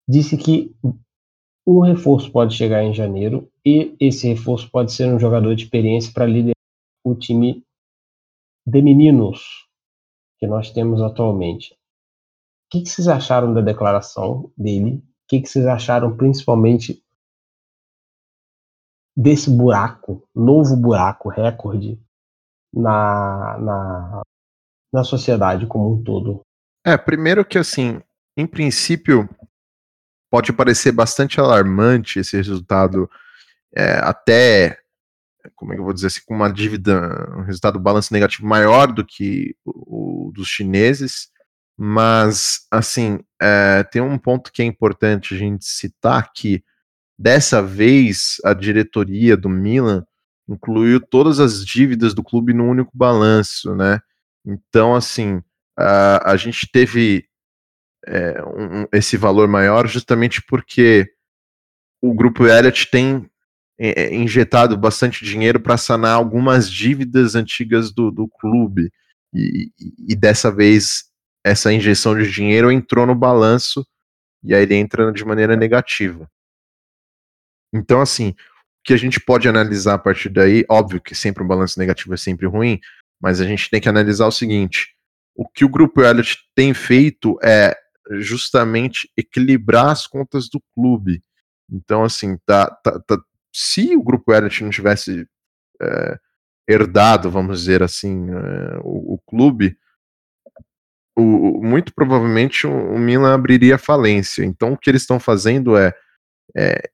disse 0.07 0.37
que 0.37 0.71
um 1.65 1.79
reforço 1.79 2.31
pode 2.31 2.55
chegar 2.55 2.83
em 2.83 2.93
janeiro 2.93 3.49
e 3.65 3.95
esse 3.99 4.27
reforço 4.27 4.69
pode 4.69 4.91
ser 4.91 5.11
um 5.11 5.19
jogador 5.19 5.55
de 5.55 5.63
experiência 5.63 6.13
para 6.13 6.25
liderar 6.25 6.53
o 7.03 7.15
time 7.15 7.63
de 8.65 8.81
meninos 8.81 9.67
que 10.37 10.45
nós 10.45 10.71
temos 10.71 11.01
atualmente. 11.01 11.78
O 12.69 12.71
que, 12.71 12.83
que 12.83 12.89
vocês 12.89 13.07
acharam 13.07 13.51
da 13.51 13.61
declaração 13.61 14.53
dele? 14.55 14.97
O 14.97 15.27
que, 15.27 15.41
que 15.41 15.49
vocês 15.49 15.65
acharam 15.65 16.15
principalmente 16.15 17.03
desse 19.17 19.49
buraco, 19.49 20.23
novo 20.35 20.77
buraco, 20.77 21.29
recorde 21.29 21.99
na, 22.71 23.57
na, 23.57 24.21
na 24.93 25.03
sociedade 25.03 25.65
como 25.65 25.95
um 25.95 26.03
todo? 26.03 26.41
É, 26.85 26.95
primeiro 26.95 27.43
que 27.43 27.57
assim, 27.57 27.99
em 28.37 28.45
princípio, 28.45 29.27
pode 30.29 30.53
parecer 30.53 30.91
bastante 30.91 31.39
alarmante 31.39 32.19
esse 32.19 32.37
resultado, 32.37 33.09
é, 33.75 33.97
até 33.97 34.77
como 35.55 35.73
é 35.73 35.75
que 35.75 35.81
eu 35.81 35.85
vou 35.85 35.93
dizer 35.93 36.05
assim, 36.05 36.21
com 36.23 36.35
uma 36.35 36.53
dívida, 36.53 37.35
um 37.35 37.41
resultado 37.41 37.79
balanço 37.79 38.13
negativo 38.13 38.45
maior 38.45 38.93
do 38.93 39.03
que 39.03 39.55
o, 39.65 40.27
o 40.27 40.31
dos 40.31 40.47
chineses, 40.47 41.31
mas 41.81 42.67
assim 42.69 43.19
é, 43.41 43.83
tem 43.83 44.01
um 44.01 44.17
ponto 44.17 44.51
que 44.51 44.61
é 44.61 44.65
importante 44.65 45.33
a 45.33 45.37
gente 45.37 45.63
citar 45.63 46.29
que 46.33 46.61
dessa 47.17 47.61
vez 47.61 48.35
a 48.43 48.53
diretoria 48.53 49.37
do 49.37 49.47
Milan 49.47 50.05
incluiu 50.45 50.99
todas 50.99 51.39
as 51.39 51.65
dívidas 51.65 52.13
do 52.13 52.21
clube 52.21 52.53
num 52.53 52.69
único 52.69 52.91
balanço, 52.93 53.73
né? 53.75 54.01
Então 54.45 54.93
assim 54.93 55.41
a, 55.77 56.33
a 56.33 56.35
gente 56.35 56.69
teve 56.69 57.25
é, 58.05 58.43
um, 58.43 58.85
esse 58.91 59.15
valor 59.15 59.47
maior 59.47 59.87
justamente 59.87 60.41
porque 60.41 61.09
o 62.01 62.13
grupo 62.13 62.45
Elliott 62.45 62.91
tem 62.91 63.25
é, 63.79 64.13
injetado 64.13 64.77
bastante 64.77 65.23
dinheiro 65.23 65.61
para 65.61 65.77
sanar 65.77 66.15
algumas 66.15 66.69
dívidas 66.69 67.35
antigas 67.35 67.89
do, 67.89 68.11
do 68.11 68.27
clube. 68.27 68.91
E, 69.33 69.71
e, 70.07 70.15
dessa 70.15 70.51
vez 70.51 71.08
essa 71.43 71.71
injeção 71.71 72.17
de 72.17 72.29
dinheiro 72.29 72.71
entrou 72.71 73.05
no 73.05 73.15
balanço 73.15 73.85
e 74.43 74.53
aí 74.53 74.63
ele 74.63 74.75
entra 74.75 75.11
de 75.11 75.25
maneira 75.25 75.55
negativa. 75.55 76.29
Então, 77.73 78.01
assim, 78.01 78.29
o 78.29 78.35
que 78.83 78.93
a 78.93 78.97
gente 78.97 79.19
pode 79.19 79.47
analisar 79.47 79.95
a 79.95 79.99
partir 79.99 80.29
daí, 80.29 80.65
óbvio 80.69 81.01
que 81.01 81.13
sempre 81.13 81.43
um 81.43 81.47
balanço 81.47 81.77
negativo 81.79 82.13
é 82.13 82.17
sempre 82.17 82.47
ruim, 82.47 82.79
mas 83.21 83.41
a 83.41 83.45
gente 83.45 83.69
tem 83.69 83.81
que 83.81 83.89
analisar 83.89 84.27
o 84.27 84.31
seguinte: 84.31 84.95
o 85.35 85.47
que 85.47 85.65
o 85.65 85.69
grupo 85.69 86.01
Elliott 86.01 86.37
tem 86.55 86.73
feito 86.73 87.37
é 87.43 87.77
justamente 88.11 89.11
equilibrar 89.15 89.89
as 89.89 90.07
contas 90.07 90.49
do 90.49 90.61
clube. 90.73 91.23
Então, 91.71 92.03
assim, 92.03 92.37
tá, 92.45 92.69
tá, 92.83 92.99
tá, 92.99 93.17
se 93.53 93.95
o 93.95 94.01
grupo 94.01 94.33
Elliott 94.33 94.63
não 94.63 94.71
tivesse 94.71 95.27
é, 95.81 96.19
herdado, 96.67 97.29
vamos 97.29 97.59
dizer 97.59 97.83
assim, 97.83 98.29
é, 98.29 98.79
o, 98.81 99.13
o, 99.13 99.19
clube, 99.27 99.77
o, 101.19 101.61
muito 101.63 101.93
provavelmente 101.93 102.65
o, 102.65 102.71
o 102.71 102.97
Milan 102.97 103.33
abriria 103.33 103.77
falência. 103.77 104.43
Então 104.43 104.73
o 104.73 104.77
que 104.77 104.89
eles 104.89 105.01
estão 105.01 105.19
fazendo 105.19 105.77
é, 105.77 105.93
é 106.55 106.89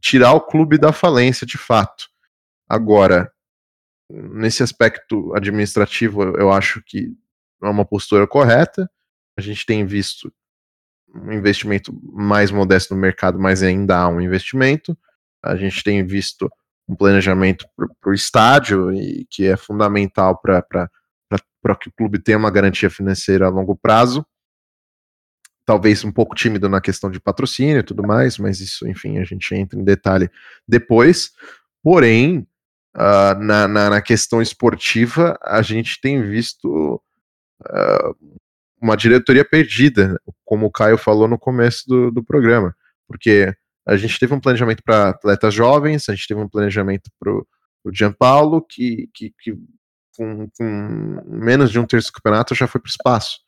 tirar 0.00 0.32
o 0.32 0.40
clube 0.40 0.78
da 0.78 0.92
falência 0.92 1.46
de 1.46 1.58
fato. 1.58 2.08
Agora, 2.68 3.32
nesse 4.10 4.62
aspecto 4.62 5.34
administrativo, 5.34 6.22
eu 6.22 6.52
acho 6.52 6.82
que 6.84 7.12
é 7.62 7.68
uma 7.68 7.84
postura 7.84 8.26
correta. 8.26 8.90
A 9.36 9.40
gente 9.40 9.66
tem 9.66 9.84
visto 9.84 10.32
um 11.14 11.32
investimento 11.32 11.92
mais 12.12 12.50
modesto 12.50 12.94
no 12.94 13.00
mercado, 13.00 13.38
mas 13.38 13.62
ainda 13.62 13.98
há 13.98 14.08
um 14.08 14.20
investimento. 14.20 14.96
A 15.42 15.56
gente 15.56 15.82
tem 15.82 16.04
visto 16.04 16.50
um 16.88 16.94
planejamento 16.94 17.66
para 18.00 18.10
o 18.10 18.14
estádio, 18.14 18.92
e 18.92 19.24
que 19.30 19.46
é 19.46 19.56
fundamental 19.56 20.40
para 20.40 20.90
que 21.80 21.88
o 21.88 21.92
clube 21.92 22.18
tenha 22.18 22.38
uma 22.38 22.50
garantia 22.50 22.90
financeira 22.90 23.46
a 23.46 23.50
longo 23.50 23.76
prazo. 23.76 24.24
Talvez 25.64 26.04
um 26.04 26.10
pouco 26.10 26.34
tímido 26.34 26.68
na 26.68 26.80
questão 26.80 27.10
de 27.10 27.20
patrocínio 27.20 27.78
e 27.78 27.82
tudo 27.82 28.02
mais, 28.02 28.38
mas 28.38 28.60
isso, 28.60 28.88
enfim, 28.88 29.18
a 29.18 29.24
gente 29.24 29.54
entra 29.54 29.78
em 29.78 29.84
detalhe 29.84 30.30
depois. 30.66 31.30
Porém, 31.82 32.46
uh, 32.96 33.38
na, 33.38 33.68
na, 33.68 33.90
na, 33.90 34.02
questão 34.02 34.42
esportiva, 34.42 35.38
a 35.42 35.62
gente 35.62 36.00
tem 36.00 36.22
visto 36.22 37.00
uh, 37.62 38.36
uma 38.80 38.96
diretoria 38.96 39.44
perdida, 39.44 40.20
como 40.44 40.66
o 40.66 40.72
Caio 40.72 40.98
falou 40.98 41.28
no 41.28 41.38
começo 41.38 41.86
do, 41.86 42.10
do 42.10 42.24
programa, 42.24 42.74
porque 43.06 43.54
a 43.86 43.96
gente 43.96 44.18
teve 44.18 44.34
um 44.34 44.40
planejamento 44.40 44.82
para 44.82 45.10
atletas 45.10 45.54
jovens, 45.54 46.08
a 46.08 46.14
gente 46.14 46.26
teve 46.26 46.40
um 46.40 46.48
planejamento 46.48 47.10
para 47.18 47.32
o 47.32 47.46
Gianpaulo, 47.92 48.62
que, 48.62 49.08
que, 49.14 49.32
que 49.38 49.54
com, 50.16 50.48
com, 50.56 51.22
menos 51.26 51.70
de 51.70 51.78
um 51.78 51.86
terço 51.86 52.10
do 52.10 52.14
campeonato 52.14 52.54
já 52.54 52.66
foi 52.66 52.80
para 52.80 52.88
o 52.88 52.90
espaço. 52.90 53.40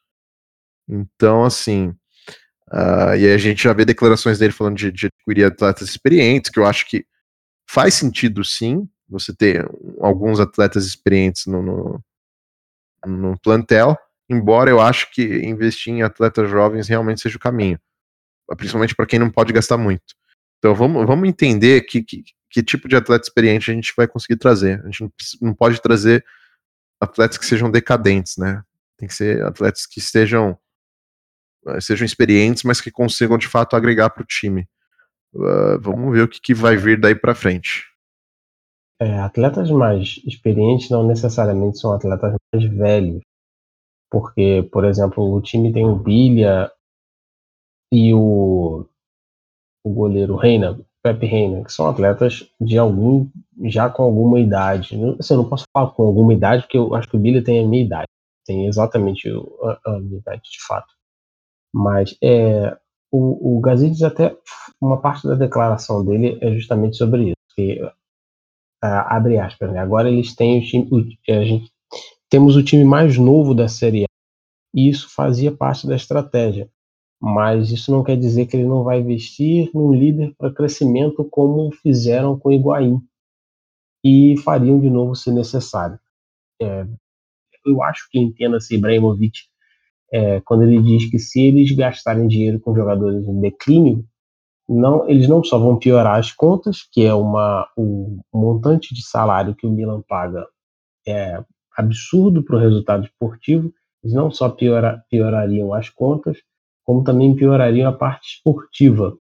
Então, 0.88 1.44
assim, 1.44 1.88
uh, 2.72 3.14
e 3.18 3.32
a 3.32 3.38
gente 3.38 3.62
já 3.62 3.72
vê 3.72 3.84
declarações 3.84 4.38
dele 4.38 4.52
falando 4.52 4.76
de, 4.76 4.90
de 4.90 5.06
adquirir 5.06 5.44
atletas 5.44 5.88
experientes, 5.88 6.50
que 6.50 6.58
eu 6.58 6.66
acho 6.66 6.88
que 6.88 7.06
faz 7.68 7.94
sentido 7.94 8.44
sim, 8.44 8.88
você 9.08 9.34
ter 9.34 9.68
alguns 10.00 10.40
atletas 10.40 10.86
experientes 10.86 11.46
no, 11.46 11.62
no, 11.62 12.04
no 13.06 13.38
plantel, 13.40 13.96
embora 14.28 14.70
eu 14.70 14.80
acho 14.80 15.10
que 15.12 15.22
investir 15.44 15.92
em 15.92 16.02
atletas 16.02 16.48
jovens 16.50 16.88
realmente 16.88 17.20
seja 17.20 17.36
o 17.36 17.40
caminho, 17.40 17.78
principalmente 18.56 18.94
para 18.94 19.06
quem 19.06 19.18
não 19.18 19.30
pode 19.30 19.52
gastar 19.52 19.76
muito. 19.76 20.14
Então 20.58 20.74
vamos, 20.74 21.06
vamos 21.06 21.28
entender 21.28 21.82
que, 21.82 22.02
que, 22.02 22.22
que, 22.50 22.62
tipo 22.62 22.88
de 22.88 22.96
atleta 22.96 23.26
experiente 23.26 23.70
a 23.70 23.74
gente 23.74 23.92
vai 23.96 24.06
conseguir 24.06 24.36
trazer. 24.36 24.80
A 24.84 24.86
gente 24.86 25.10
não 25.40 25.52
pode 25.52 25.80
trazer 25.82 26.24
atletas 27.02 27.36
que 27.36 27.46
sejam 27.46 27.70
decadentes, 27.70 28.36
né? 28.36 28.62
Tem 28.96 29.08
que 29.08 29.14
ser 29.14 29.44
atletas 29.44 29.86
que 29.86 29.98
estejam 29.98 30.56
eh, 31.66 31.80
sejam 31.80 32.04
experientes, 32.04 32.62
mas 32.62 32.80
que 32.80 32.90
consigam 32.90 33.36
de 33.36 33.48
fato 33.48 33.74
agregar 33.74 34.10
para 34.10 34.22
o 34.22 34.26
time. 34.26 34.68
Uh, 35.34 35.80
vamos 35.80 36.12
ver 36.12 36.24
o 36.24 36.28
que, 36.28 36.40
que 36.40 36.54
vai 36.54 36.76
vir 36.76 37.00
daí 37.00 37.14
para 37.14 37.34
frente. 37.34 37.84
É, 39.00 39.18
atletas 39.18 39.70
mais 39.70 40.20
experientes 40.26 40.90
não 40.90 41.06
necessariamente 41.06 41.78
são 41.78 41.92
atletas 41.92 42.34
mais 42.52 42.66
velhos. 42.66 43.22
Porque, 44.10 44.68
por 44.70 44.84
exemplo, 44.84 45.34
o 45.34 45.40
time 45.40 45.72
tem 45.72 45.86
o 45.86 45.96
Bilha 45.96 46.70
e 47.90 48.12
o, 48.12 48.86
o 49.84 49.92
goleiro 49.92 50.36
Reina, 50.36 50.78
Pepe 51.02 51.26
Reina, 51.26 51.64
que 51.64 51.72
são 51.72 51.88
atletas 51.88 52.48
de 52.60 52.78
algum 52.78 53.28
já 53.64 53.90
com 53.90 54.02
alguma 54.04 54.38
idade. 54.38 54.94
Assim, 55.18 55.34
eu 55.34 55.42
não 55.42 55.48
posso 55.48 55.64
falar 55.72 55.90
com 55.90 56.04
alguma 56.04 56.32
idade, 56.32 56.62
porque 56.62 56.78
eu 56.78 56.94
acho 56.94 57.08
que 57.08 57.16
o 57.16 57.20
Billy 57.20 57.42
tem 57.42 57.64
a 57.64 57.66
minha 57.66 57.84
idade. 57.84 58.06
Tem 58.46 58.66
exatamente 58.66 59.28
a, 59.86 59.98
minha 59.98 60.18
idade, 60.18 60.42
de 60.42 60.64
fato. 60.66 60.92
Mas 61.74 62.16
é, 62.22 62.76
o, 63.10 63.56
o 63.56 63.60
Gazidis 63.60 64.02
até, 64.02 64.36
uma 64.80 65.00
parte 65.00 65.26
da 65.26 65.34
declaração 65.34 66.04
dele 66.04 66.38
é 66.40 66.52
justamente 66.52 66.96
sobre 66.96 67.24
isso. 67.24 67.36
Que, 67.56 67.80
abre 68.82 69.38
aspas, 69.38 69.72
né? 69.72 69.78
Agora 69.78 70.10
eles 70.10 70.34
têm 70.34 70.58
o 70.58 70.64
time, 70.64 70.88
o, 70.90 71.32
a 71.32 71.44
gente, 71.44 71.70
temos 72.28 72.56
o 72.56 72.62
time 72.62 72.84
mais 72.84 73.16
novo 73.16 73.54
da 73.54 73.68
Série 73.68 74.04
A, 74.04 74.06
e 74.74 74.88
isso 74.88 75.08
fazia 75.14 75.52
parte 75.52 75.86
da 75.86 75.94
estratégia. 75.94 76.68
Mas 77.22 77.70
isso 77.70 77.92
não 77.92 78.02
quer 78.02 78.16
dizer 78.16 78.46
que 78.46 78.56
ele 78.56 78.66
não 78.66 78.82
vai 78.82 78.98
investir 78.98 79.70
num 79.72 79.92
líder 79.92 80.34
para 80.36 80.52
crescimento 80.52 81.24
como 81.30 81.70
fizeram 81.70 82.36
com 82.36 82.50
Higuaín 82.50 83.00
e 84.04 84.36
fariam 84.38 84.80
de 84.80 84.90
novo 84.90 85.14
se 85.14 85.30
necessário. 85.30 86.00
É, 86.60 86.84
eu 87.64 87.80
acho 87.84 88.08
que 88.10 88.18
entenda-se 88.18 88.74
Ibrahimovic 88.74 89.38
é, 90.12 90.40
quando 90.40 90.64
ele 90.64 90.82
diz 90.82 91.08
que 91.08 91.18
se 91.18 91.40
eles 91.40 91.70
gastarem 91.70 92.26
dinheiro 92.26 92.58
com 92.58 92.74
jogadores 92.74 93.24
em 93.26 93.40
declínio, 93.40 94.04
não, 94.68 95.08
eles 95.08 95.28
não 95.28 95.44
só 95.44 95.58
vão 95.58 95.78
piorar 95.78 96.18
as 96.18 96.32
contas, 96.32 96.82
que 96.90 97.04
é 97.04 97.14
uma, 97.14 97.68
o 97.76 98.18
montante 98.34 98.92
de 98.92 99.06
salário 99.06 99.54
que 99.54 99.66
o 99.66 99.70
Milan 99.70 100.02
paga 100.02 100.44
é 101.06 101.42
absurdo 101.76 102.42
para 102.42 102.56
o 102.56 102.58
resultado 102.58 103.04
esportivo, 103.04 103.72
eles 104.02 104.14
não 104.14 104.28
só 104.30 104.48
piora, 104.48 105.04
piorariam 105.08 105.72
as 105.72 105.88
contas, 105.88 106.38
como 106.84 107.04
também 107.04 107.34
piorariam 107.34 107.88
a 107.88 107.92
parte 107.92 108.36
esportiva. 108.36 109.16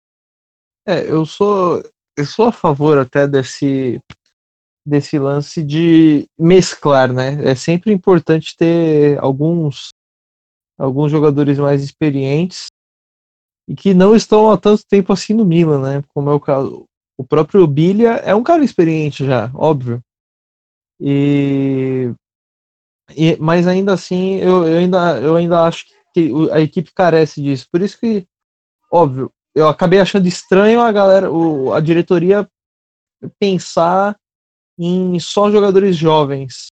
É, 0.86 1.10
eu 1.10 1.26
sou 1.26 1.82
eu 2.16 2.24
sou 2.24 2.46
a 2.46 2.52
favor 2.52 2.98
até 2.98 3.26
desse 3.26 4.00
desse 4.86 5.18
lance 5.18 5.62
de 5.64 6.26
mesclar, 6.38 7.12
né? 7.12 7.44
É 7.44 7.54
sempre 7.54 7.92
importante 7.92 8.56
ter 8.56 9.18
alguns 9.18 9.88
alguns 10.78 11.10
jogadores 11.10 11.58
mais 11.58 11.82
experientes 11.82 12.66
e 13.68 13.74
que 13.74 13.92
não 13.92 14.14
estão 14.14 14.50
há 14.50 14.56
tanto 14.56 14.86
tempo 14.86 15.12
assim 15.12 15.34
no 15.34 15.44
Milan, 15.44 15.82
né? 15.82 16.04
Como 16.14 16.30
é 16.30 16.34
o 16.34 16.40
caso. 16.40 16.84
O 17.18 17.24
próprio 17.24 17.66
Bilha 17.66 18.16
é 18.24 18.34
um 18.34 18.42
cara 18.42 18.62
experiente 18.62 19.24
já, 19.24 19.50
óbvio. 19.54 20.00
E, 21.00 22.12
e 23.10 23.36
mas 23.40 23.66
ainda 23.66 23.92
assim, 23.92 24.36
eu, 24.36 24.66
eu, 24.66 24.78
ainda, 24.78 25.20
eu 25.20 25.34
ainda 25.34 25.64
acho 25.64 25.86
que 25.86 25.95
a 26.52 26.60
equipe 26.60 26.92
carece 26.92 27.42
disso. 27.42 27.66
Por 27.70 27.82
isso 27.82 27.98
que, 27.98 28.26
óbvio, 28.90 29.30
eu 29.54 29.68
acabei 29.68 30.00
achando 30.00 30.26
estranho 30.26 30.80
a 30.80 30.92
galera, 30.92 31.30
o, 31.30 31.72
a 31.72 31.80
diretoria 31.80 32.48
pensar 33.38 34.16
em 34.78 35.18
só 35.18 35.50
jogadores 35.50 35.96
jovens. 35.96 36.66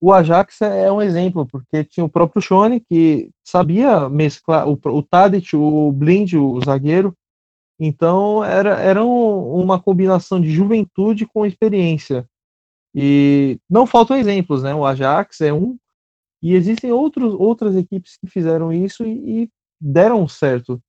O 0.00 0.12
Ajax 0.12 0.60
é 0.62 0.90
um 0.90 1.00
exemplo, 1.00 1.46
porque 1.46 1.84
tinha 1.84 2.04
o 2.04 2.08
próprio 2.08 2.42
Shone, 2.42 2.80
que 2.80 3.30
sabia 3.44 4.08
mesclar 4.08 4.68
o, 4.68 4.78
o 4.84 5.02
Tadic, 5.02 5.54
o 5.54 5.92
Blind, 5.92 6.34
o 6.34 6.60
zagueiro. 6.64 7.14
Então, 7.78 8.44
era, 8.44 8.80
era 8.80 9.04
um, 9.04 9.60
uma 9.60 9.80
combinação 9.80 10.40
de 10.40 10.50
juventude 10.50 11.26
com 11.26 11.46
experiência. 11.46 12.26
E 12.94 13.58
não 13.70 13.86
faltam 13.86 14.16
exemplos, 14.16 14.62
né? 14.62 14.74
O 14.74 14.84
Ajax 14.84 15.40
é 15.40 15.52
um, 15.52 15.76
e 16.42 16.54
existem 16.54 16.90
outros, 16.90 17.34
outras 17.34 17.76
equipes 17.76 18.16
que 18.16 18.26
fizeram 18.26 18.72
isso 18.72 19.04
e, 19.04 19.42
e 19.42 19.50
deram 19.80 20.26
certo. 20.26 20.82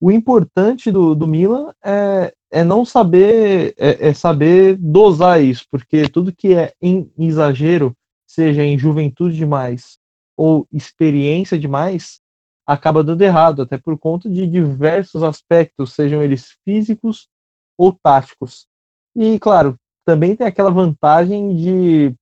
O 0.00 0.10
importante 0.10 0.90
do, 0.90 1.14
do 1.14 1.26
Milan 1.26 1.72
é, 1.84 2.32
é 2.50 2.64
não 2.64 2.84
saber 2.84 3.74
é, 3.78 4.08
é, 4.08 4.14
saber 4.14 4.76
dosar 4.76 5.42
isso, 5.42 5.64
porque 5.70 6.08
tudo 6.08 6.34
que 6.34 6.54
é 6.54 6.72
em 6.80 7.10
exagero, 7.18 7.94
seja 8.26 8.62
em 8.62 8.78
juventude 8.78 9.36
demais 9.36 9.98
ou 10.36 10.66
experiência 10.72 11.58
demais, 11.58 12.20
acaba 12.66 13.04
dando 13.04 13.20
errado, 13.22 13.62
até 13.62 13.76
por 13.76 13.98
conta 13.98 14.28
de 14.28 14.46
diversos 14.46 15.22
aspectos, 15.22 15.92
sejam 15.92 16.22
eles 16.22 16.56
físicos 16.64 17.28
ou 17.76 17.92
táticos. 17.92 18.66
E 19.14 19.38
claro, 19.38 19.76
também 20.04 20.34
tem 20.34 20.46
aquela 20.46 20.70
vantagem 20.70 21.54
de, 21.54 22.14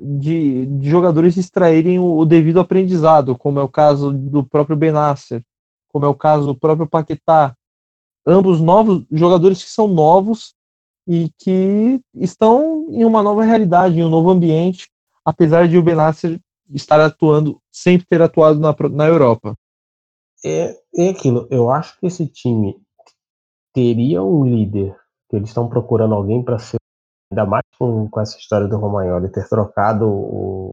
de, 0.00 0.66
de 0.66 0.88
jogadores 0.88 1.36
extraírem 1.36 1.98
o, 1.98 2.18
o, 2.18 2.24
devido 2.24 2.60
aprendizado, 2.60 3.36
como 3.36 3.58
é 3.58 3.62
o 3.62 3.68
caso 3.68 4.12
do 4.12 4.42
próprio 4.42 4.76
Benasser, 4.76 5.42
como 5.88 6.06
é 6.06 6.08
o 6.08 6.14
caso 6.14 6.46
do 6.46 6.54
próprio 6.54 6.88
Paquetá, 6.88 7.54
ambos 8.26 8.60
novos 8.60 9.04
jogadores 9.10 9.62
que 9.62 9.70
são 9.70 9.86
novos 9.86 10.54
e 11.06 11.30
que 11.38 12.00
estão 12.14 12.86
em 12.90 13.04
uma 13.04 13.22
nova 13.22 13.44
realidade, 13.44 13.98
em 13.98 14.04
um 14.04 14.08
novo 14.08 14.30
ambiente, 14.30 14.88
apesar 15.24 15.68
de 15.68 15.76
o 15.76 15.82
Benasser 15.82 16.40
estar 16.72 17.00
atuando, 17.00 17.60
sempre 17.70 18.06
ter 18.06 18.22
atuado 18.22 18.58
na, 18.60 18.74
na 18.90 19.06
Europa. 19.06 19.54
É, 20.44 20.74
é 20.96 21.08
aquilo, 21.10 21.46
eu 21.50 21.70
acho 21.70 21.98
que 21.98 22.06
esse 22.06 22.26
time 22.26 22.80
teria 23.74 24.22
um 24.22 24.44
líder, 24.44 24.96
que 25.28 25.36
eles 25.36 25.48
estão 25.48 25.68
procurando 25.68 26.14
alguém 26.14 26.42
para 26.42 26.58
ser, 26.58 26.79
ainda 27.30 27.46
mais 27.46 27.64
com, 27.78 28.08
com 28.08 28.20
essa 28.20 28.36
história 28.38 28.66
do 28.66 28.76
Romagnoli, 28.76 29.30
ter 29.30 29.48
trocado 29.48 30.06
o, 30.08 30.70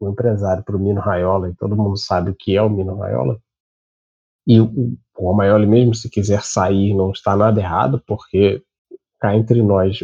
o 0.00 0.08
empresário 0.08 0.64
para 0.64 0.76
o 0.76 0.78
Mino 0.78 1.00
Raiola, 1.00 1.48
e 1.48 1.54
todo 1.54 1.76
mundo 1.76 1.96
sabe 1.96 2.30
o 2.30 2.36
que 2.36 2.56
é 2.56 2.62
o 2.62 2.70
Mino 2.70 2.96
Raiola, 2.96 3.40
e 4.46 4.60
o, 4.60 4.96
o 5.16 5.28
Romagnoli, 5.28 5.66
mesmo 5.66 5.94
se 5.94 6.08
quiser 6.10 6.42
sair, 6.42 6.94
não 6.94 7.10
está 7.10 7.36
nada 7.36 7.60
errado, 7.60 8.02
porque 8.06 8.62
cá 9.18 9.36
entre 9.36 9.62
nós, 9.62 9.98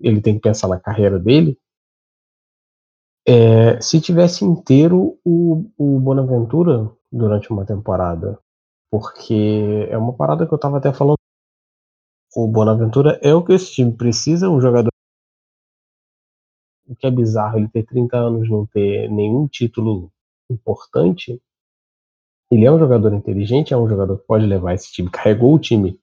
ele 0.00 0.20
tem 0.20 0.34
que 0.34 0.40
pensar 0.40 0.68
na 0.68 0.78
carreira 0.78 1.18
dele. 1.18 1.58
É, 3.26 3.80
se 3.80 4.00
tivesse 4.00 4.44
inteiro 4.44 5.18
o, 5.24 5.70
o 5.76 6.00
Bonaventura, 6.00 6.90
durante 7.12 7.52
uma 7.52 7.66
temporada. 7.66 8.38
Porque 8.90 9.86
é 9.90 9.96
uma 9.96 10.14
parada 10.14 10.46
que 10.46 10.52
eu 10.52 10.58
tava 10.58 10.78
até 10.78 10.92
falando. 10.92 11.16
O 12.34 12.48
Bonaventura 12.48 13.18
é 13.22 13.34
o 13.34 13.44
que 13.44 13.52
esse 13.52 13.72
time 13.72 13.92
precisa, 13.92 14.48
um 14.48 14.60
jogador. 14.60 14.91
O 16.86 16.96
que 16.96 17.06
é 17.06 17.10
bizarro 17.10 17.58
ele 17.58 17.68
ter 17.68 17.84
30 17.84 18.16
anos 18.16 18.50
não 18.50 18.66
ter 18.66 19.10
nenhum 19.10 19.46
título 19.46 20.12
importante. 20.50 21.40
Ele 22.50 22.64
é 22.64 22.70
um 22.70 22.78
jogador 22.78 23.12
inteligente, 23.14 23.72
é 23.72 23.76
um 23.76 23.88
jogador 23.88 24.18
que 24.18 24.26
pode 24.26 24.44
levar 24.44 24.74
esse 24.74 24.92
time. 24.92 25.10
Carregou 25.10 25.54
o 25.54 25.58
time 25.58 25.98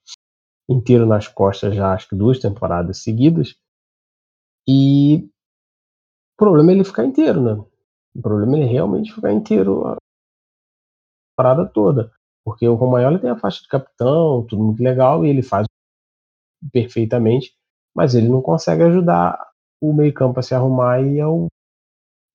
inteiro 0.69 1.05
nas 1.05 1.27
costas 1.27 1.75
já 1.75 1.93
acho 1.93 2.07
que 2.09 2.15
duas 2.15 2.39
temporadas 2.39 3.03
seguidas. 3.03 3.55
E 4.67 5.29
o 6.35 6.37
problema 6.37 6.71
é 6.71 6.75
ele 6.75 6.83
ficar 6.83 7.05
inteiro, 7.05 7.41
né? 7.41 7.53
O 8.15 8.21
problema 8.21 8.55
é 8.55 8.61
ele 8.61 8.71
realmente 8.71 9.13
ficar 9.13 9.31
inteiro 9.31 9.87
a 9.87 9.97
parada 11.35 11.65
toda. 11.65 12.11
Porque 12.43 12.67
o 12.67 12.75
Romagnoli 12.75 13.19
tem 13.19 13.29
a 13.29 13.37
faixa 13.37 13.61
de 13.61 13.67
capitão, 13.67 14.45
tudo 14.45 14.63
muito 14.63 14.83
legal, 14.83 15.25
e 15.25 15.29
ele 15.29 15.41
faz 15.41 15.67
perfeitamente, 16.71 17.53
mas 17.95 18.15
ele 18.15 18.27
não 18.27 18.41
consegue 18.41 18.83
ajudar 18.83 19.48
o 19.81 19.93
meio-campo 19.93 20.39
a 20.39 20.43
se 20.43 20.53
arrumar 20.53 21.01
e 21.01 21.19
ao 21.19 21.47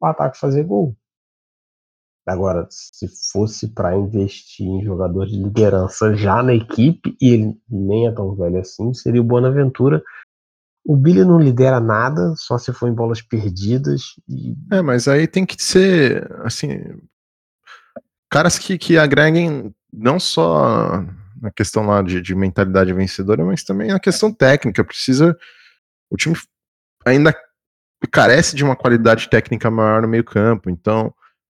ataque 0.03 0.38
fazer 0.38 0.64
gol. 0.64 0.97
Agora, 2.26 2.66
se 2.70 3.07
fosse 3.32 3.68
para 3.68 3.97
investir 3.97 4.66
em 4.66 4.82
jogador 4.82 5.26
de 5.26 5.36
liderança 5.36 6.14
já 6.14 6.42
na 6.42 6.55
equipe, 6.55 7.14
e 7.20 7.28
ele 7.28 7.61
nem 7.68 8.07
é 8.07 8.12
tão 8.12 8.34
velho 8.34 8.59
assim, 8.59 8.95
seria 8.95 9.20
o 9.20 9.24
Bonaventura. 9.24 10.03
O 10.86 10.97
Billy 10.97 11.24
não 11.24 11.38
lidera 11.38 11.80
nada, 11.80 12.34
só 12.36 12.57
se 12.57 12.72
for 12.72 12.88
em 12.88 12.95
bolas 12.95 13.20
perdidas. 13.20 14.14
E... 14.28 14.55
É, 14.72 14.80
mas 14.80 15.07
aí 15.07 15.26
tem 15.26 15.45
que 15.45 15.62
ser, 15.62 16.30
assim, 16.42 16.68
caras 18.30 18.59
que, 18.59 18.78
que 18.78 18.97
agreguem 18.97 19.74
não 19.92 20.18
só 20.18 21.05
na 21.40 21.51
questão 21.51 21.86
lá 21.86 22.01
de, 22.01 22.22
de 22.22 22.34
mentalidade 22.34 22.92
vencedora, 22.92 23.45
mas 23.45 23.62
também 23.62 23.88
na 23.88 24.01
questão 24.01 24.32
técnica. 24.32 24.82
Precisa. 24.82 25.36
O 26.11 26.16
time 26.16 26.34
ainda 27.05 27.35
carece 28.11 28.55
de 28.55 28.63
uma 28.65 28.77
qualidade 28.77 29.29
técnica 29.29 29.71
maior 29.71 30.03
no 30.03 30.09
meio-campo, 30.09 30.71
então 30.71 31.15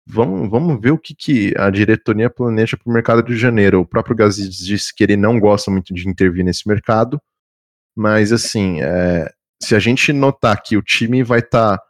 Vamos, 0.10 0.50
vamos 0.50 0.80
ver 0.80 0.92
o 0.92 0.98
que, 0.98 1.14
que 1.14 1.54
a 1.58 1.70
diretoria 1.70 2.30
planeja 2.30 2.78
para 2.78 2.90
o 2.90 2.94
mercado 2.94 3.22
de 3.22 3.36
janeiro. 3.36 3.82
O 3.82 3.86
próprio 3.86 4.16
Gazis 4.16 4.56
disse 4.56 4.96
que 4.96 5.04
ele 5.04 5.18
não 5.18 5.38
gosta 5.38 5.70
muito 5.70 5.94
de 5.94 6.08
intervir 6.08 6.46
nesse 6.46 6.66
mercado, 6.66 7.22
mas 7.96 8.32
assim, 8.32 8.82
é, 8.82 9.30
se 9.62 9.76
a 9.76 9.80
gente 9.80 10.14
notar 10.14 10.62
que 10.64 10.78
o 10.78 10.82
time 10.82 11.24
vai 11.24 11.40
estar. 11.40 11.78
Tá, 11.78 11.84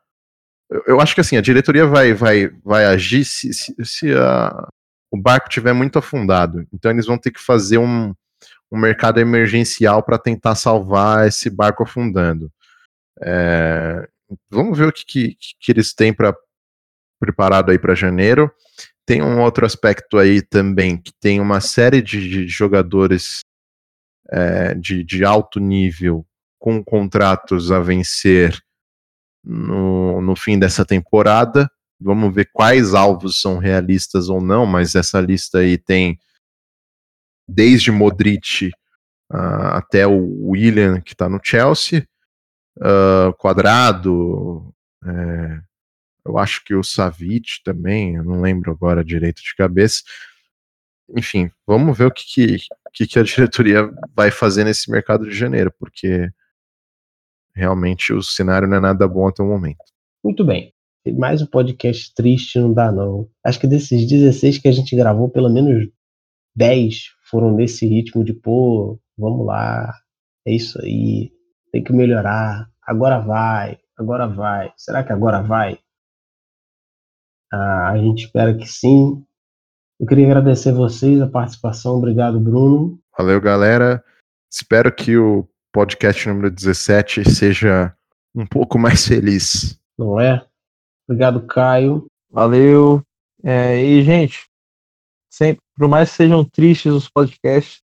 eu, 0.69 0.83
eu, 0.87 1.01
acho 1.01 1.13
que 1.13 1.21
assim, 1.21 1.37
a 1.37 1.41
diretoria 1.41 1.85
vai, 1.85 2.13
vai, 2.13 2.49
vai 2.65 2.85
agir 2.85 3.23
se, 3.23 3.53
se, 3.53 3.75
se 3.85 4.11
a, 4.15 4.67
o 5.11 5.21
barco 5.21 5.47
tiver 5.47 5.73
muito 5.73 5.99
afundado. 5.99 6.65
Então 6.73 6.89
eles 6.89 7.05
vão 7.05 7.19
ter 7.19 7.29
que 7.29 7.39
fazer 7.39 7.77
um, 7.77 8.15
um 8.71 8.79
mercado 8.79 9.19
emergencial 9.19 10.01
para 10.01 10.17
tentar 10.17 10.55
salvar 10.55 11.27
esse 11.27 11.51
barco 11.51 11.83
afundando. 11.83 12.51
É, 13.21 14.07
vamos 14.49 14.77
ver 14.77 14.87
o 14.87 14.93
que, 14.93 15.05
que, 15.05 15.35
que 15.59 15.71
eles 15.71 15.93
têm 15.93 16.13
para 16.13 16.35
preparado 17.19 17.71
aí 17.71 17.79
para 17.79 17.95
janeiro. 17.95 18.51
Tem 19.05 19.21
um 19.21 19.41
outro 19.41 19.65
aspecto 19.65 20.17
aí 20.17 20.41
também, 20.41 20.97
que 20.97 21.11
tem 21.19 21.39
uma 21.39 21.61
série 21.61 22.01
de, 22.01 22.29
de 22.29 22.47
jogadores 22.47 23.39
é, 24.29 24.73
de, 24.75 25.03
de 25.03 25.23
alto 25.23 25.59
nível 25.59 26.25
com 26.59 26.83
contratos 26.83 27.71
a 27.71 27.79
vencer 27.79 28.61
no, 29.43 30.21
no 30.21 30.35
fim 30.35 30.59
dessa 30.59 30.85
temporada. 30.85 31.71
Vamos 31.99 32.33
ver 32.33 32.49
quais 32.51 32.93
alvos 32.93 33.41
são 33.41 33.57
realistas 33.57 34.29
ou 34.29 34.41
não, 34.41 34.65
mas 34.65 34.93
essa 34.93 35.19
lista 35.19 35.59
aí 35.59 35.77
tem 35.77 36.19
desde 37.47 37.91
Modric 37.91 38.67
uh, 39.31 39.71
até 39.73 40.05
o 40.05 40.49
William, 40.49 41.01
que 41.01 41.13
está 41.13 41.29
no 41.29 41.39
Chelsea, 41.41 42.07
Quadrado, 43.37 44.73
é, 45.05 45.59
eu 46.25 46.37
acho 46.37 46.63
que 46.63 46.75
o 46.75 46.83
Savic 46.83 47.63
também, 47.63 48.15
eu 48.15 48.23
não 48.23 48.41
lembro 48.41 48.71
agora 48.71 49.03
direito 49.03 49.41
de 49.41 49.55
cabeça. 49.55 50.03
Enfim, 51.15 51.49
vamos 51.65 51.97
ver 51.97 52.05
o 52.05 52.11
que, 52.11 52.57
que, 52.93 53.07
que 53.07 53.19
a 53.19 53.23
diretoria 53.23 53.89
vai 54.13 54.29
fazer 54.29 54.65
nesse 54.65 54.91
mercado 54.91 55.27
de 55.27 55.35
janeiro, 55.35 55.71
porque 55.79 56.29
realmente 57.55 58.13
o 58.13 58.21
cenário 58.21 58.67
não 58.67 58.77
é 58.77 58.79
nada 58.79 59.07
bom 59.07 59.27
até 59.27 59.41
o 59.41 59.47
momento. 59.47 59.83
Muito 60.23 60.43
bem. 60.43 60.73
Mais 61.17 61.41
um 61.41 61.45
podcast 61.45 62.13
triste 62.13 62.59
não 62.59 62.73
dá, 62.73 62.91
não. 62.91 63.29
Acho 63.43 63.59
que 63.59 63.67
desses 63.67 64.05
16 64.05 64.57
que 64.57 64.67
a 64.67 64.71
gente 64.73 64.93
gravou, 64.95 65.29
pelo 65.29 65.49
menos 65.49 65.87
10 66.55 67.11
foram 67.29 67.55
nesse 67.55 67.87
ritmo 67.87 68.25
de, 68.25 68.33
pô, 68.33 68.99
vamos 69.17 69.45
lá, 69.45 69.93
é 70.45 70.53
isso 70.53 70.81
aí, 70.81 71.31
tem 71.77 71.83
que 71.83 71.93
melhorar, 71.93 72.67
agora 72.81 73.19
vai, 73.19 73.77
agora 73.95 74.27
vai. 74.27 74.73
Será 74.75 75.03
que 75.03 75.13
agora 75.13 75.43
vai? 75.43 75.77
Ah, 77.53 77.91
a 77.91 77.97
gente 77.99 78.25
espera 78.25 78.57
que 78.57 78.65
sim. 78.65 79.23
Eu 79.99 80.07
queria 80.07 80.25
agradecer 80.25 80.71
vocês 80.71 81.21
a 81.21 81.27
participação. 81.27 81.97
Obrigado, 81.97 82.39
Bruno. 82.39 82.99
Valeu, 83.15 83.39
galera. 83.39 84.03
Espero 84.51 84.91
que 84.91 85.17
o 85.17 85.47
podcast 85.71 86.27
número 86.27 86.49
17 86.49 87.29
seja 87.29 87.95
um 88.33 88.45
pouco 88.47 88.79
mais 88.79 89.05
feliz. 89.05 89.79
Não 89.99 90.19
é? 90.19 90.43
Obrigado, 91.07 91.45
Caio. 91.45 92.07
Valeu. 92.31 93.03
É, 93.43 93.79
e, 93.83 94.01
gente, 94.01 94.47
sempre, 95.31 95.61
por 95.75 95.87
mais 95.87 96.09
que 96.09 96.15
sejam 96.15 96.43
tristes 96.43 96.91
os 96.91 97.07
podcasts, 97.07 97.83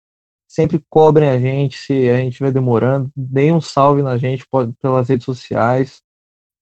sempre 0.50 0.84
cobrem 0.90 1.30
a 1.30 1.40
gente 1.40 1.78
se 1.78 2.10
a 2.10 2.18
gente 2.18 2.32
estiver 2.32 2.52
demorando. 2.52 3.12
Deem 3.16 3.54
um 3.54 3.62
salve 3.62 4.02
na 4.02 4.18
gente 4.18 4.46
pelas 4.82 5.08
redes 5.08 5.26
sociais 5.26 6.02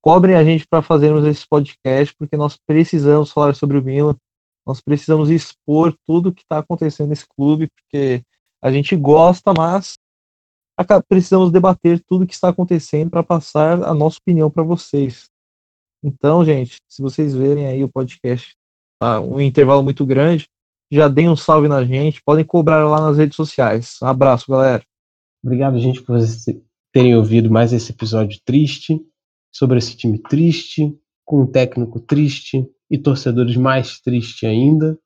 cobrem 0.08 0.36
a 0.36 0.44
gente 0.44 0.66
para 0.66 0.82
fazermos 0.82 1.26
esse 1.26 1.46
podcast, 1.46 2.16
porque 2.16 2.38
nós 2.38 2.56
precisamos 2.56 3.30
falar 3.30 3.54
sobre 3.54 3.78
o 3.78 3.84
Milan, 3.84 4.16
nós 4.66 4.80
precisamos 4.80 5.30
expor 5.30 5.94
tudo 6.06 6.34
que 6.34 6.44
está 6.44 6.60
acontecendo 6.60 7.10
nesse 7.10 7.28
clube, 7.28 7.70
porque 7.70 8.24
a 8.62 8.72
gente 8.72 8.96
gosta, 8.96 9.54
mas 9.54 9.96
precisamos 11.10 11.52
debater 11.52 12.02
tudo 12.08 12.26
que 12.26 12.34
está 12.34 12.48
acontecendo 12.48 13.10
para 13.10 13.22
passar 13.22 13.84
a 13.84 13.94
nossa 13.94 14.18
opinião 14.18 14.50
para 14.50 14.64
vocês. 14.64 15.30
Então, 16.02 16.46
gente, 16.46 16.78
se 16.88 17.02
vocês 17.02 17.36
verem 17.36 17.68
aí 17.68 17.84
o 17.84 17.90
podcast, 17.90 18.56
tá, 18.98 19.20
um 19.20 19.42
intervalo 19.42 19.84
muito 19.84 20.06
grande, 20.06 20.48
já 20.92 21.08
deem 21.08 21.30
um 21.30 21.36
salve 21.36 21.68
na 21.68 21.84
gente, 21.84 22.22
podem 22.24 22.46
cobrar 22.46 22.88
lá 22.88 23.02
nas 23.02 23.18
redes 23.18 23.36
sociais. 23.36 23.98
Um 24.02 24.08
abraço, 24.08 24.50
galera. 24.50 24.84
Obrigado, 25.44 25.80
gente, 25.80 26.02
por 26.02 26.20
vocês 26.20 26.46
terem 26.92 27.16
ouvido 27.16 27.50
mais 27.50 27.74
esse 27.74 27.92
episódio 27.92 28.40
triste 28.44 29.00
sobre 29.52 29.78
esse 29.78 29.96
time 29.96 30.18
triste, 30.20 30.96
com 31.26 31.42
um 31.42 31.48
técnico 31.48 32.00
triste 32.00 32.66
e 32.90 32.98
torcedores 32.98 33.56
mais 33.56 34.00
tristes 34.00 34.48
ainda. 34.48 34.98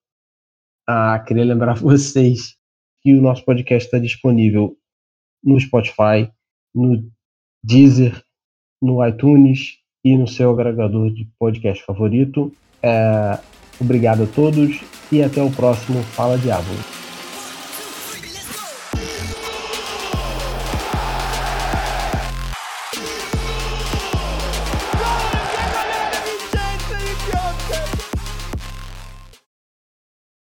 Ah, 0.87 1.19
queria 1.19 1.45
lembrar 1.45 1.75
vocês 1.79 2.55
que 3.01 3.13
o 3.13 3.21
nosso 3.21 3.43
podcast 3.43 3.87
está 3.87 3.97
disponível 3.97 4.77
no 5.43 5.59
Spotify, 5.59 6.31
no 6.73 7.09
Deezer, 7.63 8.23
no 8.81 9.05
iTunes 9.05 9.77
e 10.03 10.15
no 10.17 10.27
seu 10.27 10.51
agregador 10.51 11.11
de 11.11 11.25
podcast 11.37 11.83
favorito. 11.83 12.53
É, 12.81 13.39
obrigado 13.81 14.23
a 14.23 14.27
todos 14.27 14.79
e 15.11 15.21
até 15.21 15.41
o 15.41 15.49
próximo 15.49 16.01
Fala 16.15 16.37
Diabo. 16.37 17.00